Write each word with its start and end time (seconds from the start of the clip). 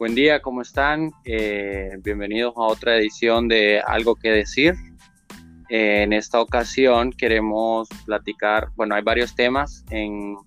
Buen 0.00 0.14
día, 0.14 0.40
¿cómo 0.40 0.62
están? 0.62 1.10
Eh, 1.26 1.90
bienvenidos 1.98 2.54
a 2.56 2.62
otra 2.62 2.96
edición 2.96 3.48
de 3.48 3.82
Algo 3.86 4.16
que 4.16 4.30
decir. 4.30 4.72
Eh, 5.68 6.04
en 6.04 6.14
esta 6.14 6.40
ocasión 6.40 7.12
queremos 7.12 7.86
platicar, 8.06 8.68
bueno, 8.76 8.94
hay 8.94 9.02
varios 9.02 9.34
temas 9.34 9.84
en, 9.90 10.38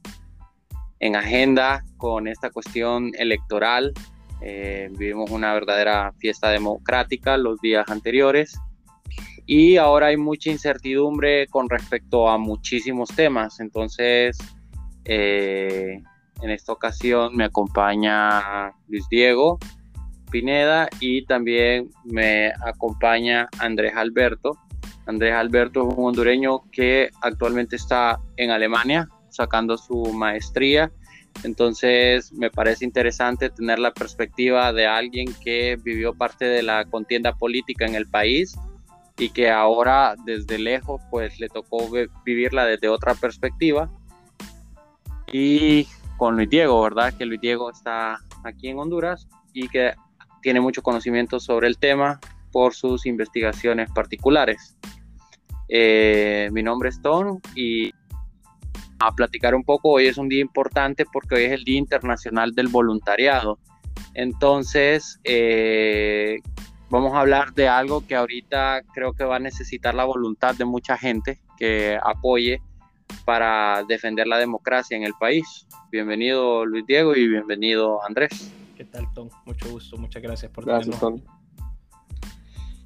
en 0.99 1.15
agenda 1.15 1.85
con 1.97 2.27
esta 2.27 2.49
cuestión 2.49 3.11
electoral. 3.15 3.93
Eh, 4.41 4.89
vivimos 4.97 5.29
una 5.29 5.53
verdadera 5.53 6.13
fiesta 6.17 6.49
democrática 6.49 7.37
los 7.37 7.61
días 7.61 7.87
anteriores 7.89 8.59
y 9.45 9.77
ahora 9.77 10.07
hay 10.07 10.17
mucha 10.17 10.49
incertidumbre 10.49 11.45
con 11.45 11.69
respecto 11.69 12.27
a 12.27 12.39
muchísimos 12.39 13.09
temas. 13.09 13.59
Entonces, 13.59 14.35
en 16.41 16.49
esta 16.49 16.71
ocasión 16.73 17.35
me 17.35 17.45
acompaña 17.45 18.73
Luis 18.87 19.07
Diego 19.09 19.59
Pineda 20.33 20.89
y 20.99 21.25
también 21.25 21.91
me 22.03 22.51
acompaña 22.65 23.47
Andrés 23.59 23.93
Alberto. 23.95 24.57
Andrés 25.05 25.35
Alberto 25.35 25.87
es 25.87 25.95
un 25.95 26.05
hondureño 26.05 26.63
que 26.71 27.11
actualmente 27.21 27.75
está 27.75 28.19
en 28.37 28.49
Alemania 28.49 29.07
sacando 29.29 29.77
su 29.77 30.11
maestría. 30.11 30.91
Entonces 31.43 32.33
me 32.33 32.49
parece 32.49 32.83
interesante 32.83 33.51
tener 33.51 33.77
la 33.77 33.93
perspectiva 33.93 34.73
de 34.73 34.87
alguien 34.87 35.27
que 35.43 35.77
vivió 35.83 36.15
parte 36.15 36.45
de 36.45 36.63
la 36.63 36.85
contienda 36.85 37.35
política 37.35 37.85
en 37.85 37.93
el 37.93 38.07
país 38.07 38.57
y 39.17 39.29
que 39.29 39.51
ahora 39.51 40.15
desde 40.25 40.57
lejos 40.57 40.99
pues 41.11 41.39
le 41.39 41.47
tocó 41.47 41.87
vivirla 42.25 42.65
desde 42.65 42.89
otra 42.89 43.13
perspectiva. 43.13 43.87
Y 45.31 45.87
con 46.17 46.35
Luis 46.35 46.49
Diego, 46.49 46.81
¿verdad? 46.81 47.13
Que 47.13 47.25
Luis 47.25 47.41
Diego 47.41 47.71
está 47.71 48.19
aquí 48.43 48.69
en 48.69 48.79
Honduras 48.79 49.27
y 49.53 49.67
que 49.67 49.93
tiene 50.41 50.59
mucho 50.59 50.81
conocimiento 50.81 51.39
sobre 51.39 51.67
el 51.67 51.77
tema 51.77 52.19
por 52.51 52.73
sus 52.73 53.05
investigaciones 53.05 53.89
particulares. 53.91 54.77
Eh, 55.69 56.49
mi 56.51 56.61
nombre 56.61 56.89
es 56.89 57.01
Tom 57.01 57.39
y 57.55 57.91
a 58.99 59.11
platicar 59.11 59.55
un 59.55 59.63
poco, 59.63 59.89
hoy 59.89 60.07
es 60.07 60.17
un 60.17 60.29
día 60.29 60.41
importante 60.41 61.05
porque 61.11 61.35
hoy 61.35 61.43
es 61.43 61.51
el 61.51 61.63
Día 61.63 61.77
Internacional 61.77 62.53
del 62.53 62.67
Voluntariado. 62.67 63.59
Entonces, 64.13 65.19
eh, 65.23 66.37
vamos 66.89 67.13
a 67.13 67.21
hablar 67.21 67.53
de 67.53 67.67
algo 67.67 68.05
que 68.05 68.15
ahorita 68.15 68.83
creo 68.93 69.13
que 69.13 69.23
va 69.23 69.37
a 69.37 69.39
necesitar 69.39 69.95
la 69.95 70.05
voluntad 70.05 70.55
de 70.55 70.65
mucha 70.65 70.97
gente 70.97 71.39
que 71.57 71.97
apoye 72.03 72.61
para 73.25 73.83
defender 73.87 74.27
la 74.27 74.37
democracia 74.37 74.97
en 74.97 75.03
el 75.03 75.13
país. 75.19 75.67
Bienvenido 75.91 76.65
Luis 76.65 76.85
Diego 76.85 77.15
y 77.15 77.27
bienvenido 77.27 78.03
Andrés. 78.05 78.51
¿Qué 78.75 78.85
tal, 78.85 79.11
Tom? 79.13 79.29
Mucho 79.45 79.69
gusto, 79.69 79.97
muchas 79.97 80.21
gracias 80.21 80.51
por 80.51 80.65
Gracias, 80.65 80.99
Tom. 80.99 81.21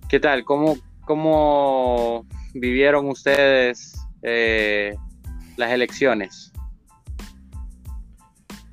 ¿Qué 0.09 0.19
tal? 0.19 0.43
¿Cómo, 0.43 0.77
cómo 1.05 2.25
vivieron 2.53 3.09
ustedes 3.09 3.99
eh, 4.21 4.95
las 5.55 5.71
elecciones? 5.71 6.51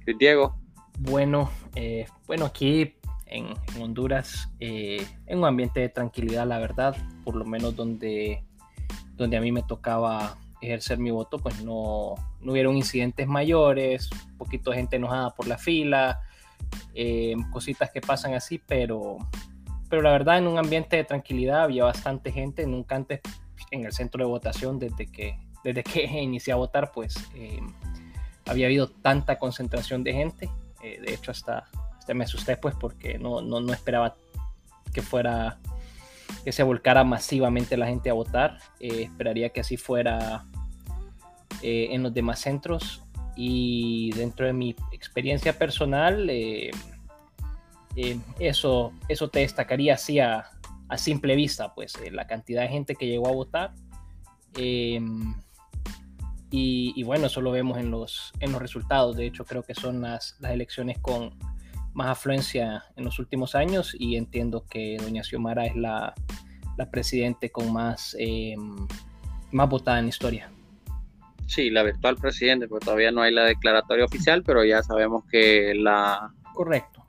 Luis 0.06 0.18
Diego. 0.18 0.56
Bueno, 0.98 1.50
eh, 1.74 2.06
bueno, 2.26 2.44
aquí 2.44 2.94
en, 3.26 3.54
Honduras, 3.80 4.48
eh, 4.60 5.06
en 5.26 5.38
un 5.38 5.44
ambiente 5.44 5.80
de 5.80 5.88
tranquilidad, 5.88 6.46
la 6.46 6.58
verdad, 6.58 6.96
por 7.24 7.34
lo 7.34 7.44
menos 7.44 7.74
donde, 7.74 8.44
donde 9.16 9.36
a 9.36 9.40
mí 9.40 9.50
me 9.50 9.62
tocaba 9.62 10.36
ejercer 10.64 10.98
mi 10.98 11.10
voto, 11.10 11.38
pues 11.38 11.62
no, 11.64 12.14
no 12.40 12.52
hubieron 12.52 12.76
incidentes 12.76 13.26
mayores, 13.26 14.10
un 14.10 14.38
poquito 14.38 14.70
de 14.70 14.78
gente 14.78 14.96
enojada 14.96 15.30
por 15.30 15.46
la 15.46 15.58
fila, 15.58 16.20
eh, 16.94 17.34
cositas 17.52 17.90
que 17.90 18.00
pasan 18.00 18.34
así, 18.34 18.58
pero, 18.58 19.18
pero 19.88 20.02
la 20.02 20.12
verdad 20.12 20.38
en 20.38 20.46
un 20.46 20.58
ambiente 20.58 20.96
de 20.96 21.04
tranquilidad 21.04 21.62
había 21.62 21.84
bastante 21.84 22.32
gente, 22.32 22.66
nunca 22.66 22.96
antes 22.96 23.20
en 23.70 23.84
el 23.84 23.92
centro 23.92 24.24
de 24.24 24.30
votación 24.30 24.78
desde 24.78 25.06
que, 25.06 25.38
desde 25.62 25.82
que 25.82 26.04
inicié 26.22 26.52
a 26.52 26.56
votar, 26.56 26.92
pues 26.92 27.14
eh, 27.34 27.60
había 28.46 28.66
habido 28.66 28.88
tanta 28.88 29.38
concentración 29.38 30.04
de 30.04 30.12
gente, 30.12 30.50
eh, 30.82 31.00
de 31.00 31.14
hecho 31.14 31.30
hasta, 31.30 31.64
me 32.14 32.24
asusté 32.24 32.56
pues 32.56 32.74
porque 32.74 33.18
no, 33.18 33.40
no, 33.40 33.60
no 33.60 33.72
esperaba 33.72 34.14
que 34.92 35.00
fuera 35.00 35.58
que 36.44 36.52
se 36.52 36.62
volcara 36.62 37.04
masivamente 37.04 37.76
la 37.76 37.86
gente 37.86 38.10
a 38.10 38.12
votar. 38.12 38.58
esperaría 38.78 39.48
que 39.48 39.60
así 39.60 39.76
fuera 39.76 40.44
eh, 41.62 41.88
en 41.90 42.02
los 42.02 42.12
demás 42.12 42.40
centros 42.40 43.02
y 43.36 44.12
dentro 44.12 44.46
de 44.46 44.52
mi 44.52 44.76
experiencia 44.92 45.58
personal, 45.58 46.28
eh, 46.30 46.70
eh, 47.96 48.18
eso, 48.38 48.92
eso 49.08 49.28
te 49.28 49.40
destacaría 49.40 49.94
así 49.94 50.20
a, 50.20 50.50
simple 50.96 51.34
vista, 51.34 51.74
pues 51.74 51.94
la 52.12 52.24
cantidad 52.28 52.62
de 52.62 52.68
gente 52.68 52.94
que 52.94 53.08
llegó 53.08 53.26
a 53.26 53.32
votar. 53.32 53.74
Em, 54.56 55.34
y, 56.52 57.02
bueno, 57.02 57.26
eso 57.26 57.40
lo 57.40 57.50
vemos 57.50 57.78
en 57.78 57.90
los, 57.90 58.32
en 58.38 58.52
los 58.52 58.62
resultados. 58.62 59.16
De 59.16 59.26
hecho, 59.26 59.44
creo 59.44 59.64
que 59.64 59.74
son 59.74 60.02
las, 60.02 60.36
las 60.38 60.52
elecciones 60.52 61.00
con 61.00 61.36
más 61.94 62.06
afluencia 62.06 62.84
en 62.94 63.04
los 63.04 63.18
últimos 63.18 63.56
años 63.56 63.96
y 63.98 64.14
entiendo 64.14 64.64
que 64.70 64.96
doña 65.00 65.24
Xiomara 65.24 65.66
es 65.66 65.74
la, 65.74 66.14
la 66.76 66.90
presidente 66.90 67.50
con 67.50 67.72
más, 67.72 68.14
em, 68.20 68.86
más 69.50 69.68
votada 69.68 69.98
en 69.98 70.04
la 70.04 70.10
historia. 70.10 70.53
Sí, 71.46 71.70
la 71.70 71.82
virtual 71.82 72.16
presidente, 72.16 72.68
porque 72.68 72.86
todavía 72.86 73.10
no 73.10 73.22
hay 73.22 73.32
la 73.32 73.44
declaratoria 73.44 74.04
oficial, 74.04 74.42
pero 74.42 74.64
ya 74.64 74.82
sabemos 74.82 75.24
que 75.30 75.74
la... 75.74 76.32
Correcto. 76.52 77.04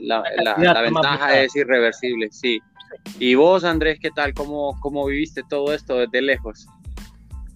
La, 0.00 0.22
la, 0.38 0.80
ventaja 0.80 1.40
es 1.40 1.56
irreversible, 1.56 2.28
sí. 2.30 2.60
Y 3.18 3.34
vos, 3.34 3.64
Andrés, 3.64 3.98
¿qué 4.00 4.10
tal? 4.10 4.32
¿Cómo, 4.32 4.78
¿Cómo 4.80 5.06
viviste 5.06 5.42
todo 5.48 5.72
esto 5.72 5.98
desde 5.98 6.22
lejos? 6.22 6.68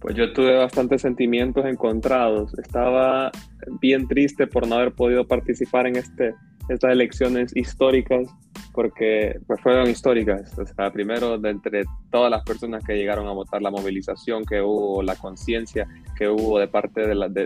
Pues 0.01 0.15
yo 0.15 0.33
tuve 0.33 0.57
bastantes 0.57 1.03
sentimientos 1.03 1.65
encontrados. 1.65 2.57
Estaba 2.57 3.31
bien 3.79 4.07
triste 4.07 4.47
por 4.47 4.67
no 4.67 4.75
haber 4.75 4.93
podido 4.93 5.25
participar 5.25 5.87
en 5.87 5.95
este, 5.95 6.33
estas 6.73 6.91
elecciones 6.91 7.55
históricas 7.55 8.27
porque 8.73 9.39
pues, 9.47 9.59
fueron 9.61 9.89
históricas. 9.89 10.57
O 10.57 10.65
sea, 10.65 10.91
primero, 10.91 11.37
de 11.37 11.49
entre 11.49 11.83
todas 12.09 12.31
las 12.31 12.43
personas 12.43 12.83
que 12.83 12.95
llegaron 12.95 13.27
a 13.27 13.31
votar, 13.31 13.61
la 13.61 13.71
movilización 13.71 14.45
que 14.45 14.61
hubo, 14.61 15.03
la 15.03 15.15
conciencia 15.15 15.87
que 16.17 16.27
hubo 16.29 16.59
de 16.59 16.67
parte 16.67 17.07
de, 17.07 17.15
la, 17.15 17.27
de, 17.27 17.45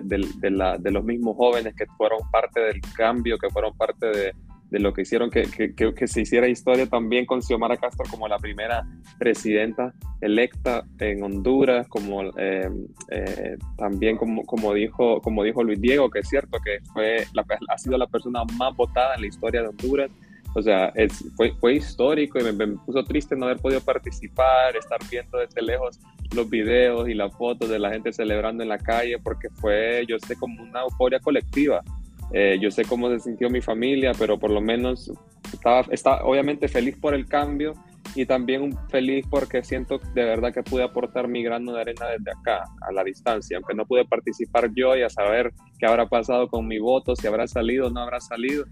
la, 0.51 0.77
de, 0.77 0.91
los 0.91 1.03
mismos 1.03 1.35
jóvenes 1.35 1.75
que 1.75 1.85
fueron 1.97 2.19
parte 2.31 2.59
del 2.61 2.81
cambio, 2.95 3.37
que 3.37 3.49
fueron 3.49 3.75
parte 3.75 4.07
de, 4.07 4.33
de 4.69 4.79
lo 4.79 4.93
que 4.93 5.03
hicieron 5.03 5.29
que, 5.29 5.43
que, 5.43 5.73
que, 5.93 6.07
se 6.07 6.21
hiciera 6.21 6.47
historia 6.47 6.87
también 6.87 7.25
con 7.25 7.41
Xiomara 7.41 7.77
Castro 7.77 8.05
como 8.09 8.27
la 8.27 8.37
primera 8.39 8.87
presidenta 9.19 9.93
electa 10.21 10.83
en 10.99 11.23
Honduras, 11.23 11.87
como 11.87 12.23
eh, 12.37 12.69
eh, 13.11 13.57
también 13.77 14.17
como, 14.17 14.43
como, 14.43 14.73
dijo, 14.73 15.21
como 15.21 15.43
dijo 15.43 15.63
Luis 15.63 15.79
Diego, 15.79 16.09
que 16.09 16.19
es 16.19 16.29
cierto 16.29 16.57
que 16.63 16.79
fue 16.93 17.25
ha 17.69 17.77
sido 17.77 17.97
la 17.97 18.07
persona 18.07 18.43
más 18.57 18.75
votada 18.75 19.15
en 19.15 19.21
la 19.21 19.27
historia 19.27 19.61
de 19.61 19.67
Honduras. 19.69 20.11
O 20.57 20.61
sea, 20.61 20.87
es, 20.95 21.25
fue, 21.35 21.51
fue 21.59 21.75
histórico 21.75 22.39
y 22.39 22.43
me, 22.43 22.53
me, 22.53 22.67
puso 22.77 23.03
triste 23.03 23.35
no 23.35 23.45
haber 23.45 23.57
podido 23.57 23.81
participar, 23.81 24.77
estar 24.77 24.99
viendo 25.11 25.37
desde 25.37 25.61
lejos 25.61 25.99
los 26.33 26.49
videos 26.49 27.09
y 27.09 27.13
las 27.13 27.35
fotos 27.35 27.69
de 27.69 27.77
la 27.77 27.91
gente 27.91 28.13
celebrando 28.13 28.63
en 28.63 28.69
la 28.69 28.77
calle, 28.77 29.19
porque 29.19 29.49
fue, 29.49 30.05
yo 30.07 30.17
sé, 30.17 30.37
como 30.37 30.63
una 30.63 30.83
euforia 30.83 31.19
colectiva. 31.19 31.83
Eh, 32.31 32.57
yo 32.59 32.71
sé 32.71 32.83
cómo 32.85 33.09
se 33.09 33.19
sintió 33.19 33.49
mi 33.49 33.61
familia, 33.61 34.11
pero 34.17 34.37
por 34.37 34.51
lo 34.51 34.61
menos 34.61 35.11
estaba, 35.53 35.81
estaba 35.91 36.25
obviamente 36.25 36.67
feliz 36.67 36.97
por 36.97 37.13
el 37.13 37.27
cambio 37.27 37.73
y 38.15 38.25
también 38.25 38.77
feliz 38.89 39.25
porque 39.29 39.63
siento 39.63 39.99
de 40.13 40.23
verdad 40.23 40.53
que 40.53 40.63
pude 40.63 40.83
aportar 40.83 41.27
mi 41.27 41.43
grano 41.43 41.73
de 41.73 41.81
arena 41.81 42.07
desde 42.07 42.31
acá, 42.31 42.63
a 42.81 42.91
la 42.91 43.03
distancia, 43.03 43.57
aunque 43.57 43.73
no 43.73 43.85
pude 43.85 44.05
participar 44.05 44.69
yo 44.75 44.95
y 44.95 45.03
a 45.03 45.09
saber 45.09 45.53
qué 45.79 45.85
habrá 45.85 46.07
pasado 46.07 46.47
con 46.47 46.67
mi 46.67 46.79
voto, 46.79 47.15
si 47.15 47.27
habrá 47.27 47.47
salido 47.47 47.87
o 47.87 47.89
no 47.89 48.01
habrá 48.01 48.19
salido 48.19 48.65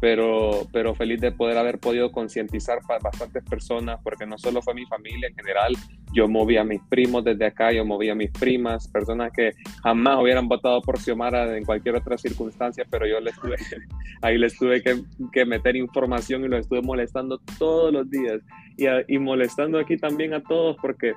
pero, 0.00 0.66
pero 0.72 0.94
feliz 0.94 1.20
de 1.20 1.32
poder 1.32 1.58
haber 1.58 1.78
podido 1.78 2.10
concientizar 2.12 2.78
a 2.88 2.98
bastantes 2.98 3.44
personas, 3.44 4.00
porque 4.02 4.26
no 4.26 4.38
solo 4.38 4.62
fue 4.62 4.74
mi 4.74 4.86
familia 4.86 5.28
en 5.28 5.34
general, 5.34 5.74
yo 6.12 6.28
moví 6.28 6.56
a 6.56 6.64
mis 6.64 6.80
primos 6.88 7.24
desde 7.24 7.46
acá, 7.46 7.72
yo 7.72 7.84
moví 7.84 8.08
a 8.08 8.14
mis 8.14 8.30
primas, 8.30 8.88
personas 8.88 9.32
que 9.32 9.52
jamás 9.82 10.20
hubieran 10.20 10.48
votado 10.48 10.80
por 10.80 10.98
Xiomara 10.98 11.56
en 11.56 11.64
cualquier 11.64 11.96
otra 11.96 12.16
circunstancia, 12.18 12.84
pero 12.90 13.06
yo 13.06 13.20
les 13.20 13.38
tuve, 13.38 13.56
ahí 14.22 14.38
les 14.38 14.56
tuve 14.56 14.82
que, 14.82 15.02
que 15.32 15.44
meter 15.44 15.76
información 15.76 16.44
y 16.44 16.48
los 16.48 16.60
estuve 16.60 16.82
molestando 16.82 17.40
todos 17.58 17.92
los 17.92 18.10
días. 18.10 18.40
Y, 18.76 18.86
y 19.08 19.18
molestando 19.18 19.78
aquí 19.78 19.96
también 19.96 20.34
a 20.34 20.42
todos 20.42 20.76
porque 20.80 21.14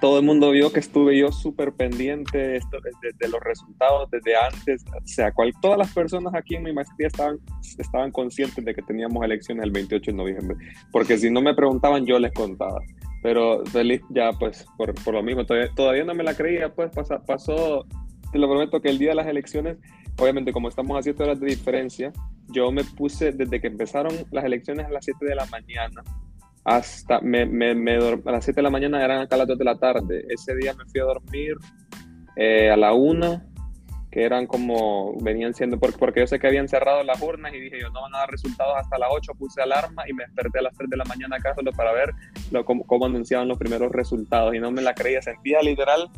todo 0.00 0.18
el 0.18 0.24
mundo 0.24 0.50
vio 0.50 0.72
que 0.72 0.80
estuve 0.80 1.18
yo 1.18 1.30
súper 1.30 1.72
pendiente 1.72 2.38
de, 2.38 3.28
los 3.28 3.40
resultados 3.40 4.10
desde 4.10 4.34
antes. 4.36 4.84
O 4.86 5.06
sea, 5.06 5.30
cual, 5.32 5.52
todas 5.60 5.78
las 5.78 5.92
personas 5.92 6.34
aquí 6.34 6.56
en 6.56 6.64
mi 6.64 6.72
maestría 6.72 7.08
estaban, 7.08 7.38
estaban 7.78 8.10
conscientes 8.10 8.64
de 8.64 8.74
que 8.74 8.82
teníamos 8.82 9.22
elecciones 9.24 9.64
el 9.64 9.70
28 9.70 10.10
de 10.10 10.16
noviembre. 10.16 10.56
Porque 10.90 11.18
si 11.18 11.30
no 11.30 11.42
me 11.42 11.54
preguntaban, 11.54 12.06
yo 12.06 12.18
les 12.18 12.32
contaba. 12.32 12.80
Pero 13.22 13.64
feliz 13.66 14.00
ya, 14.08 14.32
pues, 14.32 14.66
por, 14.76 15.12
lo 15.12 15.22
mismo. 15.22 15.44
Todavía, 15.44 16.04
no 16.04 16.14
me 16.14 16.24
la 16.24 16.34
creía, 16.34 16.74
pues 16.74 16.90
pasó, 17.26 17.86
te 18.32 18.38
lo 18.38 18.48
prometo 18.48 18.80
que 18.80 18.88
el 18.88 18.98
día 18.98 19.10
de 19.10 19.16
las 19.16 19.26
elecciones, 19.26 19.76
obviamente 20.18 20.52
como 20.52 20.68
estamos 20.68 20.98
a 20.98 21.02
7 21.02 21.22
horas 21.22 21.40
de 21.40 21.46
diferencia, 21.46 22.12
yo 22.48 22.72
me 22.72 22.84
puse, 22.84 23.32
desde 23.32 23.60
que 23.60 23.66
empezaron 23.66 24.14
las 24.30 24.44
elecciones 24.44 24.86
a 24.86 24.90
las 24.90 25.04
7 25.04 25.26
de 25.26 25.34
la 25.34 25.44
mañana, 25.46 26.02
hasta 26.64 27.20
me, 27.20 27.46
me, 27.46 27.74
me 27.74 27.96
a 27.96 28.30
las 28.30 28.44
7 28.44 28.56
de 28.56 28.62
la 28.62 28.70
mañana 28.70 29.04
eran 29.04 29.20
acá 29.20 29.36
las 29.36 29.48
2 29.48 29.58
de 29.58 29.64
la 29.64 29.76
tarde. 29.76 30.24
Ese 30.28 30.54
día 30.56 30.74
me 30.74 30.84
fui 30.84 31.00
a 31.00 31.04
dormir 31.04 31.56
eh, 32.36 32.70
a 32.70 32.76
la 32.76 32.92
1 32.92 33.50
que 34.10 34.24
eran 34.24 34.46
como, 34.46 35.16
venían 35.20 35.54
siendo, 35.54 35.78
porque, 35.78 35.96
porque 35.96 36.20
yo 36.20 36.26
sé 36.26 36.40
que 36.40 36.48
habían 36.48 36.68
cerrado 36.68 37.04
las 37.04 37.22
urnas 37.22 37.54
y 37.54 37.60
dije 37.60 37.78
yo 37.80 37.90
no 37.90 38.02
van 38.02 38.14
a 38.16 38.18
dar 38.18 38.30
resultados 38.30 38.74
hasta 38.76 38.98
las 38.98 39.08
8, 39.12 39.32
puse 39.38 39.62
alarma 39.62 40.02
y 40.08 40.12
me 40.12 40.24
desperté 40.24 40.58
a 40.58 40.62
las 40.62 40.76
3 40.76 40.90
de 40.90 40.96
la 40.96 41.04
mañana 41.04 41.36
acá 41.36 41.54
solo 41.54 41.70
para 41.72 41.92
ver 41.92 42.10
lo, 42.50 42.64
cómo, 42.64 42.84
cómo, 42.86 43.06
anunciaban 43.06 43.46
los 43.46 43.56
primeros 43.56 43.92
resultados 43.92 44.54
y 44.54 44.58
no 44.58 44.72
me 44.72 44.82
la 44.82 44.94
creía, 44.94 45.22
sentía 45.22 45.62
literal 45.62 46.10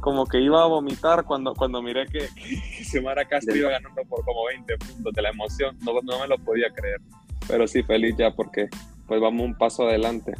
como 0.00 0.26
que 0.26 0.40
iba 0.40 0.62
a 0.62 0.66
vomitar 0.66 1.24
cuando, 1.24 1.54
cuando 1.54 1.82
miré 1.82 2.06
que, 2.06 2.28
que 2.34 2.84
Xiomara 2.84 3.24
Castro 3.24 3.56
iba 3.56 3.70
ganando 3.70 4.02
por 4.04 4.24
como 4.24 4.46
20 4.46 4.78
puntos 4.78 5.12
de 5.12 5.22
la 5.22 5.30
emoción, 5.30 5.76
no, 5.84 5.94
no 6.02 6.20
me 6.20 6.28
lo 6.28 6.38
podía 6.38 6.70
creer, 6.72 7.00
pero 7.48 7.66
sí 7.66 7.82
feliz 7.82 8.14
ya 8.16 8.30
porque 8.30 8.68
pues 9.06 9.20
vamos 9.20 9.44
un 9.44 9.54
paso 9.56 9.88
adelante. 9.88 10.34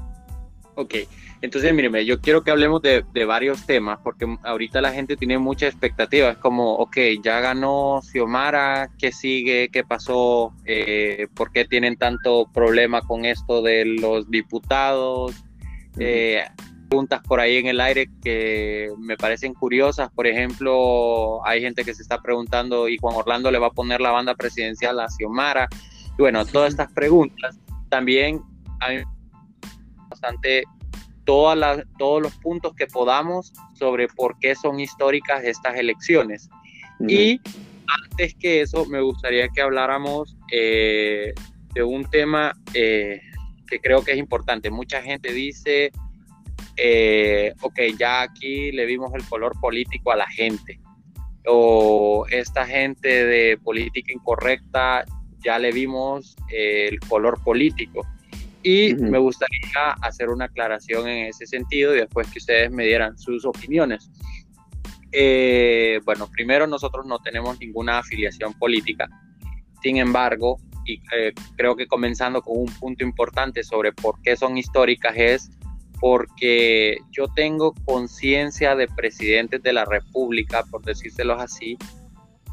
Ok, 0.74 0.94
entonces 1.42 1.74
míreme, 1.74 2.06
yo 2.06 2.20
quiero 2.20 2.42
que 2.42 2.50
hablemos 2.50 2.80
de, 2.80 3.04
de, 3.12 3.24
varios 3.26 3.66
temas, 3.66 3.98
porque 4.02 4.26
ahorita 4.42 4.80
la 4.80 4.92
gente 4.92 5.16
tiene 5.16 5.36
mucha 5.36 5.66
expectativa, 5.66 6.30
es 6.30 6.38
como, 6.38 6.76
ok, 6.76 6.96
ya 7.22 7.40
ganó 7.40 8.00
Xiomara, 8.02 8.88
¿qué 8.98 9.12
sigue? 9.12 9.68
¿Qué 9.70 9.84
pasó? 9.84 10.54
Eh, 10.64 11.28
¿Por 11.34 11.52
qué 11.52 11.66
tienen 11.66 11.96
tanto 11.96 12.48
problema 12.54 13.02
con 13.02 13.26
esto 13.26 13.60
de 13.60 13.84
los 13.84 14.30
diputados? 14.30 15.44
Eh, 15.98 16.42
preguntas 16.88 17.20
por 17.26 17.40
ahí 17.40 17.56
en 17.56 17.66
el 17.66 17.80
aire 17.80 18.08
que 18.22 18.88
me 18.98 19.18
parecen 19.18 19.52
curiosas, 19.52 20.10
por 20.10 20.26
ejemplo, 20.26 21.46
hay 21.46 21.60
gente 21.60 21.84
que 21.84 21.92
se 21.92 22.00
está 22.00 22.22
preguntando, 22.22 22.88
¿y 22.88 22.96
Juan 22.96 23.16
Orlando 23.16 23.50
le 23.50 23.58
va 23.58 23.66
a 23.66 23.72
poner 23.72 24.00
la 24.00 24.10
banda 24.10 24.34
presidencial 24.34 25.00
a 25.00 25.08
Xiomara? 25.08 25.68
Y 26.18 26.22
bueno, 26.22 26.46
todas 26.46 26.70
estas 26.70 26.90
preguntas 26.92 27.58
también 27.90 28.40
hay 28.82 29.05
bastante 30.08 30.64
todas 31.25 31.84
todos 31.99 32.23
los 32.23 32.34
puntos 32.38 32.75
que 32.75 32.87
podamos 32.87 33.52
sobre 33.75 34.08
por 34.08 34.38
qué 34.38 34.55
son 34.55 34.81
históricas 34.81 35.44
estas 35.44 35.76
elecciones. 35.76 36.49
Y 37.08 37.40
antes 38.05 38.34
que 38.34 38.61
eso, 38.61 38.87
me 38.87 39.00
gustaría 39.00 39.49
que 39.49 39.61
habláramos 39.61 40.37
eh, 40.52 41.34
de 41.75 41.82
un 41.82 42.05
tema 42.08 42.52
eh, 42.75 43.20
que 43.67 43.81
creo 43.81 44.05
que 44.05 44.12
es 44.12 44.19
importante. 44.19 44.70
Mucha 44.70 45.02
gente 45.02 45.32
dice, 45.32 45.90
eh, 46.76 47.52
ok, 47.61 47.81
ya 47.99 48.23
aquí 48.23 48.70
le 48.73 48.87
vimos 48.87 49.12
el 49.14 49.25
color 49.25 49.58
político 49.61 50.12
a 50.12 50.17
la 50.17 50.29
gente. 50.29 50.79
O 51.46 52.25
esta 52.31 52.67
gente 52.67 53.26
de 53.26 53.58
política 53.58 54.12
incorrecta, 54.12 55.05
ya 55.44 55.58
le 55.58 55.73
vimos 55.73 56.37
el 56.50 57.00
color 57.00 57.43
político. 57.43 58.06
Y 58.62 58.94
me 58.94 59.18
gustaría 59.18 59.92
hacer 60.02 60.28
una 60.28 60.44
aclaración 60.44 61.08
en 61.08 61.26
ese 61.26 61.46
sentido 61.46 61.94
y 61.94 61.98
después 61.98 62.30
que 62.30 62.38
ustedes 62.38 62.70
me 62.70 62.86
dieran 62.86 63.18
sus 63.18 63.44
opiniones. 63.44 64.10
Eh, 65.10 66.00
bueno, 66.04 66.28
primero 66.30 66.66
nosotros 66.66 67.04
no 67.06 67.18
tenemos 67.18 67.58
ninguna 67.58 67.98
afiliación 67.98 68.54
política. 68.54 69.08
Sin 69.82 69.96
embargo, 69.96 70.58
y 70.84 71.00
eh, 71.16 71.32
creo 71.56 71.76
que 71.76 71.86
comenzando 71.86 72.42
con 72.42 72.58
un 72.58 72.66
punto 72.66 73.04
importante 73.04 73.62
sobre 73.62 73.92
por 73.92 74.20
qué 74.22 74.36
son 74.36 74.56
históricas 74.56 75.14
es 75.16 75.50
porque 76.00 76.98
yo 77.12 77.28
tengo 77.28 77.74
conciencia 77.84 78.74
de 78.74 78.88
presidentes 78.88 79.62
de 79.62 79.72
la 79.72 79.84
República, 79.84 80.64
por 80.68 80.82
decírselos 80.82 81.40
así, 81.40 81.78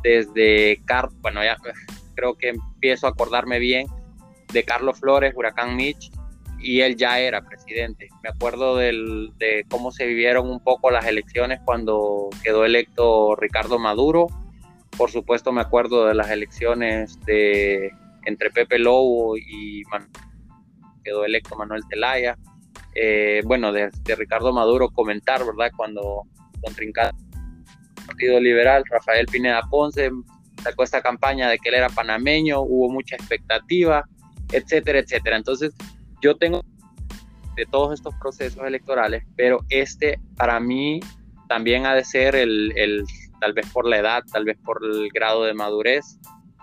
desde, 0.03 0.79
Car 0.85 1.09
bueno, 1.21 1.43
ya 1.43 1.57
creo 2.15 2.35
que 2.35 2.49
empiezo 2.49 3.07
a 3.07 3.11
acordarme 3.11 3.57
bien, 3.57 3.87
de 4.51 4.63
Carlos 4.63 4.99
Flores, 4.99 5.33
Huracán 5.35 5.75
Mitch, 5.75 6.11
y 6.61 6.81
él 6.81 6.97
ya 6.97 7.19
era 7.19 7.41
presidente. 7.41 8.09
Me 8.23 8.29
acuerdo 8.29 8.75
de 8.75 9.65
cómo 9.69 9.91
se 9.91 10.05
vivieron 10.05 10.49
un 10.49 10.59
poco 10.59 10.91
las 10.91 11.05
elecciones 11.05 11.59
cuando 11.63 12.29
quedó 12.43 12.65
electo 12.65 13.35
Ricardo 13.35 13.79
Maduro. 13.79 14.27
Por 14.97 15.09
supuesto 15.09 15.51
me 15.51 15.61
acuerdo 15.61 16.05
de 16.05 16.15
las 16.15 16.29
elecciones 16.29 17.19
de 17.25 17.91
entre 18.25 18.49
Pepe 18.49 18.79
Lobo 18.79 19.37
y 19.37 19.83
quedó 21.03 21.23
electo 21.23 21.55
Manuel 21.55 21.83
Zelaya. 21.89 22.37
Eh, 22.93 23.41
bueno, 23.45 23.71
de, 23.71 23.89
Ricardo 24.17 24.51
Maduro 24.51 24.89
comentar, 24.89 25.45
¿verdad? 25.45 25.71
Cuando 25.75 26.23
contrincante 26.61 27.15
Partido 28.05 28.39
Liberal, 28.39 28.83
Rafael 28.89 29.27
Pineda 29.27 29.61
Ponce 29.69 30.09
sacó 30.61 30.83
esta 30.83 31.01
campaña 31.01 31.49
de 31.49 31.57
que 31.59 31.69
él 31.69 31.75
era 31.75 31.89
panameño, 31.89 32.59
hubo 32.61 32.89
mucha 32.89 33.15
expectativa 33.15 34.03
etcétera, 34.51 34.99
etcétera. 34.99 35.37
Entonces, 35.37 35.73
yo 36.21 36.35
tengo 36.35 36.63
de 37.55 37.65
todos 37.65 37.93
estos 37.93 38.13
procesos 38.15 38.63
electorales, 38.65 39.23
pero 39.35 39.65
este 39.69 40.19
para 40.37 40.59
mí 40.59 40.99
también 41.47 41.85
ha 41.85 41.93
de 41.93 42.05
ser 42.05 42.35
el, 42.35 42.71
el, 42.77 43.03
tal 43.41 43.53
vez 43.53 43.69
por 43.71 43.85
la 43.85 43.97
edad, 43.97 44.23
tal 44.31 44.45
vez 44.45 44.57
por 44.63 44.79
el 44.83 45.09
grado 45.09 45.43
de 45.43 45.53
madurez, 45.53 46.19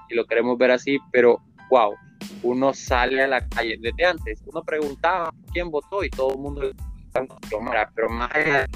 si 0.08 0.14
lo 0.14 0.24
queremos 0.26 0.56
ver 0.56 0.70
así, 0.70 0.98
pero 1.12 1.42
wow, 1.70 1.94
uno 2.42 2.72
sale 2.72 3.22
a 3.22 3.26
la 3.26 3.46
calle 3.48 3.76
desde 3.80 4.04
antes, 4.04 4.42
uno 4.46 4.62
preguntaba 4.62 5.32
quién 5.52 5.70
votó 5.70 6.04
y 6.04 6.10
todo 6.10 6.32
el 6.32 6.38
mundo 6.38 6.70
pero 7.94 8.10
más 8.10 8.30
allá 8.34 8.66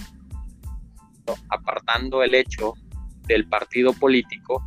apartando 1.51 2.23
el 2.23 2.35
hecho 2.35 2.73
del 3.27 3.47
partido 3.47 3.93
político, 3.93 4.65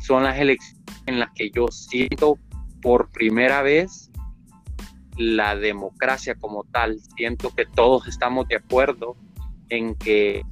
son 0.00 0.22
las 0.22 0.38
elecciones 0.38 0.78
en 1.06 1.18
las 1.18 1.30
que 1.34 1.50
yo 1.50 1.66
siento 1.68 2.38
por 2.82 3.10
primera 3.10 3.62
vez 3.62 4.10
la 5.16 5.56
democracia 5.56 6.34
como 6.36 6.64
tal. 6.64 6.98
Siento 7.16 7.54
que 7.54 7.66
todos 7.66 8.06
estamos 8.06 8.46
de 8.48 8.56
acuerdo 8.56 9.16
en 9.68 9.94
que 9.96 10.42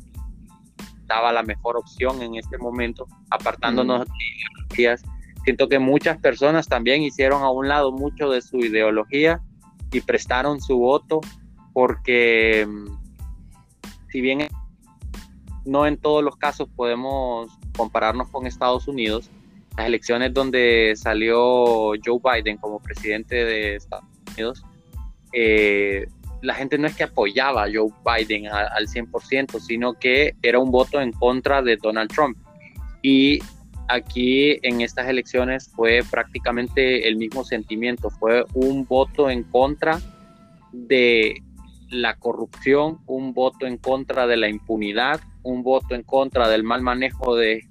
estaba 1.00 1.32
la 1.32 1.44
mejor 1.44 1.76
opción 1.76 2.20
en 2.20 2.34
este 2.34 2.58
momento, 2.58 3.06
apartándonos 3.31 4.06
de 4.06 4.14
ideologías. 4.37 5.02
Siento 5.44 5.69
que 5.69 5.78
muchas 5.78 6.19
personas 6.19 6.67
también 6.67 7.02
hicieron 7.02 7.43
a 7.43 7.50
un 7.50 7.69
lado 7.69 7.93
mucho 7.93 8.28
de 8.28 8.43
su 8.43 8.58
ideología 8.58 9.40
y 9.93 10.00
prestaron 10.00 10.61
su 10.61 10.78
voto 10.78 11.20
porque 11.73 12.67
mm, 12.69 12.87
si 14.11 14.20
bien 14.20 14.49
no 15.64 15.87
en 15.87 15.97
todos 15.97 16.25
los 16.25 16.37
casos 16.37 16.68
podemos 16.75 17.56
compararnos 17.76 18.28
con 18.30 18.47
Estados 18.47 18.88
Unidos, 18.88 19.30
las 19.76 19.87
elecciones 19.87 20.33
donde 20.33 20.95
salió 20.97 21.92
Joe 22.04 22.21
Biden 22.23 22.56
como 22.59 22.80
presidente 22.80 23.37
de 23.37 23.76
Estados 23.76 24.06
Unidos, 24.33 24.64
eh, 25.33 26.06
la 26.42 26.54
gente 26.54 26.78
no 26.78 26.87
es 26.87 26.95
que 26.95 27.04
apoyaba 27.04 27.64
a 27.64 27.68
Joe 27.73 27.90
Biden 28.04 28.47
al 28.49 28.87
100%, 28.87 29.61
sino 29.61 29.95
que 29.95 30.35
era 30.42 30.59
un 30.59 30.71
voto 30.71 31.00
en 31.00 31.12
contra 31.12 31.62
de 31.62 31.76
Donald 31.76 32.11
Trump. 32.11 32.38
Y 33.02 33.40
aquí 33.88 34.59
en 34.62 34.80
estas 34.80 35.09
elecciones 35.09 35.71
fue 35.75 36.02
prácticamente 36.11 37.09
el 37.09 37.16
mismo 37.16 37.45
sentimiento, 37.45 38.11
fue 38.11 38.45
un 38.54 38.87
voto 38.87 39.30
en 39.30 39.45
contra 39.45 40.00
de 40.73 41.42
la 41.88 42.16
corrupción, 42.16 42.99
un 43.06 43.33
voto 43.33 43.66
en 43.66 43.78
contra 43.78 44.26
de 44.26 44.37
la 44.37 44.49
impunidad, 44.49 45.21
un 45.42 45.62
voto 45.62 45.95
en 45.95 46.02
contra 46.02 46.49
del 46.49 46.64
mal 46.64 46.83
manejo 46.83 47.37
de 47.37 47.62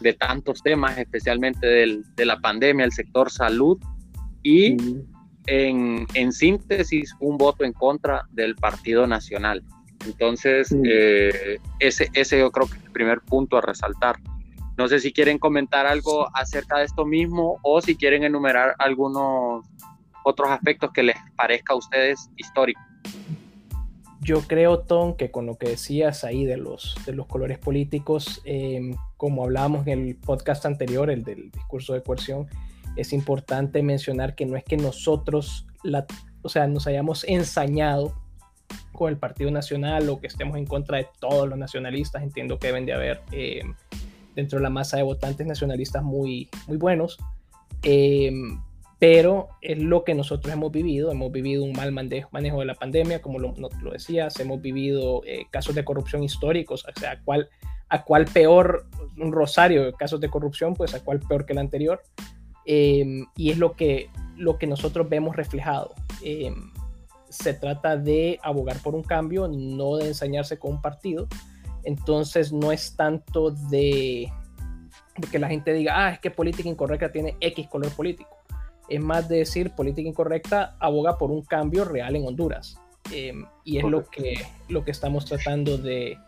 de 0.00 0.12
tantos 0.12 0.62
temas, 0.62 0.98
especialmente 0.98 1.66
del, 1.66 2.04
de 2.14 2.26
la 2.26 2.38
pandemia, 2.40 2.84
el 2.84 2.92
sector 2.92 3.30
salud 3.30 3.78
y 4.42 4.76
en, 5.46 6.06
en, 6.14 6.32
síntesis 6.32 7.14
un 7.20 7.38
voto 7.38 7.64
en 7.64 7.72
contra 7.72 8.26
del 8.30 8.54
Partido 8.54 9.06
Nacional. 9.06 9.62
Entonces, 10.06 10.74
eh, 10.84 11.58
ese, 11.80 12.08
ese 12.14 12.38
yo 12.38 12.50
creo 12.50 12.66
que 12.66 12.76
es 12.76 12.84
el 12.84 12.92
primer 12.92 13.20
punto 13.20 13.56
a 13.56 13.60
resaltar. 13.60 14.18
No 14.76 14.86
sé 14.86 15.00
si 15.00 15.12
quieren 15.12 15.38
comentar 15.38 15.86
algo 15.86 16.28
acerca 16.34 16.78
de 16.78 16.84
esto 16.84 17.04
mismo 17.04 17.58
o 17.62 17.80
si 17.80 17.96
quieren 17.96 18.22
enumerar 18.22 18.76
algunos 18.78 19.66
otros 20.24 20.50
aspectos 20.50 20.90
que 20.92 21.02
les 21.02 21.16
parezca 21.36 21.72
a 21.72 21.76
ustedes 21.76 22.30
históricos. 22.36 22.82
Yo 24.20 24.42
creo, 24.42 24.80
Tom, 24.80 25.14
que 25.14 25.30
con 25.30 25.46
lo 25.46 25.56
que 25.56 25.68
decías 25.68 26.24
ahí 26.24 26.44
de 26.44 26.56
los, 26.56 26.96
de 27.06 27.12
los 27.12 27.26
colores 27.26 27.58
políticos, 27.58 28.40
em, 28.44 28.94
como 29.16 29.44
hablábamos 29.44 29.86
en 29.86 30.08
el 30.08 30.16
podcast 30.16 30.66
anterior, 30.66 31.10
el 31.10 31.22
del 31.22 31.50
discurso 31.50 31.94
de 31.94 32.02
coerción, 32.02 32.48
es 32.96 33.12
importante 33.12 33.82
mencionar 33.82 34.34
que 34.34 34.44
no 34.44 34.56
es 34.56 34.64
que 34.64 34.76
nosotros, 34.76 35.66
la, 35.84 36.04
o 36.42 36.48
sea, 36.48 36.66
nos 36.66 36.88
hayamos 36.88 37.24
ensañado 37.24 38.12
con 38.92 39.10
el 39.10 39.18
Partido 39.18 39.52
Nacional 39.52 40.08
o 40.08 40.20
que 40.20 40.26
estemos 40.26 40.56
en 40.56 40.66
contra 40.66 40.98
de 40.98 41.06
todos 41.20 41.48
los 41.48 41.56
nacionalistas. 41.56 42.22
Entiendo 42.22 42.58
que 42.58 42.66
deben 42.66 42.86
de 42.86 42.94
haber 42.94 43.20
em, 43.30 43.74
dentro 44.34 44.58
de 44.58 44.64
la 44.64 44.70
masa 44.70 44.96
de 44.96 45.04
votantes 45.04 45.46
nacionalistas 45.46 46.02
muy, 46.02 46.48
muy 46.66 46.76
buenos. 46.76 47.18
Eh, 47.84 48.32
pero 48.98 49.48
es 49.60 49.78
lo 49.78 50.04
que 50.04 50.14
nosotros 50.14 50.52
hemos 50.52 50.72
vivido. 50.72 51.10
Hemos 51.12 51.30
vivido 51.30 51.64
un 51.64 51.72
mal 51.72 51.92
manejo 51.92 52.58
de 52.58 52.64
la 52.64 52.74
pandemia, 52.74 53.22
como 53.22 53.38
lo, 53.38 53.54
lo 53.56 53.90
decías, 53.92 54.38
hemos 54.40 54.60
vivido 54.60 55.22
eh, 55.24 55.46
casos 55.50 55.74
de 55.74 55.84
corrupción 55.84 56.24
históricos, 56.24 56.84
o 56.84 57.00
sea, 57.00 57.20
cuál, 57.24 57.48
a 57.88 58.02
cuál 58.02 58.24
peor, 58.24 58.86
un 59.16 59.32
rosario 59.32 59.84
de 59.84 59.92
casos 59.92 60.20
de 60.20 60.28
corrupción, 60.28 60.74
pues 60.74 60.94
a 60.94 61.04
cuál 61.04 61.20
peor 61.20 61.46
que 61.46 61.52
el 61.52 61.58
anterior. 61.58 62.02
em, 62.66 63.26
y 63.36 63.50
es 63.50 63.58
lo 63.58 63.72
que, 63.72 64.10
lo 64.36 64.58
que 64.58 64.66
nosotros 64.66 65.08
vemos 65.08 65.36
reflejado. 65.36 65.94
Em, 66.22 66.70
se 67.30 67.54
trata 67.54 67.96
de 67.96 68.38
abogar 68.42 68.78
por 68.82 68.94
un 68.94 69.02
cambio, 69.02 69.48
no 69.48 69.96
de 69.96 70.08
ensañarse 70.08 70.58
con 70.58 70.72
un 70.72 70.82
partido. 70.82 71.28
Entonces 71.84 72.52
no 72.52 72.72
es 72.72 72.96
tanto 72.96 73.50
de, 73.50 74.30
de 75.16 75.28
que 75.30 75.38
la 75.38 75.48
gente 75.48 75.72
diga, 75.72 75.94
ah, 75.96 76.10
es 76.12 76.18
que 76.18 76.30
política 76.30 76.68
incorrecta 76.68 77.12
tiene 77.12 77.36
X 77.40 77.68
color 77.68 77.90
político. 77.92 78.37
Es 78.88 79.00
más 79.00 79.28
de 79.28 79.38
decir, 79.38 79.70
política 79.70 80.08
incorrecta 80.08 80.76
aboga 80.80 81.18
por 81.18 81.30
un 81.30 81.42
cambio 81.42 81.84
real 81.84 82.16
en 82.16 82.26
Honduras. 82.26 82.80
Em, 83.12 83.46
y 83.64 83.78
es 83.78 83.84
lo 83.84 84.04
que, 84.06 84.34
lo 84.68 84.84
que 84.84 84.90
estamos 84.90 85.24
tratando 85.24 85.78
de, 85.78 86.18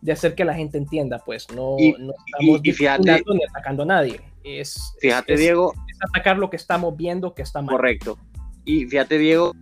de, 0.00 0.12
hacer 0.12 0.34
que 0.34 0.44
la 0.44 0.54
gente 0.54 0.78
entienda, 0.78 1.20
pues 1.24 1.48
no, 1.50 1.76
no 1.98 2.14
estamos 2.26 2.60
y, 2.62 3.34
ni 3.34 3.44
atacando 3.44 3.82
a 3.82 3.86
nadie. 3.86 4.20
Es, 4.44 4.94
fíjate, 5.00 5.36
Diego. 5.36 5.72
Es 5.88 5.98
atacar 6.08 6.38
lo 6.38 6.50
que 6.50 6.56
estamos 6.56 6.96
viendo 6.96 7.34
que 7.34 7.42
está 7.42 7.62
mal. 7.62 7.76
Correcto. 7.76 8.18
Y 8.64 8.86
fíjate, 8.86 9.18
Diego, 9.18 9.52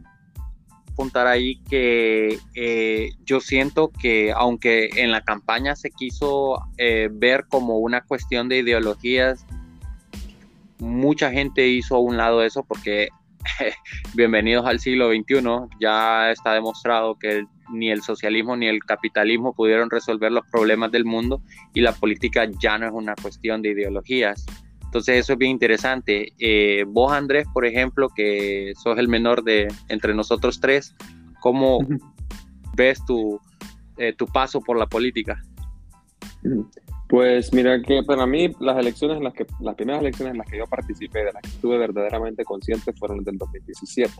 apuntar 0.98 1.28
ahí 1.28 1.62
que 1.70 2.38
eh, 2.54 3.12
yo 3.24 3.40
siento 3.40 3.90
que 3.90 4.32
aunque 4.32 4.90
en 4.96 5.12
la 5.12 5.22
campaña 5.22 5.76
se 5.76 5.90
quiso 5.90 6.60
eh, 6.76 7.08
ver 7.10 7.46
como 7.48 7.78
una 7.78 8.02
cuestión 8.02 8.48
de 8.48 8.58
ideologías, 8.58 9.46
mucha 10.78 11.30
gente 11.30 11.66
hizo 11.66 11.96
a 11.96 12.00
un 12.00 12.16
lado 12.16 12.42
eso 12.42 12.64
porque 12.64 13.08
bienvenidos 14.14 14.66
al 14.66 14.80
siglo 14.80 15.10
XXI, 15.10 15.42
ya 15.80 16.30
está 16.30 16.54
demostrado 16.54 17.18
que 17.18 17.44
ni 17.72 17.90
el 17.90 18.02
socialismo 18.02 18.56
ni 18.56 18.66
el 18.66 18.80
capitalismo 18.84 19.54
pudieron 19.54 19.90
resolver 19.90 20.32
los 20.32 20.46
problemas 20.50 20.90
del 20.90 21.04
mundo 21.04 21.42
y 21.74 21.80
la 21.80 21.92
política 21.92 22.48
ya 22.60 22.78
no 22.78 22.86
es 22.86 22.92
una 22.92 23.14
cuestión 23.14 23.62
de 23.62 23.70
ideologías. 23.70 24.46
Entonces 24.84 25.18
eso 25.18 25.34
es 25.34 25.38
bien 25.38 25.52
interesante. 25.52 26.32
Eh, 26.38 26.84
vos, 26.88 27.12
Andrés, 27.12 27.46
por 27.52 27.66
ejemplo, 27.66 28.08
que 28.08 28.72
sos 28.82 28.98
el 28.98 29.08
menor 29.08 29.44
de 29.44 29.68
entre 29.88 30.14
nosotros 30.14 30.60
tres, 30.60 30.94
¿cómo 31.40 31.78
ves 32.74 33.04
tu, 33.04 33.38
eh, 33.98 34.14
tu 34.14 34.26
paso 34.26 34.60
por 34.62 34.78
la 34.78 34.86
política? 34.86 35.42
Pues 37.08 37.52
mira 37.54 37.80
que 37.80 38.02
para 38.02 38.26
mí 38.26 38.54
las 38.60 38.76
elecciones 38.78 39.16
en 39.16 39.24
las 39.24 39.32
que 39.32 39.46
las 39.60 39.74
primeras 39.74 40.02
elecciones 40.02 40.32
en 40.32 40.38
las 40.38 40.46
que 40.46 40.58
yo 40.58 40.66
participé, 40.66 41.20
de 41.20 41.32
las 41.32 41.42
que 41.42 41.48
estuve 41.48 41.78
verdaderamente 41.78 42.44
consciente, 42.44 42.92
fueron 42.92 43.24
del 43.24 43.38
2017. 43.38 44.12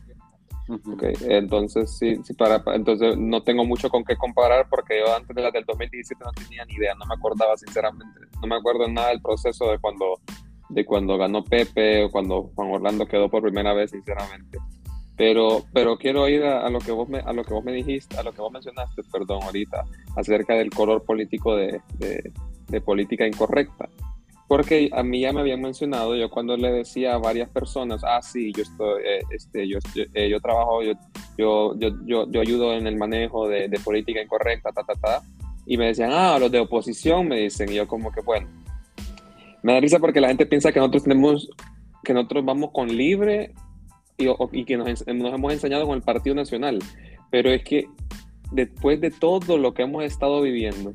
okay. 0.95 1.13
Entonces 1.29 1.99
sí, 1.99 2.17
sí 2.25 2.33
para, 2.33 2.63
entonces 2.75 3.19
no 3.19 3.43
tengo 3.43 3.67
mucho 3.67 3.91
con 3.91 4.05
qué 4.05 4.17
comparar 4.17 4.69
porque 4.71 5.01
yo 5.01 5.15
antes 5.15 5.37
de 5.37 5.43
las 5.43 5.53
del 5.53 5.65
2017 5.67 6.25
no 6.25 6.33
tenía 6.33 6.65
ni 6.65 6.75
idea, 6.75 6.95
no 6.95 7.05
me 7.05 7.15
acordaba 7.15 7.59
sinceramente, 7.59 8.21
no 8.41 8.47
me 8.47 8.57
acuerdo 8.57 8.89
nada 8.89 9.09
del 9.09 9.21
proceso 9.21 9.71
de 9.71 9.79
cuando 9.79 10.21
de 10.71 10.85
cuando 10.85 11.19
ganó 11.19 11.45
Pepe 11.45 12.05
o 12.05 12.11
cuando 12.11 12.51
Juan 12.55 12.71
Orlando 12.71 13.07
quedó 13.07 13.29
por 13.29 13.43
primera 13.43 13.73
vez, 13.73 13.91
sinceramente. 13.91 14.59
Pero, 15.17 15.65
pero 15.73 15.99
quiero 15.99 16.29
ir 16.29 16.45
a, 16.45 16.69
lo 16.71 16.79
que 16.79 16.93
vos 16.93 17.09
me, 17.09 17.19
a 17.19 17.33
lo 17.33 17.43
que 17.43 17.53
vos 17.53 17.65
me 17.65 17.73
dijiste, 17.73 18.17
a 18.17 18.23
lo 18.23 18.33
que 18.33 18.41
vos 18.41 18.53
mencionaste, 18.53 19.03
perdón, 19.11 19.43
ahorita, 19.43 19.85
acerca 20.17 20.55
del 20.55 20.71
color 20.71 21.05
político 21.05 21.57
de, 21.57 21.81
de 21.99 22.33
política 22.81 23.27
incorrecta. 23.27 23.89
Porque 24.49 24.89
a 24.95 25.03
mí 25.03 25.21
ya 25.21 25.33
me 25.33 25.41
habían 25.41 25.61
mencionado, 25.61 26.17
yo 26.17 26.31
cuando 26.31 26.57
le 26.57 26.73
decía 26.73 27.15
a 27.15 27.19
varias 27.19 27.51
personas, 27.51 28.03
ah, 28.03 28.23
sí, 28.23 28.51
yo, 28.57 28.63
estoy, 28.63 29.03
eh, 29.05 29.21
este, 29.31 29.69
yo, 29.69 29.79
eh, 30.15 30.31
yo 30.31 30.41
trabajo, 30.41 30.83
yo, 30.83 30.95
yo, 31.37 31.75
yo, 31.79 32.31
yo, 32.31 32.41
ayudo 32.41 32.73
en 32.73 32.87
el 32.87 32.97
manejo 32.97 33.47
de, 33.47 33.69
de, 33.69 33.79
política 33.79 34.23
incorrecta, 34.23 34.73
ta, 34.73 34.83
ta, 34.85 34.95
ta, 34.95 35.23
y 35.67 35.77
me 35.77 35.89
decían, 35.89 36.13
ah, 36.15 36.39
los 36.39 36.51
de 36.51 36.61
oposición, 36.61 37.29
me 37.29 37.41
dicen, 37.41 37.71
y 37.71 37.75
yo 37.75 37.87
como 37.87 38.11
que, 38.11 38.23
bueno, 38.23 38.49
me 39.63 39.75
da 39.75 39.81
risa 39.81 39.99
porque 39.99 40.21
la 40.21 40.29
gente 40.29 40.47
piensa 40.47 40.73
que 40.73 40.81
nosotros 40.81 41.03
tenemos, 41.03 41.51
que 42.03 42.15
nosotros 42.15 42.43
vamos 42.43 42.71
con 42.73 42.89
libre 42.89 43.53
y, 44.17 44.29
y 44.53 44.65
que 44.65 44.79
nos, 44.79 45.07
nos 45.07 45.35
hemos 45.35 45.53
enseñado 45.53 45.87
con 45.87 45.95
el 45.95 46.03
Partido 46.03 46.35
Nacional, 46.35 46.79
pero 47.31 47.51
es 47.51 47.63
que 47.65 47.87
después 48.51 48.99
de 49.01 49.11
todo 49.11 49.59
lo 49.59 49.75
que 49.75 49.83
hemos 49.83 50.05
estado 50.05 50.41
viviendo, 50.41 50.95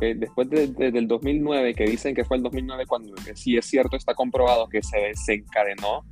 después 0.00 0.48
de, 0.50 0.68
del 0.68 1.08
2009, 1.08 1.74
que 1.74 1.84
dicen 1.84 2.14
que 2.14 2.24
fue 2.24 2.36
el 2.36 2.42
2009 2.42 2.86
cuando 2.86 3.14
sí 3.34 3.56
es 3.56 3.66
cierto, 3.66 3.96
está 3.96 4.14
comprobado 4.14 4.68
que 4.68 4.82
se 4.82 4.98
desencadenó 4.98 6.04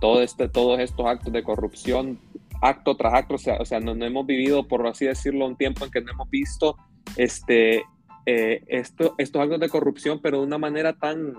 todo 0.00 0.22
este, 0.22 0.48
todos 0.48 0.78
estos 0.80 1.06
actos 1.06 1.32
de 1.32 1.42
corrupción, 1.42 2.18
acto 2.60 2.96
tras 2.96 3.14
acto, 3.14 3.34
o 3.34 3.38
sea, 3.38 3.56
o 3.60 3.64
sea 3.64 3.80
no, 3.80 3.92
hemos 3.92 4.26
vivido, 4.26 4.66
por 4.66 4.86
así 4.86 5.06
decirlo, 5.06 5.46
un 5.46 5.56
tiempo 5.56 5.84
en 5.84 5.90
que 5.90 6.00
no 6.00 6.12
hemos 6.12 6.30
visto 6.30 6.76
este, 7.16 7.82
eh, 8.26 8.62
esto, 8.68 9.14
estos 9.18 9.42
actos 9.42 9.60
de 9.60 9.68
corrupción, 9.68 10.20
pero 10.22 10.40
de 10.40 10.46
una 10.46 10.58
manera 10.58 10.92
tan, 10.92 11.34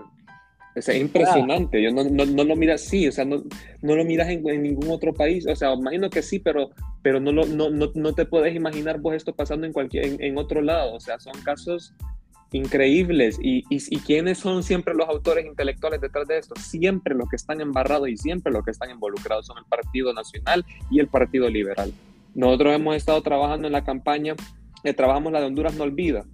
o 0.76 0.82
sea, 0.82 0.96
impresionante. 0.96 1.82
Yo 1.82 1.90
no, 1.90 2.04
no, 2.04 2.24
no, 2.24 2.44
lo 2.44 2.56
miras 2.56 2.82
así, 2.84 3.08
o 3.08 3.12
sea, 3.12 3.24
no, 3.24 3.42
no 3.82 3.96
lo 3.96 4.04
miras 4.04 4.28
en, 4.28 4.42
ningún 4.62 4.90
otro 4.90 5.12
país. 5.12 5.46
O 5.46 5.56
sea, 5.56 5.74
imagino 5.74 6.10
que 6.10 6.22
sí, 6.22 6.38
pero, 6.38 6.70
pero 7.02 7.18
no, 7.18 7.32
lo, 7.32 7.44
no, 7.46 7.70
no, 7.70 7.90
no 7.94 8.14
te 8.14 8.24
puedes 8.24 8.54
imaginar 8.54 9.00
vos 9.00 9.14
esto 9.14 9.34
pasando 9.34 9.66
en 9.66 9.72
cualquier 9.72 10.22
en, 10.22 10.38
otro 10.38 10.62
lado. 10.62 10.94
O 10.94 11.00
sea, 11.00 11.18
son 11.18 11.34
casos 11.42 11.92
increíbles. 12.52 13.38
Y, 13.42 13.64
y, 13.68 13.78
y, 13.90 13.98
quiénes 13.98 14.38
son 14.38 14.62
siempre 14.62 14.94
los 14.94 15.08
autores 15.08 15.44
intelectuales 15.44 16.00
detrás 16.00 16.28
de 16.28 16.38
esto? 16.38 16.54
Siempre 16.60 17.14
los 17.14 17.28
que 17.28 17.36
están 17.36 17.60
embarrados 17.60 18.08
y 18.08 18.16
siempre 18.16 18.52
los 18.52 18.64
que 18.64 18.70
están 18.70 18.90
involucrados 18.90 19.46
son 19.46 19.58
el 19.58 19.64
Partido 19.64 20.12
Nacional 20.12 20.64
y 20.90 21.00
el 21.00 21.08
Partido 21.08 21.48
Liberal. 21.48 21.92
Nosotros 22.34 22.74
hemos 22.74 22.94
estado 22.94 23.20
trabajando 23.22 23.66
en 23.66 23.72
la 23.72 23.82
campaña, 23.82 24.34
eh, 24.84 24.94
trabajamos 24.94 25.32
la 25.32 25.40
de 25.40 25.46
Honduras 25.46 25.74
no 25.74 25.82
olvida, 25.82 26.24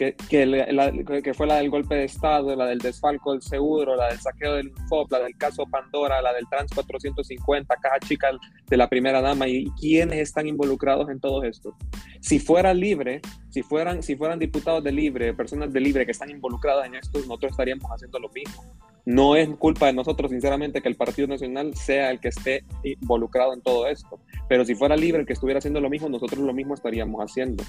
que, 0.00 0.14
que, 0.30 1.22
que, 1.22 1.34
fue 1.34 1.46
la 1.46 1.56
del 1.56 1.68
golpe 1.68 1.94
de 1.94 2.04
Estado, 2.04 2.56
la 2.56 2.64
del 2.64 2.78
desfalco 2.78 3.32
del 3.32 3.42
seguro, 3.42 3.96
la 3.96 4.08
del 4.08 4.18
saqueo 4.18 4.54
del 4.54 4.68
Infop, 4.68 5.12
la 5.12 5.18
del 5.18 5.36
caso 5.36 5.66
Pandora, 5.66 6.22
la 6.22 6.32
del 6.32 6.48
Trans 6.48 6.72
450, 6.72 7.76
caja 7.76 7.98
chica 8.00 8.30
de 8.66 8.76
la 8.78 8.88
primera 8.88 9.20
dama 9.20 9.46
y 9.46 9.66
quiénes 9.78 10.20
están 10.20 10.48
involucrados 10.48 11.10
en 11.10 11.20
todo 11.20 11.42
esto. 11.44 11.76
Si 12.22 12.38
fuera 12.38 12.72
libre, 12.72 13.20
si 13.50 13.62
fueran, 13.62 14.02
si 14.02 14.16
fueran 14.16 14.38
diputados 14.38 14.82
de 14.82 14.92
libre, 14.92 15.34
personas 15.34 15.70
de 15.70 15.80
libre 15.80 16.06
que 16.06 16.12
están 16.12 16.30
involucradas 16.30 16.86
en 16.86 16.94
esto, 16.94 17.18
nosotros 17.18 17.50
estaríamos 17.50 17.84
haciendo 17.90 18.18
lo 18.20 18.30
mismo. 18.30 18.64
No 19.04 19.36
es 19.36 19.50
culpa 19.56 19.86
de 19.86 19.92
nosotros, 19.92 20.30
sinceramente, 20.30 20.80
que 20.80 20.88
el 20.88 20.96
Partido 20.96 21.28
Nacional 21.28 21.74
sea 21.74 22.10
el 22.10 22.20
que 22.20 22.28
esté 22.28 22.64
involucrado 22.84 23.52
en 23.52 23.60
todo 23.60 23.86
esto. 23.86 24.18
Pero 24.48 24.64
si 24.64 24.74
fuera 24.74 24.96
libre 24.96 25.20
el 25.20 25.26
que 25.26 25.34
estuviera 25.34 25.58
haciendo 25.58 25.80
lo 25.80 25.90
mismo, 25.90 26.08
nosotros 26.08 26.38
lo 26.40 26.54
mismo 26.54 26.72
estaríamos 26.72 27.20
haciendo. 27.20 27.64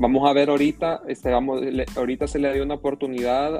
Vamos 0.00 0.30
a 0.30 0.32
ver 0.32 0.48
ahorita, 0.48 1.02
este, 1.08 1.28
vamos, 1.30 1.60
ahorita 1.96 2.28
se 2.28 2.38
le 2.38 2.52
dio 2.52 2.62
una 2.62 2.74
oportunidad 2.74 3.56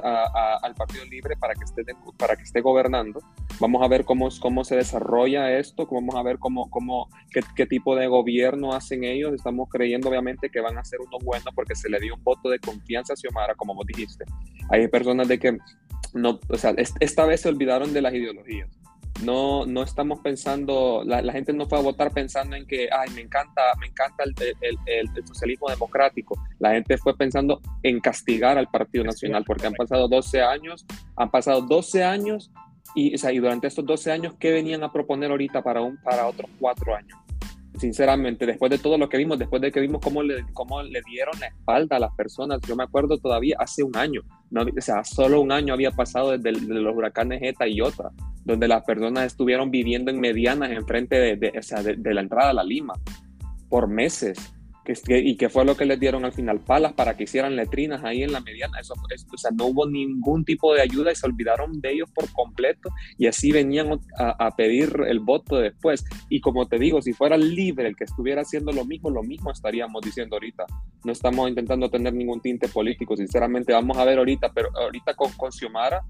al 0.63 0.73
Partido 0.73 1.03
Libre 1.03 1.35
para 1.35 1.53
que, 1.53 1.65
esté 1.65 1.83
para 2.17 2.37
que 2.37 2.43
esté 2.43 2.61
gobernando. 2.61 3.19
Vamos 3.59 3.83
a 3.83 3.89
ver 3.89 4.05
cómo, 4.05 4.29
cómo 4.39 4.63
se 4.63 4.77
desarrolla 4.77 5.51
esto, 5.51 5.85
vamos 5.91 6.15
a 6.15 6.23
ver 6.23 6.39
cómo, 6.39 6.69
cómo, 6.69 7.09
qué, 7.29 7.41
qué, 7.57 7.65
tipo 7.65 7.93
de 7.93 8.07
gobierno 8.07 8.71
hacen 8.71 9.03
ellos. 9.03 9.33
Estamos 9.33 9.67
creyendo 9.69 10.07
obviamente 10.07 10.49
que 10.49 10.61
van 10.61 10.77
a 10.77 10.85
ser 10.85 11.01
uno 11.01 11.17
bueno 11.21 11.51
porque 11.53 11.75
se 11.75 11.89
le 11.89 11.99
dio 11.99 12.15
un 12.15 12.23
voto 12.23 12.49
de 12.49 12.59
confianza 12.59 13.13
a 13.13 13.17
Xiomara, 13.17 13.55
como 13.55 13.75
vos 13.75 13.85
dijiste. 13.85 14.23
Hay 14.69 14.87
personas 14.87 15.27
de 15.27 15.39
que 15.39 15.57
no, 16.13 16.39
o 16.47 16.57
sea, 16.57 16.73
esta 16.77 17.25
vez 17.25 17.41
se 17.41 17.49
olvidaron 17.49 17.91
de 17.91 18.01
las 18.01 18.13
ideologías 18.13 18.78
no, 19.23 19.65
no 19.65 19.83
estamos 19.83 20.19
pensando, 20.19 21.03
la, 21.05 21.31
gente 21.31 21.53
no 21.53 21.67
fue 21.67 21.79
a 21.79 21.81
votar 21.81 22.11
pensando 22.11 22.55
en 22.55 22.65
que, 22.65 22.89
ay, 22.91 23.09
me 23.13 23.21
encanta, 23.21 23.61
me 23.79 23.87
encanta 23.87 24.23
el, 24.23 24.33
el, 24.85 25.25
socialismo 25.25 25.69
democrático. 25.69 26.35
La 26.59 26.71
gente 26.71 26.97
fue 26.97 27.15
pensando 27.15 27.61
en 27.83 27.99
castigar 27.99 28.57
al 28.57 28.67
Partido 28.67 29.03
Nacional, 29.03 29.43
porque 29.45 29.67
han 29.67 29.73
pasado 29.73 30.07
12 30.07 30.41
años, 30.41 30.85
han 31.15 31.29
pasado 31.29 31.61
12 31.61 32.03
años 32.03 32.51
y, 32.95 33.13
o 33.13 33.17
sea, 33.17 33.31
y 33.31 33.39
durante 33.39 33.67
estos 33.67 33.85
12 33.85 34.11
años, 34.11 34.33
¿qué 34.39 34.51
venían 34.51 34.83
a 34.83 34.91
proponer 34.91 35.31
ahorita 35.31 35.61
para, 35.61 35.81
un, 35.81 35.97
para 35.97 36.27
otros 36.27 36.49
cuatro 36.59 36.95
años? 36.95 37.17
Sinceramente, 37.79 38.45
después 38.45 38.69
de 38.69 38.77
todo 38.77 38.97
lo 38.97 39.09
que 39.09 39.17
vimos, 39.17 39.39
después 39.39 39.61
de 39.61 39.71
que 39.71 39.79
vimos 39.79 40.01
cómo 40.01 40.21
le, 40.21 40.45
cómo 40.53 40.83
le 40.83 41.01
dieron 41.09 41.39
la 41.39 41.47
espalda 41.47 41.95
a 41.95 41.99
las 41.99 42.13
personas, 42.15 42.59
yo 42.67 42.75
me 42.75 42.83
acuerdo 42.83 43.17
todavía 43.17 43.55
hace 43.59 43.83
un 43.83 43.95
año, 43.95 44.21
no, 44.51 44.61
o 44.61 44.81
sea, 44.81 45.03
solo 45.03 45.41
un 45.41 45.51
año 45.51 45.73
había 45.73 45.91
pasado 45.91 46.37
desde 46.37 46.51
los 46.51 46.95
huracanes 46.95 47.41
Eta 47.41 47.67
y 47.67 47.77
Iota, 47.77 48.11
donde 48.43 48.67
las 48.67 48.83
personas 48.83 49.25
estuvieron 49.25 49.71
viviendo 49.71 50.11
en 50.11 50.19
medianas 50.19 50.71
enfrente 50.71 51.15
de, 51.15 51.35
de, 51.37 51.53
o 51.57 51.61
sea, 51.61 51.81
de 51.81 52.13
la 52.13 52.21
entrada 52.21 52.49
a 52.49 52.53
la 52.53 52.63
Lima 52.63 52.93
por 53.69 53.87
meses 53.87 54.53
y 55.07 55.35
que 55.37 55.49
fue 55.49 55.65
lo 55.65 55.77
que 55.77 55.85
les 55.85 55.99
dieron 55.99 56.25
al 56.25 56.31
final, 56.31 56.59
palas 56.61 56.93
para 56.93 57.15
que 57.15 57.23
hicieran 57.23 57.55
letrinas 57.55 58.03
ahí 58.03 58.23
en 58.23 58.31
la 58.31 58.39
mediana. 58.39 58.79
Eso, 58.79 58.93
o 58.93 59.37
sea, 59.37 59.51
no 59.51 59.67
hubo 59.67 59.87
ningún 59.87 60.43
tipo 60.43 60.73
de 60.73 60.81
ayuda 60.81 61.11
y 61.11 61.15
se 61.15 61.27
olvidaron 61.27 61.79
de 61.79 61.93
ellos 61.93 62.09
por 62.11 62.31
completo 62.31 62.89
y 63.17 63.27
así 63.27 63.51
venían 63.51 63.99
a, 64.17 64.55
pedir 64.55 64.91
el 65.07 65.19
voto 65.19 65.57
después. 65.57 66.03
Y 66.29 66.41
como 66.41 66.67
te 66.67 66.79
digo, 66.79 67.01
si 67.01 67.13
fuera 67.13 67.37
libre 67.37 67.87
el 67.87 67.95
que 67.95 68.05
estuviera 68.05 68.41
haciendo 68.41 68.71
lo 68.71 68.83
mismo, 68.85 69.09
lo 69.09 69.21
mismo 69.21 69.51
estaríamos 69.51 70.01
diciendo 70.01 70.35
ahorita. 70.35 70.65
No 71.03 71.11
estamos 71.11 71.47
intentando 71.49 71.89
tener 71.89 72.13
ningún 72.13 72.41
tinte 72.41 72.67
político, 72.67 73.15
sinceramente. 73.15 73.73
Vamos 73.73 73.97
a 73.97 74.05
ver 74.05 74.17
ahorita, 74.17 74.51
pero 74.53 74.69
ahorita 74.75 75.13
con, 75.13 75.31
con 75.33 75.51
Xiomara 75.51 76.03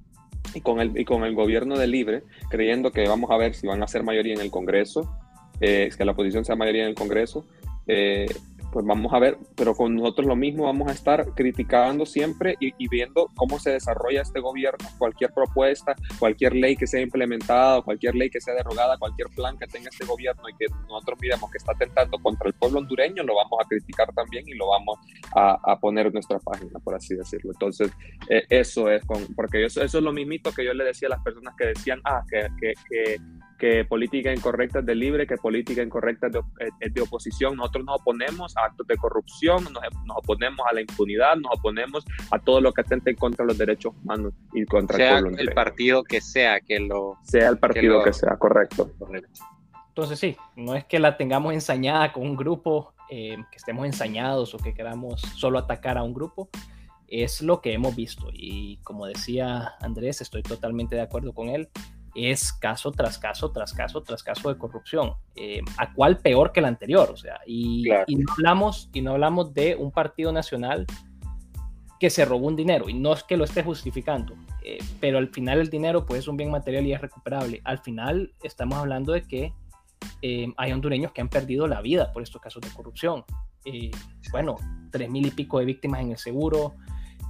y 0.53 0.61
con, 0.61 0.79
el, 0.79 0.97
y 0.97 1.05
con 1.05 1.25
el 1.25 1.35
gobierno 1.35 1.77
de 1.77 1.87
Libre, 1.87 2.23
creyendo 2.49 2.91
que 2.91 3.07
vamos 3.07 3.29
a 3.31 3.37
ver 3.37 3.53
si 3.55 3.67
van 3.67 3.83
a 3.83 3.87
ser 3.87 4.03
mayoría 4.03 4.33
en 4.33 4.41
el 4.41 4.51
Congreso, 4.51 5.13
eh, 5.59 5.89
que 5.95 6.05
la 6.05 6.13
oposición 6.13 6.45
sea 6.45 6.55
mayoría 6.55 6.83
en 6.83 6.89
el 6.89 6.95
Congreso. 6.95 7.45
Eh, 7.87 8.27
pues 8.71 8.85
vamos 8.85 9.13
a 9.13 9.19
ver, 9.19 9.37
pero 9.55 9.73
con 9.73 9.95
nosotros 9.95 10.27
lo 10.27 10.35
mismo 10.35 10.65
vamos 10.65 10.89
a 10.89 10.91
estar 10.91 11.33
criticando 11.33 12.05
siempre 12.05 12.55
y, 12.59 12.87
viendo 12.87 13.29
cómo 13.35 13.59
se 13.59 13.71
desarrolla 13.71 14.21
este 14.21 14.39
gobierno, 14.39 14.87
cualquier 14.97 15.31
propuesta, 15.31 15.95
cualquier 16.17 16.55
ley 16.55 16.75
que 16.75 16.87
sea 16.87 17.01
implementada, 17.01 17.81
cualquier 17.81 18.15
ley 18.15 18.29
que 18.29 18.41
sea 18.41 18.53
derogada, 18.53 18.97
cualquier 18.97 19.29
plan 19.29 19.57
que 19.57 19.67
tenga 19.67 19.89
este 19.89 20.05
gobierno 20.05 20.43
y 20.49 20.55
que 20.55 20.65
nosotros 20.87 21.17
miremos 21.21 21.49
que 21.51 21.57
está 21.57 21.73
atentando 21.73 22.17
contra 22.19 22.47
el 22.47 22.53
pueblo 22.53 22.79
hondureño, 22.79 23.23
lo 23.23 23.35
vamos 23.35 23.59
a 23.63 23.67
criticar 23.67 24.11
también 24.13 24.47
y 24.47 24.53
lo 24.55 24.67
vamos 24.67 24.97
a, 25.35 25.77
poner 25.79 26.07
en 26.07 26.13
nuestra 26.13 26.39
página, 26.39 26.79
por 26.79 26.95
así 26.95 27.15
decirlo. 27.15 27.51
Entonces, 27.53 27.91
eh, 28.29 28.43
eso 28.49 28.89
es, 28.89 29.03
con, 29.05 29.25
porque 29.35 29.65
eso, 29.65 29.81
eso 29.81 29.97
es 29.97 30.03
lo 30.03 30.11
mismito 30.11 30.51
que 30.51 30.65
yo 30.65 30.73
le 30.73 30.83
decía 30.83 31.07
a 31.07 31.11
las 31.11 31.23
personas 31.23 31.55
que 31.57 31.67
decían, 31.67 32.01
ah, 32.03 32.21
que, 32.29 32.47
que, 32.59 32.73
que 32.89 33.17
que 33.59 33.85
política 33.85 34.33
incorrecta 34.33 34.79
es 34.79 34.85
de 34.85 34.95
libre, 34.95 35.27
que 35.27 35.35
política 35.37 35.83
incorrecta 35.83 36.27
es 36.27 36.33
de, 36.33 36.41
es 36.79 36.93
de 36.93 37.01
oposición. 37.01 37.57
Nosotros 37.57 37.85
nos 37.85 37.99
oponemos 38.01 38.55
a 38.57 38.65
actos 38.65 38.87
de 38.87 38.97
corrupción, 38.97 39.65
nos, 39.65 39.83
nos, 40.05 40.17
oponemos 40.17 40.65
a 40.69 40.73
la 40.73 40.81
impunidad, 40.81 41.35
nos 41.35 41.59
oponemos 41.59 42.05
a 42.31 42.39
todo 42.39 42.61
lo 42.61 42.71
que 42.71 42.81
atente 42.81 43.13
contra 43.15 43.45
los 43.45 43.57
derechos 43.57 43.93
humanos 44.01 44.33
y 44.53 44.65
contra 44.65 44.97
sea 44.97 45.17
el 45.17 45.23
pueblo. 45.23 45.37
el 45.39 45.51
partido 45.51 46.03
que 46.03 46.21
sea 46.21 46.61
que 46.61 46.79
lo... 46.79 47.17
Sea 47.23 47.49
el 47.49 47.59
partido 47.59 48.03
que, 48.03 48.13
sea, 48.13 48.37
correcto. 48.37 48.89
Entonces 49.89 50.17
sí, 50.17 50.37
no 50.55 50.75
es 50.75 50.85
que 50.85 50.97
la 50.97 51.17
tengamos 51.17 51.53
ensañada 51.53 52.13
con 52.13 52.23
un 52.23 52.37
grupo, 52.37 52.93
eh, 53.09 53.35
que 53.51 53.57
estemos 53.57 53.85
ensañados 53.85 54.55
o 54.55 54.57
que 54.57 54.73
queramos 54.73 55.21
solo 55.21 55.59
atacar 55.59 55.97
a 55.97 56.03
un 56.03 56.13
grupo, 56.13 56.49
es 57.07 57.41
lo 57.41 57.59
que 57.59 57.73
hemos 57.73 57.95
visto. 57.95 58.29
Y 58.31 58.77
como 58.77 59.05
decía 59.05 59.73
Andrés, 59.81 60.21
estoy 60.21 60.43
totalmente 60.43 60.95
de 60.95 61.01
acuerdo 61.01 61.33
con 61.33 61.49
él 61.49 61.69
es 62.15 62.53
caso 62.53 62.91
tras 62.91 63.17
caso, 63.17 63.51
tras 63.51 63.73
caso, 63.73 64.01
tras 64.01 64.23
caso 64.23 64.49
de 64.49 64.57
corrupción, 64.57 65.13
eh, 65.35 65.61
a 65.77 65.93
cuál 65.93 66.17
peor 66.17 66.51
que 66.51 66.59
el 66.59 66.65
anterior, 66.65 67.09
o 67.11 67.17
sea, 67.17 67.39
y, 67.45 67.83
no 68.07 68.33
hablamos, 68.33 68.89
y 68.93 69.01
no 69.01 69.11
hablamos 69.11 69.53
de 69.53 69.75
un 69.75 69.91
partido 69.91 70.31
nacional 70.31 70.85
que 71.99 72.09
se 72.09 72.25
robó 72.25 72.47
un 72.47 72.55
dinero, 72.55 72.89
y 72.89 72.93
no 72.93 73.13
es 73.13 73.23
que 73.23 73.37
lo 73.37 73.43
esté 73.43 73.63
justificando, 73.63 74.35
eh, 74.63 74.79
pero 74.99 75.17
al 75.17 75.29
final 75.29 75.59
el 75.59 75.69
dinero 75.69 76.05
pues 76.05 76.19
es 76.19 76.27
un 76.27 76.37
bien 76.37 76.51
material 76.51 76.85
y 76.85 76.93
es 76.93 77.01
recuperable. 77.01 77.61
Al 77.63 77.79
final 77.79 78.33
estamos 78.41 78.77
hablando 78.77 79.13
de 79.13 79.23
que 79.23 79.53
eh, 80.21 80.47
hay 80.57 80.71
hondureños 80.71 81.11
que 81.11 81.21
han 81.21 81.29
perdido 81.29 81.67
la 81.67 81.81
vida 81.81 82.11
por 82.13 82.23
estos 82.23 82.41
casos 82.41 82.61
de 82.61 82.69
corrupción. 82.69 83.25
bueno, 84.31 84.55
tres 84.91 85.09
mil 85.09 85.25
y 85.25 85.31
pico 85.31 85.59
de 85.59 85.65
víctimas 85.65 86.01
en 86.01 86.11
el 86.11 86.17
seguro, 86.17 86.75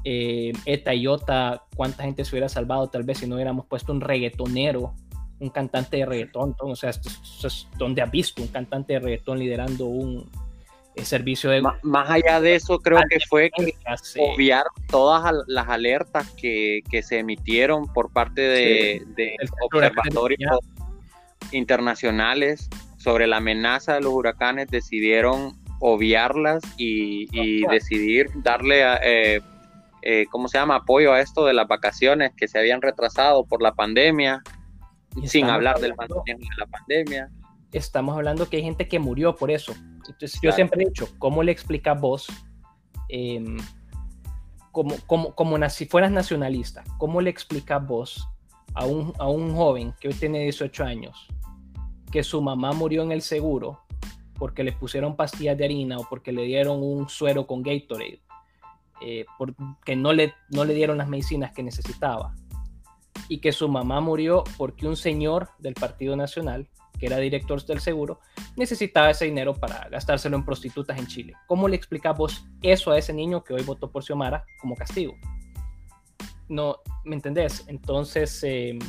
eh, 0.03 0.53
Eta 0.65 0.93
y 0.93 1.07
Ota, 1.07 1.63
cuánta 1.75 2.03
gente 2.03 2.23
se 2.23 2.31
hubiera 2.31 2.49
salvado 2.49 2.87
tal 2.89 3.03
vez 3.03 3.19
si 3.19 3.27
no 3.27 3.35
hubiéramos 3.35 3.65
puesto 3.65 3.91
un 3.91 4.01
reggaetonero, 4.01 4.93
un 5.39 5.49
cantante 5.49 5.97
de 5.97 6.05
reggaetón, 6.05 6.55
o 6.59 6.75
sea, 6.75 6.89
esto, 6.89 7.09
es 7.47 7.67
donde 7.77 8.01
ha 8.01 8.05
visto 8.05 8.41
un 8.41 8.49
cantante 8.49 8.93
de 8.93 8.99
reggaetón 8.99 9.39
liderando 9.39 9.85
un 9.85 10.29
eh, 10.95 11.05
servicio 11.05 11.49
de... 11.49 11.61
Más, 11.61 12.09
allá 12.09 12.41
de 12.41 12.55
eso, 12.55 12.79
creo 12.79 12.99
que 13.09 13.19
fue 13.27 13.49
que 13.55 13.73
obviar 14.19 14.65
todas 14.89 15.33
las 15.47 15.67
alertas 15.69 16.29
que, 16.31 16.81
se 17.03 17.19
emitieron 17.19 17.91
por 17.93 18.11
parte 18.11 18.41
de, 18.41 19.35
observatorios 19.61 20.59
internacionales 21.51 22.69
sobre 22.97 23.27
la 23.27 23.37
amenaza 23.37 23.95
de 23.95 24.01
los 24.01 24.13
huracanes, 24.13 24.67
decidieron 24.67 25.57
obviarlas 25.79 26.61
y, 26.77 27.65
decidir 27.67 28.27
darle 28.43 28.83
a, 28.83 28.99
eh, 29.01 29.41
eh, 30.01 30.25
¿cómo 30.31 30.47
se 30.47 30.57
llama?, 30.57 30.75
apoyo 30.75 31.13
a 31.13 31.19
esto 31.19 31.45
de 31.45 31.53
las 31.53 31.67
vacaciones 31.67 32.31
que 32.35 32.47
se 32.47 32.59
habían 32.59 32.81
retrasado 32.81 33.45
por 33.45 33.61
la 33.61 33.73
pandemia, 33.73 34.41
sin 35.25 35.45
hablar 35.45 35.79
del 35.79 35.91
de 35.91 36.37
la 36.57 36.65
pandemia. 36.67 37.29
Estamos 37.71 38.15
hablando 38.15 38.49
que 38.49 38.57
hay 38.57 38.63
gente 38.63 38.87
que 38.87 38.99
murió 38.99 39.35
por 39.35 39.51
eso. 39.51 39.73
Entonces, 40.07 40.39
yo 40.41 40.51
siempre 40.51 40.83
he 40.83 40.87
dicho, 40.87 41.07
¿cómo 41.19 41.43
le 41.43 41.51
explicas 41.51 41.99
vos, 41.99 42.27
em, 43.09 43.57
como, 44.71 44.95
como, 45.05 45.35
como 45.35 45.69
si 45.69 45.85
fueras 45.85 46.11
nacionalista, 46.11 46.83
cómo 46.97 47.21
le 47.21 47.29
explicas 47.29 47.85
vos 47.85 48.27
a 48.73 48.85
un, 48.85 49.13
a 49.19 49.27
un 49.27 49.55
joven 49.55 49.93
que 49.99 50.07
hoy 50.07 50.13
tiene 50.13 50.43
18 50.43 50.83
años, 50.83 51.27
que 52.11 52.23
su 52.23 52.41
mamá 52.41 52.71
murió 52.73 53.03
en 53.03 53.11
el 53.11 53.21
seguro 53.21 53.81
porque 54.39 54.63
le 54.63 54.71
pusieron 54.71 55.15
pastillas 55.15 55.57
de 55.57 55.65
harina 55.65 55.97
o 55.97 56.07
porque 56.09 56.31
le 56.31 56.43
dieron 56.43 56.81
un 56.81 57.09
suero 57.09 57.45
con 57.45 57.61
Gatorade? 57.61 58.21
Eh, 59.01 59.25
porque 59.37 59.95
no 59.95 60.13
le, 60.13 60.33
no 60.49 60.65
le 60.65 60.73
dieron 60.73 60.97
las 60.97 61.07
medicinas 61.07 61.51
que 61.51 61.63
necesitaba 61.63 62.35
y 63.27 63.39
que 63.39 63.51
su 63.51 63.69
mamá 63.69 64.01
murió 64.01 64.43
porque 64.57 64.87
un 64.87 64.97
señor 64.97 65.49
del 65.59 65.73
Partido 65.73 66.15
Nacional, 66.15 66.67
que 66.97 67.05
era 67.05 67.17
director 67.17 67.63
del 67.65 67.79
seguro, 67.79 68.19
necesitaba 68.55 69.11
ese 69.11 69.25
dinero 69.25 69.53
para 69.53 69.87
gastárselo 69.89 70.35
en 70.35 70.43
prostitutas 70.43 70.97
en 70.97 71.07
Chile. 71.07 71.33
¿Cómo 71.47 71.67
le 71.67 71.75
explicamos 71.75 72.45
eso 72.61 72.91
a 72.91 72.97
ese 72.97 73.13
niño 73.13 73.43
que 73.43 73.53
hoy 73.53 73.63
votó 73.63 73.91
por 73.91 74.03
Xiomara 74.03 74.45
como 74.59 74.75
castigo? 74.75 75.13
No, 76.49 76.77
¿me 77.05 77.15
entendés? 77.15 77.63
Entonces, 77.67 78.43
em, 78.43 78.79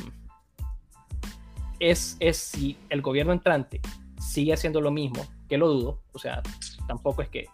es, 1.79 2.17
es 2.19 2.37
si 2.37 2.77
el 2.89 3.01
gobierno 3.01 3.33
entrante 3.33 3.79
sigue 4.19 4.53
haciendo 4.53 4.81
lo 4.81 4.91
mismo, 4.91 5.25
que 5.47 5.57
lo 5.57 5.67
dudo, 5.69 6.01
o 6.13 6.19
sea, 6.19 6.41
tampoco 6.87 7.21
es 7.21 7.29
que 7.29 7.45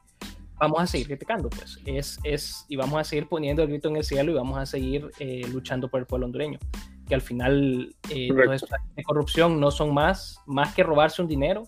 vamos 0.60 0.82
a 0.82 0.88
seguir 0.88 1.08
criticando, 1.08 1.50
pues, 1.50 1.80
es, 1.86 2.20
es, 2.24 2.66
y 2.68 2.76
vamos 2.76 3.00
a 3.00 3.04
seguir 3.04 3.28
poniendo 3.28 3.62
el 3.64 3.70
grito 3.70 3.90
en 3.90 3.98
el 3.98 4.04
cielo 4.04 4.32
y 4.32 4.36
vamos 4.36 4.58
a 4.58 4.66
seguir 4.66 5.10
eh, 5.20 5.46
luchando 5.52 5.90
por 5.90 6.00
el 6.00 6.06
pueblo 6.06 6.26
hondureño, 6.26 6.60
que 7.08 7.16
al 7.16 7.22
final 7.22 7.96
eh, 8.10 8.30
los 8.32 8.66
de 8.96 9.04
corrupción 9.04 9.60
no 9.60 9.72
son 9.72 9.94
más, 9.94 10.40
más 10.46 10.74
que 10.74 10.84
robarse 10.84 11.22
un 11.22 11.28
dinero, 11.28 11.64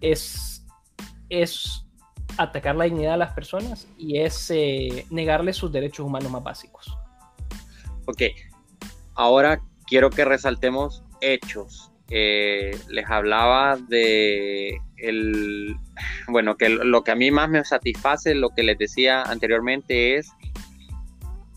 es, 0.00 0.64
es 1.28 1.84
atacar 2.36 2.76
la 2.76 2.84
dignidad 2.84 3.12
de 3.12 3.18
las 3.18 3.32
personas 3.32 3.88
y 3.98 4.18
es 4.18 4.50
eh, 4.50 5.06
negarles 5.10 5.56
sus 5.56 5.72
derechos 5.72 6.06
humanos 6.06 6.30
más 6.30 6.42
básicos. 6.42 6.96
Ok, 8.06 8.22
ahora 9.14 9.60
quiero 9.86 10.08
que 10.10 10.24
resaltemos 10.24 11.02
hechos. 11.20 11.92
les 12.08 13.08
hablaba 13.08 13.76
de 13.76 14.80
el, 15.02 15.76
bueno, 16.28 16.56
que 16.56 16.68
lo 16.68 17.02
que 17.02 17.10
a 17.10 17.16
mí 17.16 17.30
más 17.30 17.48
me 17.48 17.64
satisface, 17.64 18.34
lo 18.34 18.50
que 18.50 18.62
les 18.62 18.78
decía 18.78 19.22
anteriormente, 19.22 20.16
es 20.16 20.30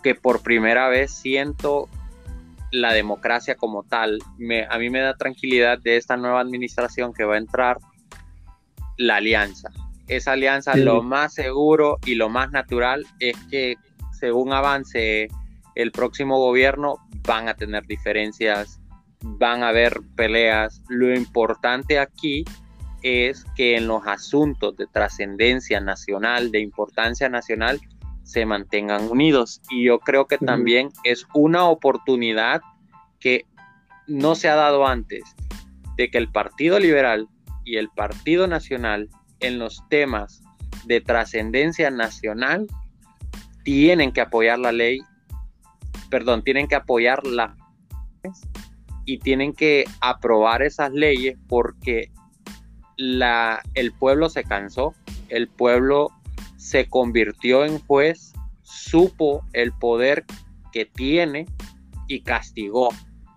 que 0.04 0.16
por 0.16 0.44
primera 0.44 0.90
vez 0.90 1.12
siento 1.12 1.90
la 2.72 2.94
democracia 2.94 3.56
como 3.56 3.84
tal. 3.84 4.20
Me, 4.38 4.66
a 4.66 4.78
mí 4.78 4.90
me 4.90 5.00
da 5.00 5.16
tranquilidad 5.16 5.80
de 5.80 5.98
esta 5.98 6.18
nueva 6.18 6.42
administración 6.42 7.14
que 7.14 7.24
va 7.24 7.36
a 7.36 7.38
entrar, 7.38 7.78
la 8.98 9.18
alianza. 9.18 9.70
Esa 10.08 10.34
alianza, 10.34 10.76
lo 10.76 11.02
más 11.02 11.34
seguro 11.34 11.98
y 12.06 12.16
lo 12.16 12.30
más 12.30 12.52
natural 12.52 13.06
es 13.20 13.38
que 13.50 13.78
según 14.12 14.54
avance 14.54 15.30
el 15.76 15.92
próximo 15.92 16.38
gobierno, 16.38 16.98
van 17.26 17.48
a 17.48 17.56
tener 17.56 17.86
diferencias, 17.86 18.82
van 19.22 19.64
a 19.64 19.70
haber 19.70 20.02
peleas. 20.16 20.82
Lo 20.90 21.16
importante 21.16 22.00
aquí 22.00 22.44
es 23.04 23.46
que 23.56 23.78
en 23.78 23.88
los 23.88 24.08
asuntos 24.08 24.76
de 24.78 24.88
trascendencia 24.88 25.80
nacional, 25.80 26.52
de 26.52 26.62
importancia 26.62 27.30
nacional, 27.30 27.80
se 28.24 28.46
mantengan 28.46 29.10
unidos. 29.10 29.62
Y 29.70 29.84
yo 29.86 30.00
creo 30.00 30.26
que 30.26 30.38
también 30.38 30.90
es 31.04 31.28
una 31.34 31.66
oportunidad 31.66 32.62
que 33.20 33.46
no 34.08 34.36
se 34.36 34.50
ha 34.50 34.56
dado 34.56 34.88
antes, 34.88 35.24
de 35.98 36.10
que 36.10 36.18
el 36.18 36.32
Partido 36.32 36.80
Liberal 36.80 37.28
y 37.66 37.78
el 37.78 37.90
Partido 37.90 38.48
Nacional 38.48 39.10
en 39.40 39.60
los 39.60 39.84
temas 39.90 40.42
de 40.86 41.02
trascendencia 41.02 41.92
nacional 41.92 42.68
tienen 43.64 44.12
que 44.12 44.22
apoyar 44.22 44.60
la 44.60 44.72
ley, 44.72 45.00
perdón, 46.10 46.44
tienen 46.44 46.68
que 46.68 46.76
apoyar 46.76 47.26
la 47.26 47.56
y 49.06 49.20
tienen 49.20 49.54
que 49.54 49.86
aprobar 50.02 50.62
esas 50.62 50.92
leyes 50.92 51.38
porque 51.48 52.12
la, 52.98 53.62
el 53.74 53.92
pueblo 53.92 54.30
se 54.30 54.44
cansó, 54.44 54.94
el 55.30 55.48
pueblo 55.48 56.12
se 56.58 56.88
convirtió 56.88 57.66
en 57.66 57.80
juez, 57.80 58.34
supo 58.62 59.46
el 59.54 59.72
poder 59.74 60.26
que 60.72 60.86
tiene 60.86 61.46
y 62.08 62.22
castigó, 62.22 62.90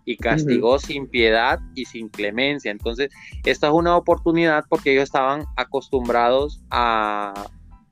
y 0.05 0.17
castigó 0.17 0.79
sin 0.79 1.09
piedad 1.09 1.59
y 1.75 1.85
sin 1.87 2.09
clemencia. 2.09 2.71
Entonces, 2.71 3.11
esta 3.45 3.67
es 3.67 3.73
una 3.73 3.97
oportunidad 3.97 4.65
porque 4.69 4.93
ellos 4.93 5.05
estaban 5.05 5.45
acostumbrados 5.57 6.63
a 6.71 7.49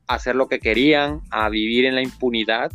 hacer 0.06 0.36
lo 0.36 0.48
que 0.48 0.60
querían, 0.60 1.22
a 1.30 1.48
vivir 1.48 1.84
en 1.86 1.94
la 1.94 2.02
impunidad 2.02 2.70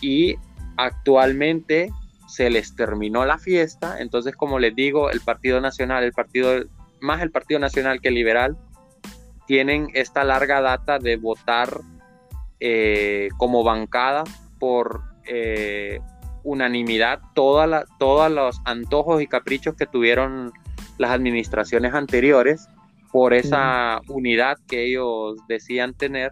y 0.00 0.36
actualmente 0.76 1.90
se 2.28 2.48
les 2.48 2.76
terminó 2.76 3.24
la 3.24 3.38
fiesta. 3.38 4.00
Entonces, 4.00 4.36
como 4.36 4.58
les 4.58 4.74
digo, 4.74 5.10
el 5.10 5.20
Partido 5.20 5.60
Nacional, 5.60 6.04
el 6.04 6.12
Partido 6.12 6.64
más 7.00 7.22
el 7.22 7.30
Partido 7.30 7.60
Nacional 7.60 8.00
que 8.00 8.08
el 8.08 8.14
Liberal, 8.14 8.56
tienen 9.46 9.88
esta 9.94 10.24
larga 10.24 10.60
data 10.60 10.98
de 10.98 11.16
votar 11.16 11.80
eh, 12.60 13.28
como 13.36 13.64
bancada 13.64 14.24
por 14.58 15.02
eh, 15.24 16.00
unanimidad 16.44 17.20
toda 17.34 17.84
todos 17.98 18.30
los 18.30 18.60
antojos 18.64 19.22
y 19.22 19.26
caprichos 19.26 19.74
que 19.74 19.86
tuvieron 19.86 20.52
las 20.98 21.10
administraciones 21.10 21.94
anteriores 21.94 22.68
por 23.10 23.34
esa 23.34 24.00
unidad 24.08 24.58
que 24.68 24.86
ellos 24.86 25.36
decían 25.48 25.94
tener 25.94 26.30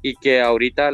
y 0.00 0.14
que 0.14 0.40
ahorita 0.40 0.92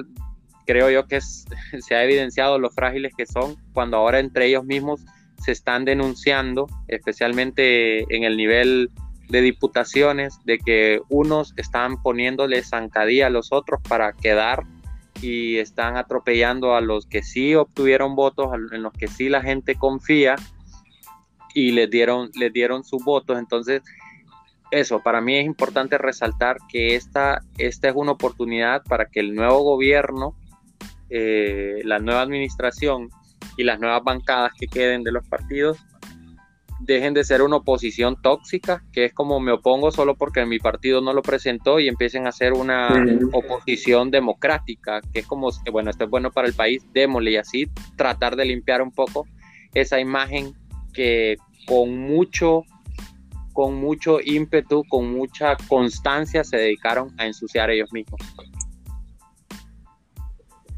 creo 0.66 0.90
yo 0.90 1.06
que 1.06 1.20
se 1.80 1.94
ha 1.94 2.04
evidenciado 2.04 2.58
lo 2.58 2.70
frágiles 2.70 3.12
que 3.16 3.26
son 3.26 3.56
cuando 3.72 3.96
ahora 3.96 4.18
entre 4.18 4.46
ellos 4.46 4.64
mismos 4.64 5.04
se 5.38 5.52
están 5.52 5.84
denunciando, 5.84 6.66
especialmente 6.88 8.00
en 8.14 8.24
el 8.24 8.36
nivel 8.36 8.90
de 9.30 9.40
diputaciones, 9.40 10.40
de 10.44 10.58
que 10.58 11.00
unos 11.08 11.54
están 11.56 12.02
poniéndole 12.02 12.62
zancadilla 12.62 13.28
a 13.28 13.30
los 13.30 13.52
otros 13.52 13.80
para 13.88 14.12
quedar 14.12 14.64
y 15.22 15.58
están 15.58 15.96
atropellando 15.96 16.74
a 16.74 16.80
los 16.80 17.06
que 17.06 17.22
sí 17.22 17.54
obtuvieron 17.54 18.16
votos, 18.16 18.48
en 18.72 18.82
los 18.82 18.92
que 18.92 19.06
sí 19.06 19.28
la 19.28 19.40
gente 19.40 19.76
confía 19.76 20.36
y 21.54 21.72
les 21.72 21.90
dieron, 21.90 22.30
les 22.34 22.52
dieron 22.52 22.84
sus 22.84 23.04
votos. 23.04 23.38
Entonces, 23.38 23.82
eso, 24.70 25.00
para 25.00 25.20
mí 25.20 25.36
es 25.36 25.46
importante 25.46 25.98
resaltar 25.98 26.58
que 26.68 26.96
esta, 26.96 27.42
esta 27.58 27.88
es 27.88 27.94
una 27.94 28.12
oportunidad 28.12 28.82
para 28.84 29.06
que 29.06 29.20
el 29.20 29.34
nuevo 29.34 29.62
gobierno, 29.62 30.34
eh, 31.08 31.82
la 31.84 31.98
nueva 31.98 32.22
administración 32.22 33.10
y 33.56 33.64
las 33.64 33.78
nuevas 33.78 34.02
bancadas 34.02 34.52
que 34.58 34.66
queden 34.66 35.02
de 35.02 35.12
los 35.12 35.26
partidos 35.26 35.78
dejen 36.80 37.14
de 37.14 37.24
ser 37.24 37.42
una 37.42 37.56
oposición 37.56 38.20
tóxica, 38.20 38.82
que 38.92 39.06
es 39.06 39.12
como 39.12 39.38
me 39.38 39.52
opongo 39.52 39.90
solo 39.90 40.16
porque 40.16 40.44
mi 40.46 40.58
partido 40.58 41.00
no 41.00 41.12
lo 41.12 41.22
presentó 41.22 41.78
y 41.78 41.88
empiecen 41.88 42.26
a 42.26 42.32
ser 42.32 42.52
una 42.52 42.88
oposición 43.32 44.10
democrática, 44.10 45.00
que 45.12 45.20
es 45.20 45.26
como, 45.26 45.50
bueno, 45.70 45.90
esto 45.90 46.04
es 46.04 46.10
bueno 46.10 46.30
para 46.30 46.48
el 46.48 46.54
país, 46.54 46.84
démosle 46.92 47.32
y 47.32 47.36
así 47.36 47.70
tratar 47.96 48.36
de 48.36 48.46
limpiar 48.46 48.82
un 48.82 48.90
poco 48.90 49.26
esa 49.74 50.00
imagen 50.00 50.54
que 50.92 51.36
con 51.66 51.96
mucho 51.96 52.64
con 53.52 53.74
mucho 53.74 54.20
ímpetu, 54.24 54.84
con 54.88 55.12
mucha 55.12 55.56
constancia 55.68 56.44
se 56.44 56.56
dedicaron 56.56 57.10
a 57.18 57.26
ensuciar 57.26 57.68
ellos 57.68 57.92
mismos. 57.92 58.20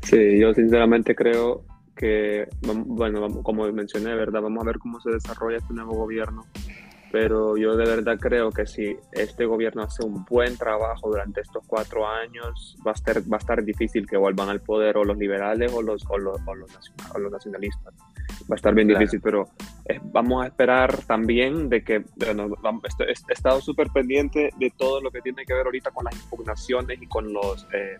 Sí, 0.02 0.38
yo 0.38 0.52
sinceramente 0.52 1.14
creo 1.14 1.64
que, 2.02 2.48
bueno, 2.62 3.44
como 3.44 3.70
mencioné, 3.70 4.12
¿verdad? 4.16 4.42
Vamos 4.42 4.64
a 4.64 4.66
ver 4.66 4.80
cómo 4.80 5.00
se 5.00 5.10
desarrolla 5.10 5.58
este 5.58 5.72
nuevo 5.72 5.92
gobierno, 5.92 6.44
pero 7.12 7.56
yo 7.56 7.76
de 7.76 7.84
verdad 7.84 8.18
creo 8.18 8.50
que 8.50 8.66
si 8.66 8.96
este 9.12 9.46
gobierno 9.46 9.84
hace 9.84 10.04
un 10.04 10.24
buen 10.24 10.56
trabajo 10.56 11.10
durante 11.10 11.42
estos 11.42 11.62
cuatro 11.64 12.08
años, 12.08 12.76
va 12.84 12.90
a 12.90 12.94
estar, 12.94 13.18
va 13.32 13.36
a 13.36 13.38
estar 13.38 13.62
difícil 13.62 14.08
que 14.08 14.16
vuelvan 14.16 14.48
al 14.48 14.60
poder 14.60 14.96
o 14.96 15.04
los 15.04 15.16
liberales 15.16 15.72
o 15.72 15.80
los, 15.80 16.04
o 16.10 16.18
los, 16.18 16.40
o 16.48 17.18
los, 17.20 17.30
nacionalistas. 17.30 17.94
Va 18.50 18.54
a 18.54 18.56
estar 18.56 18.74
bien 18.74 18.88
difícil, 18.88 19.20
pero 19.20 19.44
eh, 19.84 20.00
vamos 20.02 20.42
a 20.42 20.48
esperar 20.48 21.04
también 21.04 21.68
de 21.68 21.84
que, 21.84 22.04
bueno, 22.16 22.48
he, 23.06 23.32
estado 23.32 23.60
súper 23.60 23.90
pendiente 23.90 24.50
de 24.58 24.72
todo 24.76 25.00
lo 25.00 25.12
que 25.12 25.20
tiene 25.20 25.44
que 25.44 25.54
ver 25.54 25.66
ahorita 25.66 25.92
con 25.92 26.04
las 26.06 26.20
impugnaciones 26.20 27.00
y 27.00 27.06
con 27.06 27.32
los... 27.32 27.64
Eh, 27.72 27.98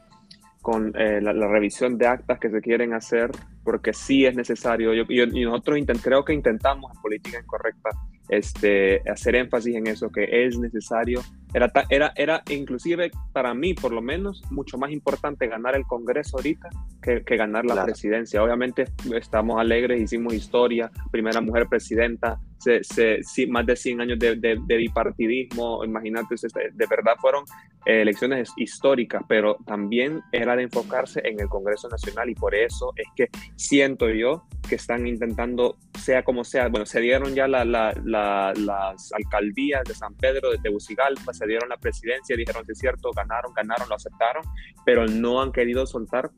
con 0.63 0.93
eh, 0.97 1.21
la, 1.21 1.33
revisión 1.49 1.99
de 1.99 2.07
actas 2.07 2.39
que 2.39 2.49
se 2.49 2.61
quieren 2.61 2.95
hacer, 2.95 3.31
porque 3.65 3.93
sí 3.93 4.25
es 4.25 4.37
necesario. 4.37 4.95
Yo, 4.95 5.05
y 5.09 5.45
nosotros 5.45 5.79
creo 6.03 6.25
que 6.25 6.33
intentamos 6.33 6.93
en 6.95 7.03
política 7.03 7.41
incorrecta 7.41 7.91
este, 8.29 9.03
hacer 9.11 9.35
énfasis 9.35 9.75
en 9.75 9.89
eso, 9.89 10.11
que 10.11 10.47
es 10.47 10.57
necesario. 10.59 11.21
Era, 11.55 11.71
era, 11.91 12.13
era 12.17 12.43
inclusive 12.51 13.11
para 13.33 13.55
mí, 13.55 13.75
por 13.75 13.93
lo 13.93 14.01
menos, 14.01 14.43
mucho 14.51 14.79
más 14.79 14.91
importante 14.91 15.47
ganar 15.47 15.77
el 15.77 15.85
Congreso 15.85 16.37
ahorita 16.39 16.69
que, 17.03 17.23
que 17.25 17.37
ganar 17.37 17.65
la 17.65 17.85
presidencia. 17.85 18.43
Obviamente 18.43 18.87
estamos 19.15 19.61
alegres, 19.61 20.01
hicimos 20.01 20.35
historia, 20.35 20.91
primera 21.11 21.41
mujer 21.41 21.67
presidenta, 21.69 22.41
se, 22.63 23.47
más 23.49 23.67
de 23.67 23.77
100 23.77 24.01
años 24.01 24.19
de, 24.19 24.37
de, 24.37 24.77
bipartidismo, 24.77 25.85
imagínate, 25.85 26.37
de 26.73 26.87
verdad 26.87 27.15
fueron 27.21 27.45
eh, 27.85 28.03
elecciones 28.03 28.53
históricas, 28.57 29.23
pero 29.29 29.57
también 29.67 30.21
era 30.31 30.55
de 30.55 30.65
enfocarse 30.65 31.21
en 31.25 31.41
el 31.41 31.49
Congreso 31.49 31.89
Nacional 31.89 32.31
y 32.31 32.35
por 32.35 32.55
eso 32.55 32.93
es 32.97 33.07
que 33.17 33.29
siento 33.57 34.09
yo 34.11 34.45
que 34.69 34.77
están 34.77 35.07
intentando, 35.07 35.77
sea 35.99 36.23
como 36.23 36.45
sea, 36.45 36.69
bueno, 36.69 36.87
se 36.87 37.01
dieron 37.01 37.35
ya 37.35 37.49
la, 37.49 37.65
la, 37.65 37.93
las 38.05 39.13
alcaldías 39.13 39.83
de 39.85 39.95
San 39.95 40.15
Pedro, 40.15 40.51
de 40.51 40.59
Tegucigalpa, 40.59 41.35
se 41.35 41.42
dieron 41.47 41.69
la 41.69 41.77
presidencia, 41.77 42.37
dijeron 42.37 42.65
que 42.65 42.73
es 42.73 42.79
cierto, 42.79 43.11
ganaron, 43.11 43.53
ganaron, 43.55 43.89
lo 43.89 43.95
aceptaron, 43.95 44.43
pero 44.85 45.07
no 45.07 45.41
han 45.41 45.53
querido 45.53 45.87
soltar 45.87 46.31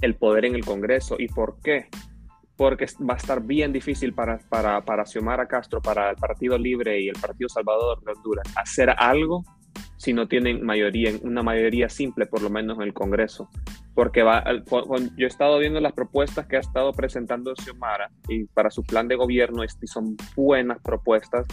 el 0.00 0.14
poder 0.16 0.44
en 0.44 0.54
el 0.54 0.64
Congreso. 0.64 1.16
¿Y 1.18 1.28
por 1.28 1.60
qué? 1.62 1.88
porque 2.56 2.86
va 3.08 3.14
a 3.14 3.16
estar 3.18 3.42
bien 3.42 3.72
difícil 3.72 4.14
para, 4.14 4.38
para, 4.48 4.80
para 4.80 5.04
Xiomara 5.04 5.46
Castro, 5.46 5.80
para 5.80 6.10
el 6.10 6.16
Partido 6.16 6.56
Libre 6.56 7.00
y 7.00 7.08
el 7.08 7.20
Partido 7.20 7.48
Salvador 7.48 8.02
de 8.02 8.12
Honduras, 8.12 8.50
hacer 8.56 8.90
algo 8.96 9.44
si 9.98 10.12
no 10.12 10.28
tienen 10.28 10.64
mayoría, 10.64 11.12
una 11.22 11.42
mayoría 11.42 11.88
simple 11.88 12.26
por 12.26 12.42
lo 12.42 12.50
menos 12.50 12.78
en 12.78 12.84
el 12.84 12.94
Congreso. 12.94 13.48
Porque 13.94 14.22
va, 14.22 14.44
yo 15.16 15.24
he 15.24 15.26
estado 15.26 15.58
viendo 15.58 15.80
las 15.80 15.94
propuestas 15.94 16.46
que 16.46 16.56
ha 16.56 16.60
estado 16.60 16.92
presentando 16.92 17.54
Xiomara 17.56 18.10
y 18.28 18.44
para 18.44 18.70
su 18.70 18.82
plan 18.82 19.08
de 19.08 19.16
gobierno 19.16 19.62
son 19.84 20.16
buenas 20.34 20.80
propuestas 20.82 21.46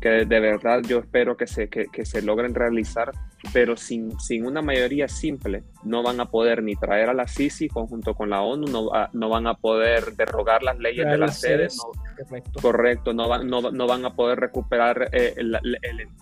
que 0.00 0.24
de 0.24 0.40
verdad 0.40 0.82
yo 0.82 0.98
espero 0.98 1.36
que 1.36 1.46
se, 1.46 1.68
que, 1.68 1.86
que 1.86 2.04
se 2.04 2.22
logren 2.22 2.54
realizar, 2.54 3.12
pero 3.52 3.76
sin, 3.76 4.18
sin, 4.18 4.46
una 4.46 4.62
mayoría 4.62 5.08
simple 5.08 5.62
no 5.84 6.02
van 6.02 6.20
a 6.20 6.26
poder 6.26 6.62
ni 6.62 6.74
traer 6.74 7.10
a 7.10 7.14
la 7.14 7.28
Sisi 7.28 7.68
conjunto 7.68 8.14
con 8.14 8.30
la 8.30 8.40
ONU, 8.40 8.66
no, 8.66 8.90
no 9.12 9.28
van 9.28 9.46
a 9.46 9.54
poder 9.54 10.16
derrogar 10.16 10.62
las 10.62 10.78
leyes 10.78 11.06
de 11.06 11.18
las 11.18 11.40
sedes, 11.40 11.78
correcto, 12.60 13.12
no, 13.12 13.28
van, 13.28 13.46
no, 13.48 13.60
no, 13.60 13.86
van 13.86 14.04
a 14.04 14.14
poder 14.14 14.40
recuperar 14.40 15.08
eh, 15.12 15.34
el, 15.36 15.58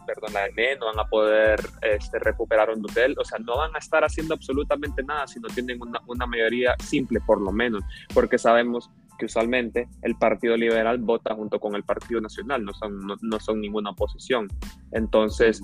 perdón, 0.06 0.32
la 0.32 0.46
ENE, 0.46 0.76
no 0.76 0.86
van 0.86 0.98
a 0.98 1.08
poder 1.08 1.60
este, 1.82 2.18
recuperar 2.18 2.70
un 2.70 2.84
hotel, 2.84 3.14
o 3.18 3.24
sea, 3.24 3.38
no 3.38 3.56
van 3.56 3.74
a 3.74 3.78
estar 3.78 4.04
haciendo 4.04 4.34
absolutamente 4.34 5.02
nada 5.04 5.26
si 5.26 5.38
no 5.38 5.48
tienen 5.48 5.80
una, 5.80 6.00
una 6.06 6.26
mayoría 6.26 6.74
simple, 6.80 7.20
por 7.20 7.40
lo 7.40 7.52
menos, 7.52 7.82
porque 8.12 8.38
sabemos 8.38 8.90
que 9.18 9.26
usualmente 9.26 9.88
el 10.02 10.16
Partido 10.16 10.56
Liberal 10.56 10.98
vota 10.98 11.34
junto 11.34 11.58
con 11.60 11.74
el 11.74 11.82
Partido 11.82 12.20
Nacional, 12.20 12.64
no 12.64 12.72
son, 12.72 13.00
no, 13.20 13.40
son 13.40 13.60
ninguna 13.60 13.90
oposición. 13.90 14.48
Entonces, 14.92 15.60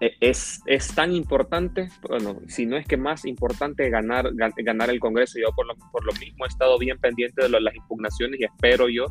e, 0.00 0.12
es, 0.20 0.60
es, 0.66 0.94
tan 0.94 1.12
importante, 1.12 1.88
bueno, 2.08 2.40
si 2.46 2.66
no 2.66 2.76
es 2.76 2.86
que 2.86 2.96
más 2.96 3.24
importante 3.24 3.88
ganar, 3.90 4.30
ganar 4.34 4.90
el 4.90 5.00
Congreso. 5.00 5.38
Yo 5.40 5.54
por 5.54 5.66
lo, 5.66 5.74
por 5.90 6.04
lo 6.04 6.12
mismo 6.12 6.44
he 6.44 6.48
estado 6.48 6.78
bien 6.78 6.98
pendiente 6.98 7.42
de 7.42 7.60
las 7.60 7.74
impugnaciones 7.74 8.38
y 8.40 8.44
espero 8.44 8.88
yo 8.88 9.06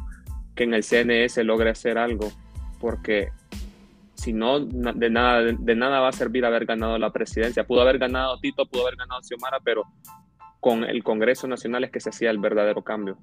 que 0.55 0.65
en 0.65 0.73
el 0.73 0.83
CNE 0.83 1.29
se 1.29 1.43
logre 1.43 1.71
hacer 1.71 1.97
algo, 1.97 2.31
porque 2.79 3.29
si 4.15 4.31
no, 4.31 4.59
de 4.59 5.09
nada, 5.09 5.41
de, 5.41 5.75
nada 5.75 5.99
va 5.99 6.09
a 6.09 6.13
servir 6.13 6.45
haber 6.45 6.65
ganado 6.65 6.97
la 6.97 7.12
presidencia. 7.12 7.65
Pudo 7.65 7.81
haber 7.81 7.97
ganado 7.97 8.39
Tito, 8.39 8.65
pudo 8.65 8.83
haber 8.83 8.95
ganado 8.95 9.21
Xiomara, 9.21 9.59
pero 9.63 9.83
con 10.59 10.86
el 10.86 11.03
Congreso 11.03 11.45
Nacional 11.47 11.83
es 11.83 11.91
que 11.91 11.99
se 11.99 12.09
hacía 12.09 12.31
el 12.31 12.38
verdadero 12.38 12.83
cambio. 12.83 13.17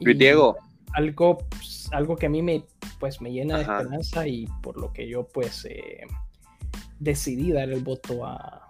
Diego. 0.00 0.56
Algo, 0.92 1.38
pues, 1.50 1.88
algo 1.92 2.16
que 2.16 2.26
a 2.26 2.30
mí 2.30 2.42
me, 2.42 2.64
pues, 2.98 3.20
me 3.20 3.32
llena 3.32 3.56
de 3.56 3.62
esperanza 3.62 4.26
y 4.26 4.46
por 4.62 4.78
lo 4.78 4.92
que 4.92 5.08
yo 5.08 5.26
pues 5.28 5.64
eh, 5.66 6.00
decidí 6.98 7.52
dar 7.52 7.70
el 7.70 7.82
voto 7.82 8.24
a, 8.24 8.66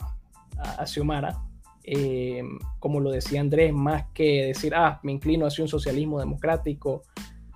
a, 0.59 0.87
Xiomara. 0.87 1.40
Eh, 1.85 2.42
como 2.81 3.01
lo 3.01 3.11
decía 3.11 3.40
Andrés, 3.40 3.72
más 3.72 4.07
que 4.12 4.46
decir, 4.46 4.74
ah, 4.74 5.01
me 5.03 5.12
inclino 5.12 5.46
hacia 5.46 5.64
un 5.64 5.68
socialismo 5.68 6.18
democrático, 6.18 7.03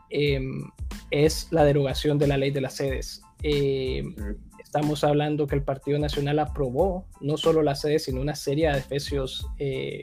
em, 0.09 0.71
es 1.11 1.49
la 1.51 1.65
derogación 1.65 2.19
de 2.19 2.27
la 2.27 2.39
ley 2.39 2.51
de 2.51 2.63
las 2.63 2.75
sedes. 2.75 3.23
Em, 3.43 4.15
estamos 4.59 5.05
hablando 5.05 5.47
que 5.47 5.57
el 5.57 5.63
Partido 5.63 5.99
Nacional 5.99 6.39
aprobó 6.39 7.07
no 7.21 7.37
solo 7.37 7.63
las 7.63 7.83
sedes, 7.83 8.05
sino 8.05 8.23
una 8.23 8.35
serie 8.35 8.73
de 8.73 8.79
efectos 8.79 9.47
eh, 9.59 10.01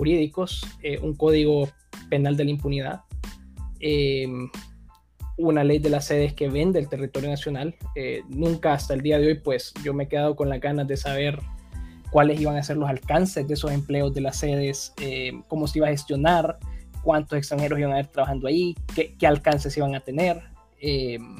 jurídicos, 0.00 0.66
un 1.02 1.14
código 1.14 1.68
penal 2.08 2.34
de 2.34 2.44
la 2.44 2.50
impunidad, 2.50 3.00
em, 3.80 4.50
una 5.36 5.62
ley 5.62 5.78
de 5.78 5.90
las 5.90 6.06
sedes 6.06 6.32
que 6.32 6.48
vende 6.48 6.78
el 6.78 6.88
territorio 6.88 7.28
nacional. 7.28 7.74
Eh, 7.94 8.22
nunca 8.28 8.72
hasta 8.72 8.94
el 8.94 9.02
día 9.02 9.18
de 9.18 9.26
hoy, 9.26 9.34
pues 9.34 9.74
yo 9.84 9.92
me 9.92 10.04
he 10.04 10.08
quedado 10.08 10.36
con 10.36 10.48
las 10.48 10.60
ganas 10.60 10.86
de 10.86 10.96
saber 10.96 11.38
cuáles 12.10 12.40
iban 12.40 12.56
a 12.56 12.62
ser 12.62 12.78
los 12.78 12.88
alcances 12.88 13.46
de 13.46 13.54
esos 13.54 13.70
empleos 13.72 14.14
de 14.14 14.22
las 14.22 14.38
sedes, 14.38 14.94
em, 15.00 15.42
cómo 15.48 15.66
se 15.66 15.78
iba 15.78 15.88
a 15.88 15.90
gestionar, 15.90 16.58
cuántos 17.02 17.38
extranjeros 17.38 17.78
iban 17.78 17.92
a 17.92 17.94
haber 17.96 18.08
trabajando 18.08 18.48
ahí, 18.48 18.74
qué, 18.94 19.14
qué 19.18 19.26
alcances 19.26 19.76
iban 19.76 19.94
a 19.94 20.00
tener. 20.00 20.42
Em, 20.80 21.36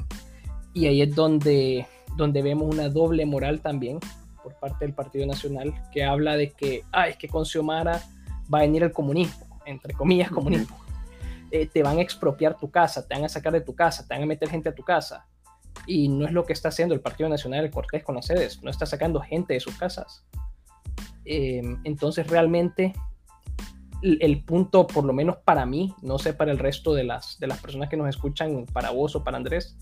y 0.73 0.85
ahí 0.85 1.01
es 1.01 1.15
donde, 1.15 1.87
donde 2.15 2.41
vemos 2.43 2.71
una 2.71 2.89
doble 2.89 3.25
moral 3.25 3.59
también 3.61 3.99
por 4.43 4.53
parte 4.55 4.85
del 4.85 4.93
Partido 4.93 5.25
Nacional, 5.25 5.73
que 5.91 6.03
habla 6.03 6.37
de 6.37 6.51
que, 6.51 6.83
ah, 6.91 7.07
es 7.09 7.17
que 7.17 7.27
con 7.27 7.45
Xiomara 7.45 8.01
va 8.53 8.59
a 8.59 8.61
venir 8.61 8.83
el 8.83 8.91
comunismo 8.91 9.51
entre 9.65 9.93
comillas, 9.93 10.29
comunismo. 10.29 10.77
Eh, 11.51 11.67
te 11.67 11.83
van 11.83 11.97
a 11.97 12.01
expropiar 12.01 12.57
tu 12.57 12.71
casa, 12.71 13.07
te 13.07 13.13
van 13.13 13.25
a 13.25 13.29
sacar 13.29 13.53
de 13.53 13.61
tu 13.61 13.75
casa, 13.75 14.07
te 14.07 14.13
van 14.13 14.23
a 14.23 14.25
meter 14.25 14.49
gente 14.49 14.69
a 14.69 14.75
tu 14.75 14.83
casa. 14.83 15.27
Y 15.85 16.07
no 16.07 16.25
es 16.25 16.31
lo 16.31 16.45
que 16.45 16.53
está 16.53 16.69
haciendo 16.69 16.93
el 16.93 17.01
Partido 17.01 17.29
Nacional 17.29 17.61
del 17.61 17.71
Cortés 17.71 18.03
con 18.03 18.15
las 18.15 18.25
sedes, 18.25 18.61
no 18.61 18.69
está 18.69 18.85
sacando 18.85 19.19
gente 19.21 19.53
de 19.53 19.59
sus 19.59 19.77
casas. 19.77 20.25
Em, 21.25 21.79
entonces 21.83 22.27
realmente 22.27 22.93
el, 24.01 24.43
punto, 24.43 24.87
por 24.87 25.05
lo 25.05 25.13
menos 25.13 25.37
para 25.37 25.65
mí, 25.65 25.93
no 26.01 26.17
sé 26.17 26.33
para 26.33 26.51
el 26.51 26.57
resto 26.57 26.93
de 26.93 27.03
las, 27.03 27.37
de 27.39 27.47
las 27.47 27.59
personas 27.59 27.89
que 27.89 27.97
nos 27.97 28.09
escuchan, 28.09 28.65
para 28.65 28.89
vos 28.89 29.15
o 29.15 29.23
para 29.23 29.37
Andrés, 29.37 29.77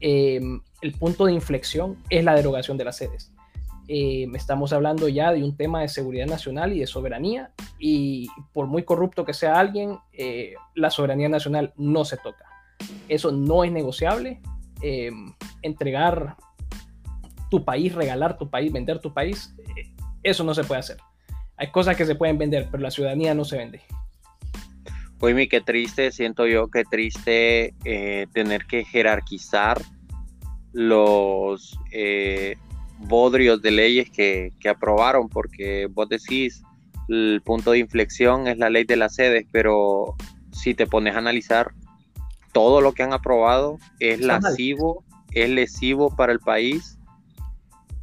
em, 0.00 0.60
el 0.82 0.92
punto 0.92 1.26
de 1.26 1.32
inflexión 1.32 2.02
es 2.08 2.24
la 2.24 2.34
derogación 2.34 2.78
de 2.78 2.84
las 2.84 2.96
sedes. 2.96 3.32
Em, 3.88 4.34
estamos 4.34 4.72
hablando 4.72 5.08
ya 5.08 5.32
de 5.32 5.44
un 5.44 5.56
tema 5.56 5.80
de 5.80 5.88
seguridad 5.88 6.26
nacional 6.26 6.72
y 6.72 6.80
de 6.80 6.86
soberanía 6.86 7.52
y 7.78 8.28
por 8.52 8.66
muy 8.66 8.82
corrupto 8.82 9.24
que 9.24 9.32
sea 9.32 9.58
alguien, 9.58 9.98
eh, 10.12 10.54
la 10.74 10.90
soberanía 10.90 11.28
nacional 11.28 11.72
no 11.76 12.04
se 12.04 12.16
toca. 12.16 12.44
Eso 13.08 13.30
no 13.30 13.64
es 13.64 13.70
negociable. 13.70 14.40
Em, 14.82 15.32
entregar 15.62 16.36
tu 17.50 17.64
país, 17.64 17.94
regalar 17.94 18.36
tu 18.38 18.50
país, 18.50 18.72
vender 18.72 18.98
tu 18.98 19.12
país, 19.12 19.54
eh, 19.76 19.92
eso 20.22 20.44
no 20.44 20.52
se 20.54 20.64
puede 20.64 20.80
hacer. 20.80 20.98
Hay 21.56 21.70
cosas 21.70 21.96
que 21.96 22.04
se 22.04 22.14
pueden 22.14 22.38
vender, 22.38 22.68
pero 22.70 22.82
la 22.82 22.90
ciudadanía 22.90 23.34
no 23.34 23.44
se 23.44 23.56
vende. 23.56 23.82
Oye, 25.20 25.48
qué 25.48 25.60
triste, 25.62 26.12
siento 26.12 26.46
yo, 26.46 26.68
qué 26.68 26.84
triste 26.84 27.74
eh, 27.84 28.26
tener 28.34 28.66
que 28.66 28.84
jerarquizar 28.84 29.80
los 30.72 31.78
eh, 31.90 32.56
bodrios 32.98 33.62
de 33.62 33.70
leyes 33.70 34.10
que, 34.10 34.52
que, 34.60 34.68
aprobaron, 34.68 35.28
porque 35.28 35.88
vos 35.90 36.08
decís, 36.08 36.62
el 37.08 37.42
punto 37.44 37.72
de 37.72 37.78
inflexión 37.78 38.46
es 38.48 38.58
la 38.58 38.70
ley 38.70 38.84
de 38.84 38.96
las 38.96 39.14
sedes, 39.14 39.46
pero 39.52 40.14
si 40.52 40.74
te 40.74 40.86
pones 40.86 41.14
a 41.14 41.18
analizar 41.18 41.72
todo 42.52 42.80
lo 42.80 42.92
que 42.92 43.02
han 43.02 43.12
aprobado, 43.12 43.78
es 44.00 44.20
lesivo, 44.20 45.04
es 45.32 45.50
lesivo 45.50 46.14
para 46.14 46.32
el 46.32 46.40
país, 46.40 46.98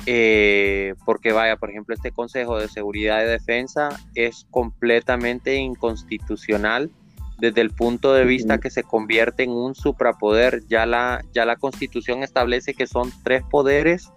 eh, 0.06 0.94
porque 1.06 1.32
vaya, 1.32 1.58
por 1.58 1.70
ejemplo, 1.70 1.96
este 1.96 2.12
Consejo 2.12 2.60
de 2.60 2.68
Seguridad 2.68 3.24
y 3.24 3.28
Defensa 3.28 3.90
es 4.16 4.46
completamente 4.52 5.56
inconstitucional 5.56 6.92
desde 7.40 7.62
el 7.62 7.72
punto 7.72 8.14
de 8.14 8.26
vista 8.26 8.60
que 8.60 8.70
se 8.70 8.84
convierte 8.84 9.44
en 9.44 9.52
un 9.52 9.76
suprapoder. 9.76 10.64
Ya 10.68 10.86
la, 10.86 11.24
ya 11.34 11.46
la 11.46 11.56
constitución 11.56 12.22
establece 12.22 12.74
que 12.74 12.86
son 12.86 13.12
tres 13.24 13.44
poderes 13.50 14.12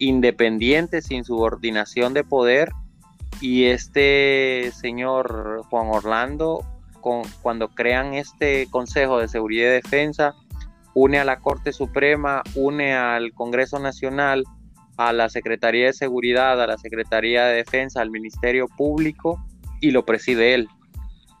independientes, 0.00 1.06
sin 1.06 1.22
subordinación 1.22 2.12
de 2.12 2.24
poder, 2.24 2.70
y 3.40 3.66
este 3.66 4.72
señor 4.72 5.62
Juan 5.70 5.86
Orlando, 5.88 6.64
con, 7.00 7.22
cuando 7.42 7.68
crean 7.68 8.14
este 8.14 8.66
Consejo 8.70 9.18
de 9.18 9.28
Seguridad 9.28 9.68
y 9.68 9.74
Defensa, 9.74 10.34
une 10.94 11.20
a 11.20 11.24
la 11.24 11.38
Corte 11.38 11.72
Suprema, 11.72 12.42
une 12.56 12.94
al 12.94 13.32
Congreso 13.32 13.78
Nacional, 13.78 14.44
a 14.96 15.12
la 15.12 15.28
Secretaría 15.28 15.86
de 15.86 15.92
Seguridad, 15.92 16.60
a 16.60 16.66
la 16.66 16.76
Secretaría 16.76 17.44
de 17.44 17.56
Defensa, 17.56 18.00
al 18.00 18.10
Ministerio 18.10 18.66
Público, 18.66 19.42
y 19.80 19.92
lo 19.92 20.04
preside 20.04 20.54
él. 20.54 20.68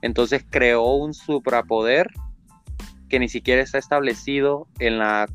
Entonces 0.02 0.44
creó 0.48 0.94
un 0.94 1.12
suprapoder 1.12 2.08
que 3.08 3.18
ni 3.18 3.28
siquiera 3.28 3.60
está 3.60 3.78
establecido 3.78 4.66
en 4.78 4.98
la, 4.98 5.28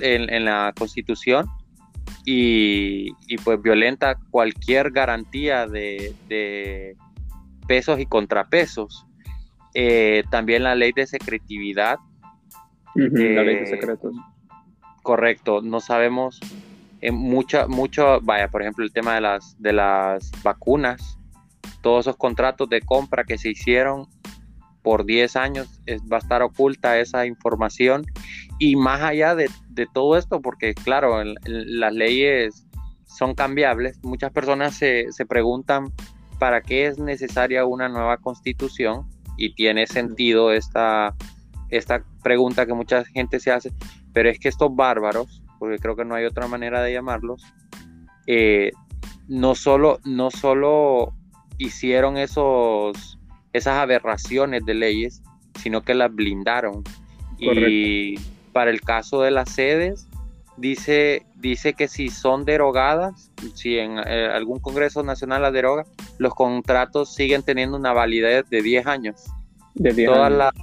en, 0.00 0.44
la 0.44 0.72
Constitución 0.78 1.46
y, 2.28 3.12
pues 3.44 3.62
violenta 3.62 4.18
cualquier 4.30 4.90
garantía 4.90 5.66
de, 5.66 6.96
pesos 7.66 8.00
y 8.00 8.06
contrapesos. 8.06 9.06
Eh, 9.74 10.24
también 10.30 10.64
la 10.64 10.74
ley 10.74 10.92
de 10.92 11.06
secretividad. 11.06 11.98
la 12.94 13.42
ley 13.42 13.56
de 13.56 13.62
eh, 13.62 13.66
secretos. 13.66 14.14
Correcto, 15.02 15.62
no 15.62 15.78
sabemos 15.80 16.40
en 17.00 17.14
mucha, 17.14 17.68
mucho, 17.68 18.20
vaya, 18.22 18.48
por 18.48 18.62
ejemplo, 18.62 18.84
el 18.84 18.92
tema 18.92 19.14
de 19.14 19.20
las, 19.20 19.54
de 19.60 19.72
las 19.72 20.32
vacunas, 20.42 21.18
todos 21.80 22.06
esos 22.06 22.16
contratos 22.16 22.68
de 22.68 22.80
compra 22.80 23.22
que 23.22 23.38
se 23.38 23.50
hicieron 23.50 24.08
por 24.82 25.04
10 25.04 25.36
años 25.36 25.80
va 26.10 26.16
a 26.16 26.20
estar 26.20 26.42
oculta 26.42 26.98
esa 26.98 27.26
información 27.26 28.04
y 28.58 28.76
más 28.76 29.02
allá 29.02 29.34
de, 29.34 29.48
todo 29.92 30.16
esto, 30.16 30.40
porque 30.40 30.74
claro, 30.74 31.22
las 31.44 31.92
leyes 31.92 32.66
son 33.06 33.34
cambiables, 33.34 34.02
muchas 34.02 34.32
personas 34.32 34.74
se, 34.74 35.08
preguntan 35.28 35.92
para 36.38 36.62
qué 36.62 36.86
es 36.86 36.98
necesaria 36.98 37.64
una 37.66 37.88
nueva 37.88 38.16
constitución 38.18 39.06
y 39.36 39.54
tiene 39.54 39.86
sentido 39.86 40.52
esta, 40.52 41.14
esta 41.70 42.04
pregunta 42.22 42.66
que 42.66 42.74
mucha 42.74 43.04
gente 43.04 43.40
se 43.40 43.52
hace, 43.52 43.72
pero 44.12 44.30
es 44.30 44.38
que 44.38 44.48
estos 44.48 44.74
bárbaros, 44.74 45.42
porque 45.58 45.78
creo 45.78 45.96
que 45.96 46.04
no 46.04 46.14
hay 46.14 46.24
otra 46.24 46.46
manera 46.46 46.82
de 46.82 46.94
llamarlos, 46.94 47.42
eh, 48.26 48.72
no 49.28 49.54
solo, 49.54 50.00
no 50.04 50.30
solo 50.30 51.14
hicieron 51.58 52.16
esos, 52.16 53.18
esas 53.52 53.74
aberraciones 53.78 54.64
de 54.64 54.74
leyes, 54.74 55.22
sino 55.60 55.82
que 55.82 55.94
las 55.94 56.14
blindaron. 56.14 56.82
Y 57.38 58.18
para 58.56 58.70
el 58.70 58.80
caso 58.80 59.20
de 59.20 59.30
las 59.30 59.50
sedes, 59.50 60.08
dice, 60.56 61.26
dice 61.34 61.74
que 61.74 61.88
si 61.88 62.08
son 62.08 62.46
derogadas, 62.46 63.30
si 63.54 63.76
en 63.76 63.98
eh, 63.98 64.30
algún 64.32 64.60
Congreso 64.60 65.02
Nacional 65.02 65.42
las 65.42 65.52
deroga, 65.52 65.84
los 66.16 66.34
contratos 66.34 67.14
siguen 67.14 67.42
teniendo 67.42 67.76
una 67.76 67.92
validez 67.92 68.48
de 68.48 68.62
10 68.62 68.86
años. 68.86 69.24
Todas 70.06 70.32
las 70.32 70.54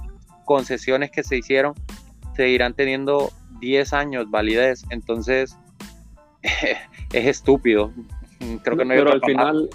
concesiones 0.44 1.12
que 1.12 1.22
se 1.22 1.36
hicieron 1.36 1.74
seguirán 2.34 2.74
teniendo 2.74 3.30
10 3.60 3.92
años 3.92 4.28
validez. 4.28 4.84
Entonces, 4.90 5.56
es 6.42 7.26
estúpido. 7.26 7.92
Creo 8.64 8.76
que 8.76 8.84
no 8.84 8.92
hay 8.92 8.98
Pero 8.98 9.12
al 9.12 9.20
final, 9.20 9.70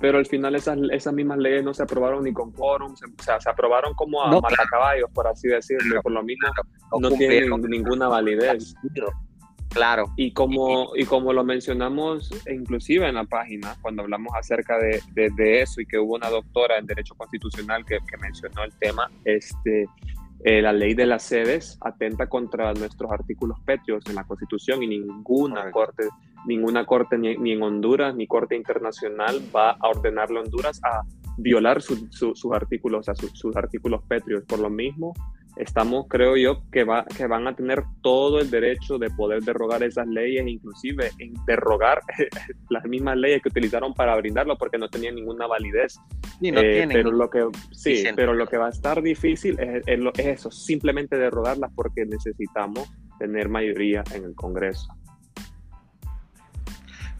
pero 0.00 0.18
al 0.18 0.26
final 0.26 0.54
esas, 0.54 0.78
esas 0.90 1.12
mismas 1.12 1.38
leyes 1.38 1.62
no 1.62 1.74
se 1.74 1.82
aprobaron 1.82 2.24
ni 2.24 2.32
con 2.32 2.50
quórum, 2.52 2.92
o 2.92 3.22
sea, 3.22 3.38
se 3.38 3.50
aprobaron 3.50 3.92
como 3.94 4.22
a 4.22 4.40
matacaballos, 4.40 5.10
por 5.12 5.26
así 5.28 5.48
decirlo, 5.48 6.00
por 6.02 6.12
lo 6.12 6.22
mismo 6.22 6.48
no, 6.98 7.10
tienen 7.10 7.50
ninguna 7.68 8.08
validez. 8.08 8.74
Claro. 9.68 10.12
Y 10.16 10.32
como, 10.32 10.96
y 10.96 11.04
como 11.04 11.32
lo 11.32 11.44
mencionamos 11.44 12.30
inclusive 12.50 13.08
en 13.08 13.14
la 13.14 13.24
página, 13.24 13.76
cuando 13.82 14.02
hablamos 14.02 14.32
acerca 14.34 14.78
de, 14.78 15.00
de, 15.14 15.62
eso 15.62 15.80
y 15.80 15.86
que 15.86 15.98
hubo 15.98 16.14
una 16.14 16.28
doctora 16.28 16.78
en 16.78 16.86
Derecho 16.86 17.14
Constitucional 17.14 17.84
que, 17.84 17.98
que 17.98 18.16
mencionó 18.16 18.64
el 18.64 18.72
tema, 18.78 19.08
este, 19.24 19.86
eh, 20.42 20.62
la 20.62 20.72
ley 20.72 20.94
de 20.94 21.06
las 21.06 21.22
sedes 21.22 21.78
atenta 21.82 22.26
contra 22.26 22.72
nuestros 22.72 23.12
artículos 23.12 23.58
pétreos 23.60 24.04
en 24.08 24.14
la 24.14 24.24
Constitución 24.24 24.82
y 24.82 24.86
ninguna 24.86 25.70
corte, 25.70 26.08
ninguna 26.46 26.86
corte 26.86 27.18
ni, 27.18 27.52
en 27.52 27.62
Honduras 27.62 28.14
ni 28.14 28.26
corte 28.26 28.56
internacional 28.56 29.40
va 29.54 29.72
a 29.72 29.88
ordenarle 29.88 30.38
a 30.38 30.42
Honduras 30.42 30.80
a 30.82 31.02
violar 31.36 31.82
sus 31.82 32.52
artículos, 32.52 33.08
a 33.08 33.14
sus 33.14 33.56
artículos 33.56 34.02
pétreos. 34.08 34.44
Por 34.44 34.60
lo 34.60 34.70
mismo, 34.70 35.14
estamos, 35.56 36.06
creo 36.08 36.36
yo, 36.36 36.62
que, 36.70 36.84
va, 36.84 37.04
que 37.04 37.26
van 37.26 37.46
a 37.46 37.54
tener 37.54 37.82
todo 38.02 38.40
el 38.40 38.50
derecho 38.50 38.98
de 38.98 39.10
poder 39.10 39.42
derrogar 39.42 39.82
esas 39.82 40.06
leyes, 40.06 40.46
inclusive 40.46 41.10
derrogar 41.46 42.00
las 42.70 42.84
mismas 42.84 43.16
leyes 43.16 43.42
que 43.42 43.48
utilizaron 43.48 43.94
para 43.94 44.16
brindarlo, 44.16 44.56
porque 44.56 44.78
no 44.78 44.88
tenían 44.88 45.14
ninguna 45.14 45.46
validez. 45.46 45.98
Ni 46.40 46.50
no 46.50 46.60
eh, 46.60 46.88
pero 46.90 47.10
lo 47.10 47.28
que 47.28 47.46
sí, 47.72 48.04
pero 48.16 48.34
lo 48.34 48.46
que 48.46 48.56
va 48.56 48.66
a 48.66 48.70
estar 48.70 49.02
difícil 49.02 49.58
es, 49.60 49.82
es, 49.86 50.00
es 50.18 50.26
eso, 50.26 50.50
simplemente 50.50 51.16
derrogarlas 51.16 51.70
porque 51.74 52.06
necesitamos 52.06 52.88
tener 53.18 53.48
mayoría 53.48 54.02
en 54.14 54.24
el 54.24 54.34
Congreso. 54.34 54.88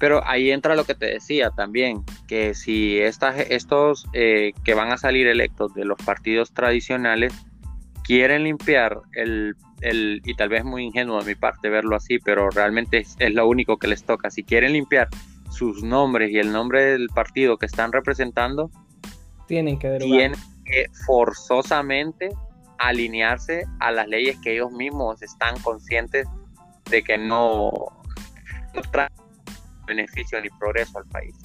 Pero 0.01 0.27
ahí 0.27 0.51
entra 0.51 0.75
lo 0.75 0.85
que 0.85 0.95
te 0.95 1.07
decía 1.07 1.51
también, 1.51 2.03
que 2.27 2.55
si 2.55 2.99
estas, 2.99 3.39
estos 3.51 4.07
eh, 4.15 4.53
que 4.65 4.73
van 4.73 4.91
a 4.91 4.97
salir 4.97 5.27
electos 5.27 5.75
de 5.75 5.85
los 5.85 5.99
partidos 6.03 6.55
tradicionales 6.55 7.35
quieren 8.11 8.43
limpiar 8.43 9.03
el, 9.13 9.55
el, 9.83 10.21
y 10.25 10.35
tal 10.35 10.49
vez 10.49 10.65
muy 10.65 10.83
ingenuo 10.83 11.21
de 11.21 11.27
mi 11.27 11.35
parte 11.37 11.69
verlo 11.69 11.95
así, 11.95 12.19
pero 12.19 12.51
realmente 12.51 12.99
es, 12.99 13.17
lo 13.21 13.47
único 13.47 13.79
que 13.79 13.87
les 13.87 14.03
toca. 14.03 14.31
Si 14.31 14.43
quieren 14.43 14.73
limpiar 14.73 15.07
sus 15.49 15.85
nombres 15.85 16.33
y 16.33 16.41
el 16.41 16.51
nombre 16.51 16.87
del 16.87 17.09
partido 17.11 17.57
que 17.57 17.67
están 17.67 17.93
representando, 17.93 18.69
tienen 19.47 19.79
que, 19.79 19.97
tienen 19.99 20.33
que 20.65 20.87
forzosamente 21.07 22.31
alinearse 22.79 23.63
a 23.79 23.93
las 23.93 24.09
leyes 24.09 24.37
que 24.43 24.55
ellos 24.55 24.73
mismos 24.73 25.23
están 25.23 25.57
conscientes 25.61 26.27
de 26.91 27.05
que 27.05 27.17
no, 27.17 27.71
no 28.75 28.83
traen 28.91 29.13
beneficio 29.87 30.41
ni 30.41 30.49
progreso 30.59 30.99
al 30.99 31.07
país. 31.07 31.37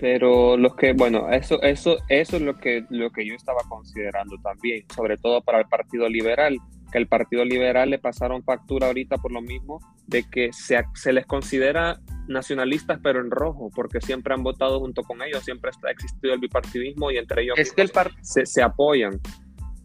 Pero 0.00 0.56
los 0.56 0.74
que, 0.76 0.94
bueno, 0.94 1.30
eso, 1.30 1.60
eso, 1.60 1.98
eso 2.08 2.36
es 2.36 2.42
lo 2.42 2.56
que, 2.56 2.86
lo 2.88 3.10
que 3.10 3.26
yo 3.26 3.34
estaba 3.34 3.60
considerando 3.68 4.36
también, 4.42 4.84
sobre 4.94 5.18
todo 5.18 5.42
para 5.42 5.58
el 5.58 5.66
Partido 5.66 6.08
Liberal, 6.08 6.58
que 6.90 6.96
el 6.96 7.06
Partido 7.06 7.44
Liberal 7.44 7.90
le 7.90 7.98
pasaron 7.98 8.42
factura 8.42 8.86
ahorita 8.86 9.18
por 9.18 9.30
lo 9.30 9.42
mismo 9.42 9.78
de 10.06 10.24
que 10.28 10.52
se, 10.54 10.82
se 10.94 11.12
les 11.12 11.26
considera 11.26 12.00
nacionalistas 12.28 12.98
pero 13.02 13.20
en 13.20 13.30
rojo, 13.30 13.70
porque 13.74 14.00
siempre 14.00 14.32
han 14.32 14.42
votado 14.42 14.80
junto 14.80 15.02
con 15.02 15.22
ellos, 15.22 15.44
siempre 15.44 15.70
ha 15.86 15.90
existido 15.90 16.32
el 16.32 16.40
bipartidismo 16.40 17.10
y 17.10 17.18
entre 17.18 17.42
ellos 17.42 17.58
es 17.58 17.72
que 17.72 17.82
el 17.82 17.90
se, 18.22 18.46
se, 18.46 18.62
apoyan. 18.62 19.20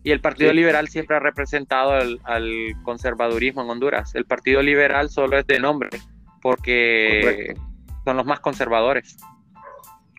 Y 0.03 0.11
el 0.11 0.21
Partido 0.21 0.53
Liberal 0.53 0.87
siempre 0.87 1.17
ha 1.17 1.19
representado 1.19 1.91
al, 1.91 2.73
conservadurismo 2.83 3.63
en 3.63 3.69
Honduras. 3.71 4.13
El 4.13 4.25
Partido 4.25 4.61
Liberal 4.61 5.09
solo 5.09 5.37
es 5.37 5.47
de 5.47 5.59
nombre, 5.59 5.89
porque 6.41 7.55
son 8.05 8.15
los 8.15 8.25
más 8.25 8.39
conservadores. 8.39 9.17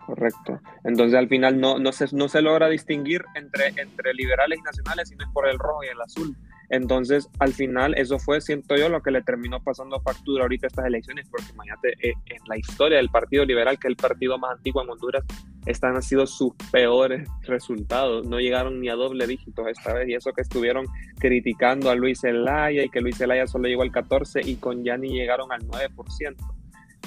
Correcto. 0.06 0.60
Entonces 0.84 1.18
al 1.18 1.28
final 1.28 1.60
no, 1.60 1.78
no, 1.80 1.90
se, 1.90 2.06
no 2.12 2.28
se 2.28 2.40
logra 2.40 2.68
distinguir 2.68 3.24
entre, 3.34 3.68
entre 3.76 4.14
liberales 4.14 4.60
y 4.60 4.62
nacionales, 4.62 5.08
sino 5.08 5.24
es 5.24 5.30
por 5.32 5.48
el 5.48 5.58
rojo 5.58 5.82
y 5.82 5.88
el 5.88 6.00
azul. 6.00 6.36
Entonces, 6.68 7.28
al 7.38 7.52
final, 7.52 7.94
eso 7.96 8.18
fue, 8.18 8.40
siento 8.40 8.76
yo, 8.76 8.88
lo 8.88 9.00
que 9.00 9.12
le 9.12 9.22
terminó 9.22 9.62
pasando 9.62 10.00
factura 10.00 10.44
ahorita 10.44 10.66
a 10.66 10.68
estas 10.68 10.86
elecciones, 10.86 11.28
porque 11.30 11.52
imagínate, 11.52 11.92
eh, 12.02 12.14
en 12.26 12.38
la 12.48 12.56
historia 12.56 12.98
del 12.98 13.08
Partido 13.08 13.44
Liberal, 13.44 13.78
que 13.78 13.86
es 13.86 13.90
el 13.90 13.96
partido 13.96 14.36
más 14.38 14.56
antiguo 14.56 14.82
en 14.82 14.90
Honduras, 14.90 15.24
están 15.64 15.94
han 15.94 16.02
sido 16.02 16.26
sus 16.26 16.54
peores 16.72 17.28
resultados. 17.42 18.26
No 18.26 18.40
llegaron 18.40 18.80
ni 18.80 18.88
a 18.88 18.94
doble 18.94 19.26
dígitos 19.26 19.66
esta 19.68 19.92
vez, 19.92 20.08
y 20.08 20.14
eso 20.14 20.32
que 20.32 20.42
estuvieron 20.42 20.86
criticando 21.18 21.90
a 21.90 21.94
Luis 21.94 22.20
Zelaya 22.20 22.84
y 22.84 22.88
que 22.88 23.00
Luis 23.00 23.16
Zelaya 23.16 23.46
solo 23.46 23.68
llegó 23.68 23.82
al 23.82 23.92
14 23.92 24.40
y 24.44 24.56
con 24.56 24.84
Yani 24.84 25.08
llegaron 25.08 25.52
al 25.52 25.62
9%. 25.66 26.36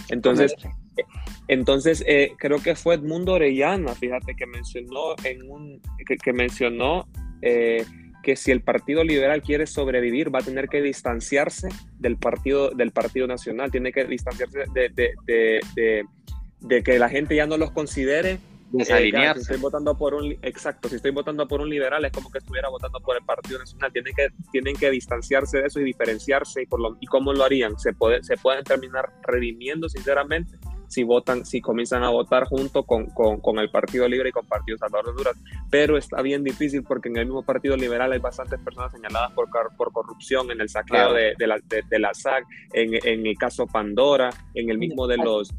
Entonces, 0.09 0.55
entonces 1.47 2.03
eh, 2.07 2.31
creo 2.37 2.61
que 2.61 2.75
fue 2.75 2.95
Edmundo 2.95 3.33
Orellana, 3.33 3.93
fíjate, 3.95 4.35
que 4.35 4.45
mencionó 4.45 5.15
en 5.23 5.49
un 5.49 5.81
que, 6.23 6.33
mencionó 6.33 7.07
eh, 7.41 7.85
que 8.23 8.35
si 8.35 8.51
el 8.51 8.61
Partido 8.61 9.03
Liberal 9.03 9.41
quiere 9.41 9.65
sobrevivir, 9.67 10.33
va 10.33 10.39
a 10.39 10.43
tener 10.43 10.67
que 10.67 10.81
distanciarse 10.81 11.69
del 11.97 12.17
Partido, 12.17 12.71
del 12.71 12.91
partido 12.91 13.27
Nacional, 13.27 13.71
tiene 13.71 13.91
que 13.91 14.05
distanciarse 14.05 14.65
de, 14.73 14.89
de, 14.89 15.59
de, 15.75 16.05
de 16.59 16.83
que 16.83 16.99
la 16.99 17.09
gente 17.09 17.35
ya 17.35 17.47
no 17.47 17.57
los 17.57 17.71
considere 17.71 18.39
desalinearse. 18.71 19.39
si 19.39 19.53
estoy 19.53 19.61
votando 19.61 19.97
por 19.97 20.13
un 20.13 20.31
exacto, 20.41 20.89
si 20.89 20.95
estoy 20.95 21.11
votando 21.11 21.47
por 21.47 21.61
un 21.61 21.69
liberal 21.69 22.05
es 22.05 22.11
como 22.11 22.31
que 22.31 22.37
estuviera 22.39 22.69
votando 22.69 22.99
por 22.99 23.17
el 23.17 23.23
Partido 23.23 23.59
Nacional. 23.59 23.91
Tienen 23.91 24.13
que 24.13 24.27
tienen 24.51 24.75
que 24.75 24.91
distanciarse 24.91 25.59
de 25.59 25.67
eso 25.67 25.79
y 25.79 25.83
diferenciarse 25.83 26.63
y 26.63 26.65
por 26.65 26.79
lo, 26.79 26.97
y 26.99 27.05
cómo 27.07 27.33
lo 27.33 27.43
harían. 27.43 27.77
Se 27.79 27.93
puede 27.93 28.23
se 28.23 28.37
pueden 28.37 28.63
terminar 28.63 29.11
redimiendo 29.23 29.89
sinceramente 29.89 30.57
si 30.89 31.03
votan 31.03 31.45
si 31.45 31.61
comienzan 31.61 32.03
a 32.03 32.09
votar 32.09 32.45
junto 32.45 32.83
con, 32.83 33.05
con, 33.07 33.39
con 33.39 33.59
el 33.59 33.69
Partido 33.69 34.07
Libre 34.07 34.29
y 34.29 34.31
con 34.31 34.45
Partido 34.45 34.77
Salvador 34.77 35.05
de 35.05 35.11
Honduras. 35.11 35.37
Pero 35.69 35.97
está 35.97 36.21
bien 36.21 36.43
difícil 36.43 36.83
porque 36.83 37.07
en 37.07 37.17
el 37.17 37.25
mismo 37.25 37.43
Partido 37.43 37.77
Liberal 37.77 38.11
hay 38.11 38.19
bastantes 38.19 38.59
personas 38.59 38.91
señaladas 38.91 39.31
por, 39.31 39.47
por 39.77 39.93
corrupción 39.93 40.51
en 40.51 40.59
el 40.59 40.69
saqueo 40.69 41.13
de, 41.13 41.33
de, 41.37 41.47
la, 41.47 41.59
de, 41.63 41.99
la 41.99 42.13
SAC, 42.13 42.43
en, 42.73 42.95
en 43.07 43.25
el 43.25 43.37
caso 43.37 43.65
Pandora, 43.67 44.29
en 44.53 44.69
el 44.69 44.77
mismo 44.77 45.07
de 45.07 45.17
los 45.17 45.53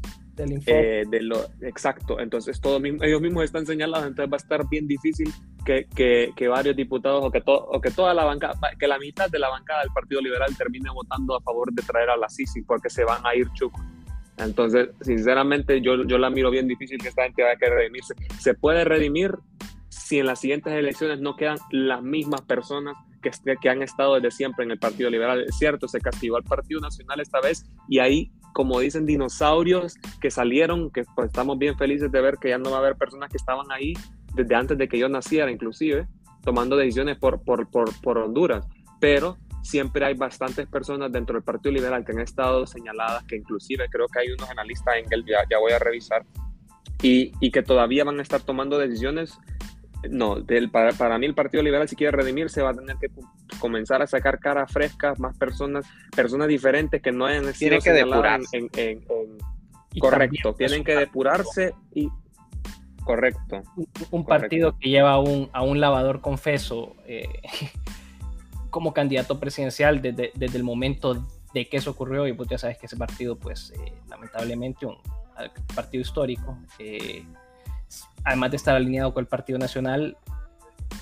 eh, 0.65 1.03
de 1.07 1.21
lo, 1.21 1.37
exacto, 1.61 2.19
entonces 2.19 2.59
todos 2.61 2.81
ellos 2.83 3.21
mismos 3.21 3.43
están 3.43 3.65
señalados, 3.65 4.07
entonces 4.07 4.31
va 4.31 4.37
a 4.37 4.43
estar 4.43 4.67
bien 4.69 4.87
difícil 4.87 5.31
que, 5.65 5.87
que, 5.93 6.31
que 6.35 6.47
varios 6.47 6.75
diputados 6.75 7.23
o 7.23 7.29
que, 7.29 7.43
o 7.45 7.81
que 7.81 7.91
toda 7.91 8.13
la 8.13 8.23
bancada, 8.23 8.55
que 8.79 8.87
la 8.87 8.97
mitad 8.97 9.29
de 9.29 9.37
la 9.37 9.49
bancada 9.49 9.81
del 9.81 9.91
Partido 9.93 10.21
Liberal 10.21 10.55
termine 10.57 10.89
votando 10.89 11.35
a 11.35 11.41
favor 11.41 11.71
de 11.73 11.83
traer 11.83 12.09
a 12.09 12.17
la 12.17 12.29
Sisi 12.29 12.61
porque 12.63 12.89
se 12.89 13.03
van 13.03 13.25
a 13.25 13.35
ir 13.35 13.51
chucos. 13.53 13.81
Entonces, 14.43 14.89
sinceramente, 15.01 15.81
yo, 15.81 16.03
yo 16.05 16.17
la 16.17 16.29
miro 16.29 16.51
bien 16.51 16.67
difícil 16.67 16.97
que 16.97 17.09
esta 17.09 17.23
gente 17.23 17.43
vaya 17.43 17.55
a 17.55 17.57
querer 17.57 17.75
redimirse. 17.75 18.13
Se 18.39 18.53
puede 18.53 18.83
redimir 18.83 19.35
si 19.89 20.19
en 20.19 20.25
las 20.25 20.39
siguientes 20.39 20.73
elecciones 20.73 21.19
no 21.19 21.35
quedan 21.35 21.57
las 21.71 22.01
mismas 22.01 22.41
personas 22.41 22.95
que, 23.21 23.31
que 23.61 23.69
han 23.69 23.81
estado 23.81 24.15
desde 24.15 24.31
siempre 24.31 24.65
en 24.65 24.71
el 24.71 24.79
Partido 24.79 25.09
Liberal. 25.09 25.45
Es 25.47 25.57
cierto, 25.57 25.87
se 25.87 25.99
castigó 25.99 26.37
al 26.37 26.43
Partido 26.43 26.79
Nacional 26.81 27.19
esta 27.19 27.39
vez 27.41 27.65
y 27.87 27.99
ahí 27.99 28.31
como 28.53 28.79
dicen, 28.79 29.05
dinosaurios 29.05 29.95
que 30.19 30.31
salieron, 30.31 30.91
que 30.91 31.03
pues, 31.15 31.27
estamos 31.27 31.57
bien 31.57 31.77
felices 31.77 32.11
de 32.11 32.21
ver 32.21 32.37
que 32.37 32.49
ya 32.49 32.57
no 32.57 32.71
va 32.71 32.77
a 32.77 32.79
haber 32.79 32.95
personas 32.95 33.29
que 33.29 33.37
estaban 33.37 33.71
ahí 33.71 33.93
desde 34.33 34.55
antes 34.55 34.77
de 34.77 34.87
que 34.87 34.97
yo 34.97 35.09
naciera, 35.09 35.51
inclusive, 35.51 36.07
tomando 36.43 36.75
decisiones 36.75 37.17
por, 37.17 37.41
por, 37.43 37.69
por, 37.69 37.89
por 38.01 38.17
Honduras. 38.17 38.65
Pero 38.99 39.37
siempre 39.61 40.05
hay 40.05 40.13
bastantes 40.15 40.67
personas 40.67 41.11
dentro 41.11 41.35
del 41.35 41.43
Partido 41.43 41.73
Liberal 41.73 42.03
que 42.05 42.11
han 42.11 42.19
estado 42.19 42.65
señaladas, 42.65 43.23
que 43.25 43.35
inclusive 43.37 43.87
creo 43.89 44.07
que 44.07 44.19
hay 44.19 44.31
unos 44.31 44.49
analistas 44.49 44.95
en 44.97 45.05
el 45.11 45.25
ya, 45.25 45.39
ya 45.49 45.59
voy 45.59 45.71
a 45.71 45.79
revisar, 45.79 46.25
y, 47.01 47.31
y, 47.39 47.51
que 47.51 47.63
todavía 47.63 48.03
van 48.03 48.19
a 48.19 48.21
estar 48.21 48.41
tomando 48.41 48.77
decisiones 48.77 49.39
no, 50.09 50.39
del, 50.39 50.69
para, 50.69 50.93
para, 50.93 51.17
mí 51.17 51.25
el 51.25 51.35
Partido 51.35 51.63
Liberal 51.63 51.87
si 51.87 51.95
quiere 51.95 52.15
redimirse 52.15 52.61
va 52.61 52.71
a 52.71 52.73
tener 52.73 52.97
que 52.97 53.07
comenzar 53.59 54.01
a 54.01 54.07
sacar 54.07 54.39
caras 54.39 54.71
frescas, 54.71 55.19
más 55.19 55.37
personas, 55.37 55.85
personas 56.15 56.47
diferentes 56.47 57.01
que 57.01 57.11
no 57.11 57.25
hayan 57.25 57.43
sido 57.53 57.79
Tiene 57.79 57.81
que 57.81 57.91
depurarse. 57.91 58.57
En, 58.57 58.69
en, 58.75 59.05
correcto, 59.99 60.53
tienen 60.55 60.83
que 60.83 60.95
depurarse 60.95 61.73
y 61.93 62.09
correcto. 63.03 63.63
Un, 64.11 64.25
partido 64.25 64.77
que 64.79 64.89
lleva 64.89 65.19
un, 65.19 65.49
a 65.53 65.63
un 65.63 65.79
lavador 65.79 66.21
confeso 66.21 66.95
eh, 67.05 67.27
como 68.71 68.93
candidato 68.93 69.39
presidencial 69.39 70.01
desde, 70.01 70.31
desde, 70.33 70.57
el 70.57 70.63
momento 70.63 71.27
de 71.53 71.69
que 71.69 71.77
eso 71.77 71.91
ocurrió 71.91 72.25
y 72.27 72.33
pues 72.33 72.49
ya 72.49 72.57
sabes 72.57 72.77
que 72.77 72.87
ese 72.87 72.97
partido 72.97 73.37
pues 73.37 73.71
eh, 73.71 73.93
lamentablemente 74.09 74.85
un 74.85 74.97
partido 75.75 76.01
histórico 76.01 76.57
eh, 76.79 77.23
además 78.23 78.51
de 78.51 78.57
estar 78.57 78.75
alineado 78.75 79.13
con 79.13 79.21
el 79.21 79.27
Partido 79.27 79.59
Nacional, 79.59 80.17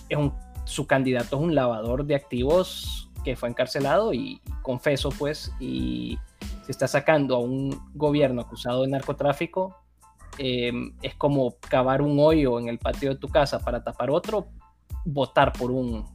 es 0.08 0.18
un, 0.18 0.34
su 0.66 0.88
candidato 0.88 1.38
es 1.38 1.42
un 1.42 1.56
lavador 1.56 2.06
de 2.06 2.16
activos 2.16 3.10
que 3.24 3.36
fue 3.36 3.50
encarcelado 3.50 4.14
y 4.14 4.42
confeso 4.62 5.10
pues, 5.10 5.52
y 5.60 6.18
se 6.66 6.72
está 6.72 6.88
sacando 6.88 7.36
a 7.36 7.40
un 7.40 7.80
gobierno 7.94 8.42
acusado 8.42 8.84
de 8.84 8.90
narcotráfico, 8.90 9.76
em, 10.38 10.94
es 11.02 11.16
como 11.16 11.56
cavar 11.60 12.02
un 12.02 12.18
hoyo 12.20 12.60
en 12.60 12.70
el 12.70 12.80
patio 12.80 13.10
de 13.10 13.16
tu 13.16 13.28
casa 13.28 13.60
para 13.60 13.84
tapar 13.84 14.10
otro, 14.10 14.48
votar 15.06 15.52
por 15.54 15.72
un, 15.72 16.06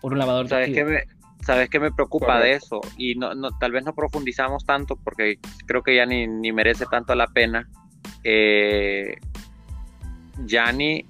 por 0.00 0.12
un 0.12 0.18
lavador 0.18 0.48
de 0.48 0.56
activos. 0.56 0.92
¿Sabes 1.44 1.68
qué 1.68 1.78
me 1.78 1.92
preocupa 1.92 2.40
de 2.40 2.52
eso? 2.52 2.80
Y 2.96 3.14
no, 3.14 3.34
no, 3.34 3.50
tal 3.58 3.70
vez 3.70 3.84
no 3.84 3.94
profundizamos 3.94 4.64
tanto 4.64 4.96
porque 4.96 5.38
creo 5.66 5.82
que 5.82 5.94
ya 5.94 6.04
ni, 6.04 6.26
ni 6.26 6.50
merece 6.52 6.86
tanto 6.86 7.14
la 7.14 7.28
pena. 7.28 7.68
Eh, 8.24 9.16
Yanni, 10.44 11.06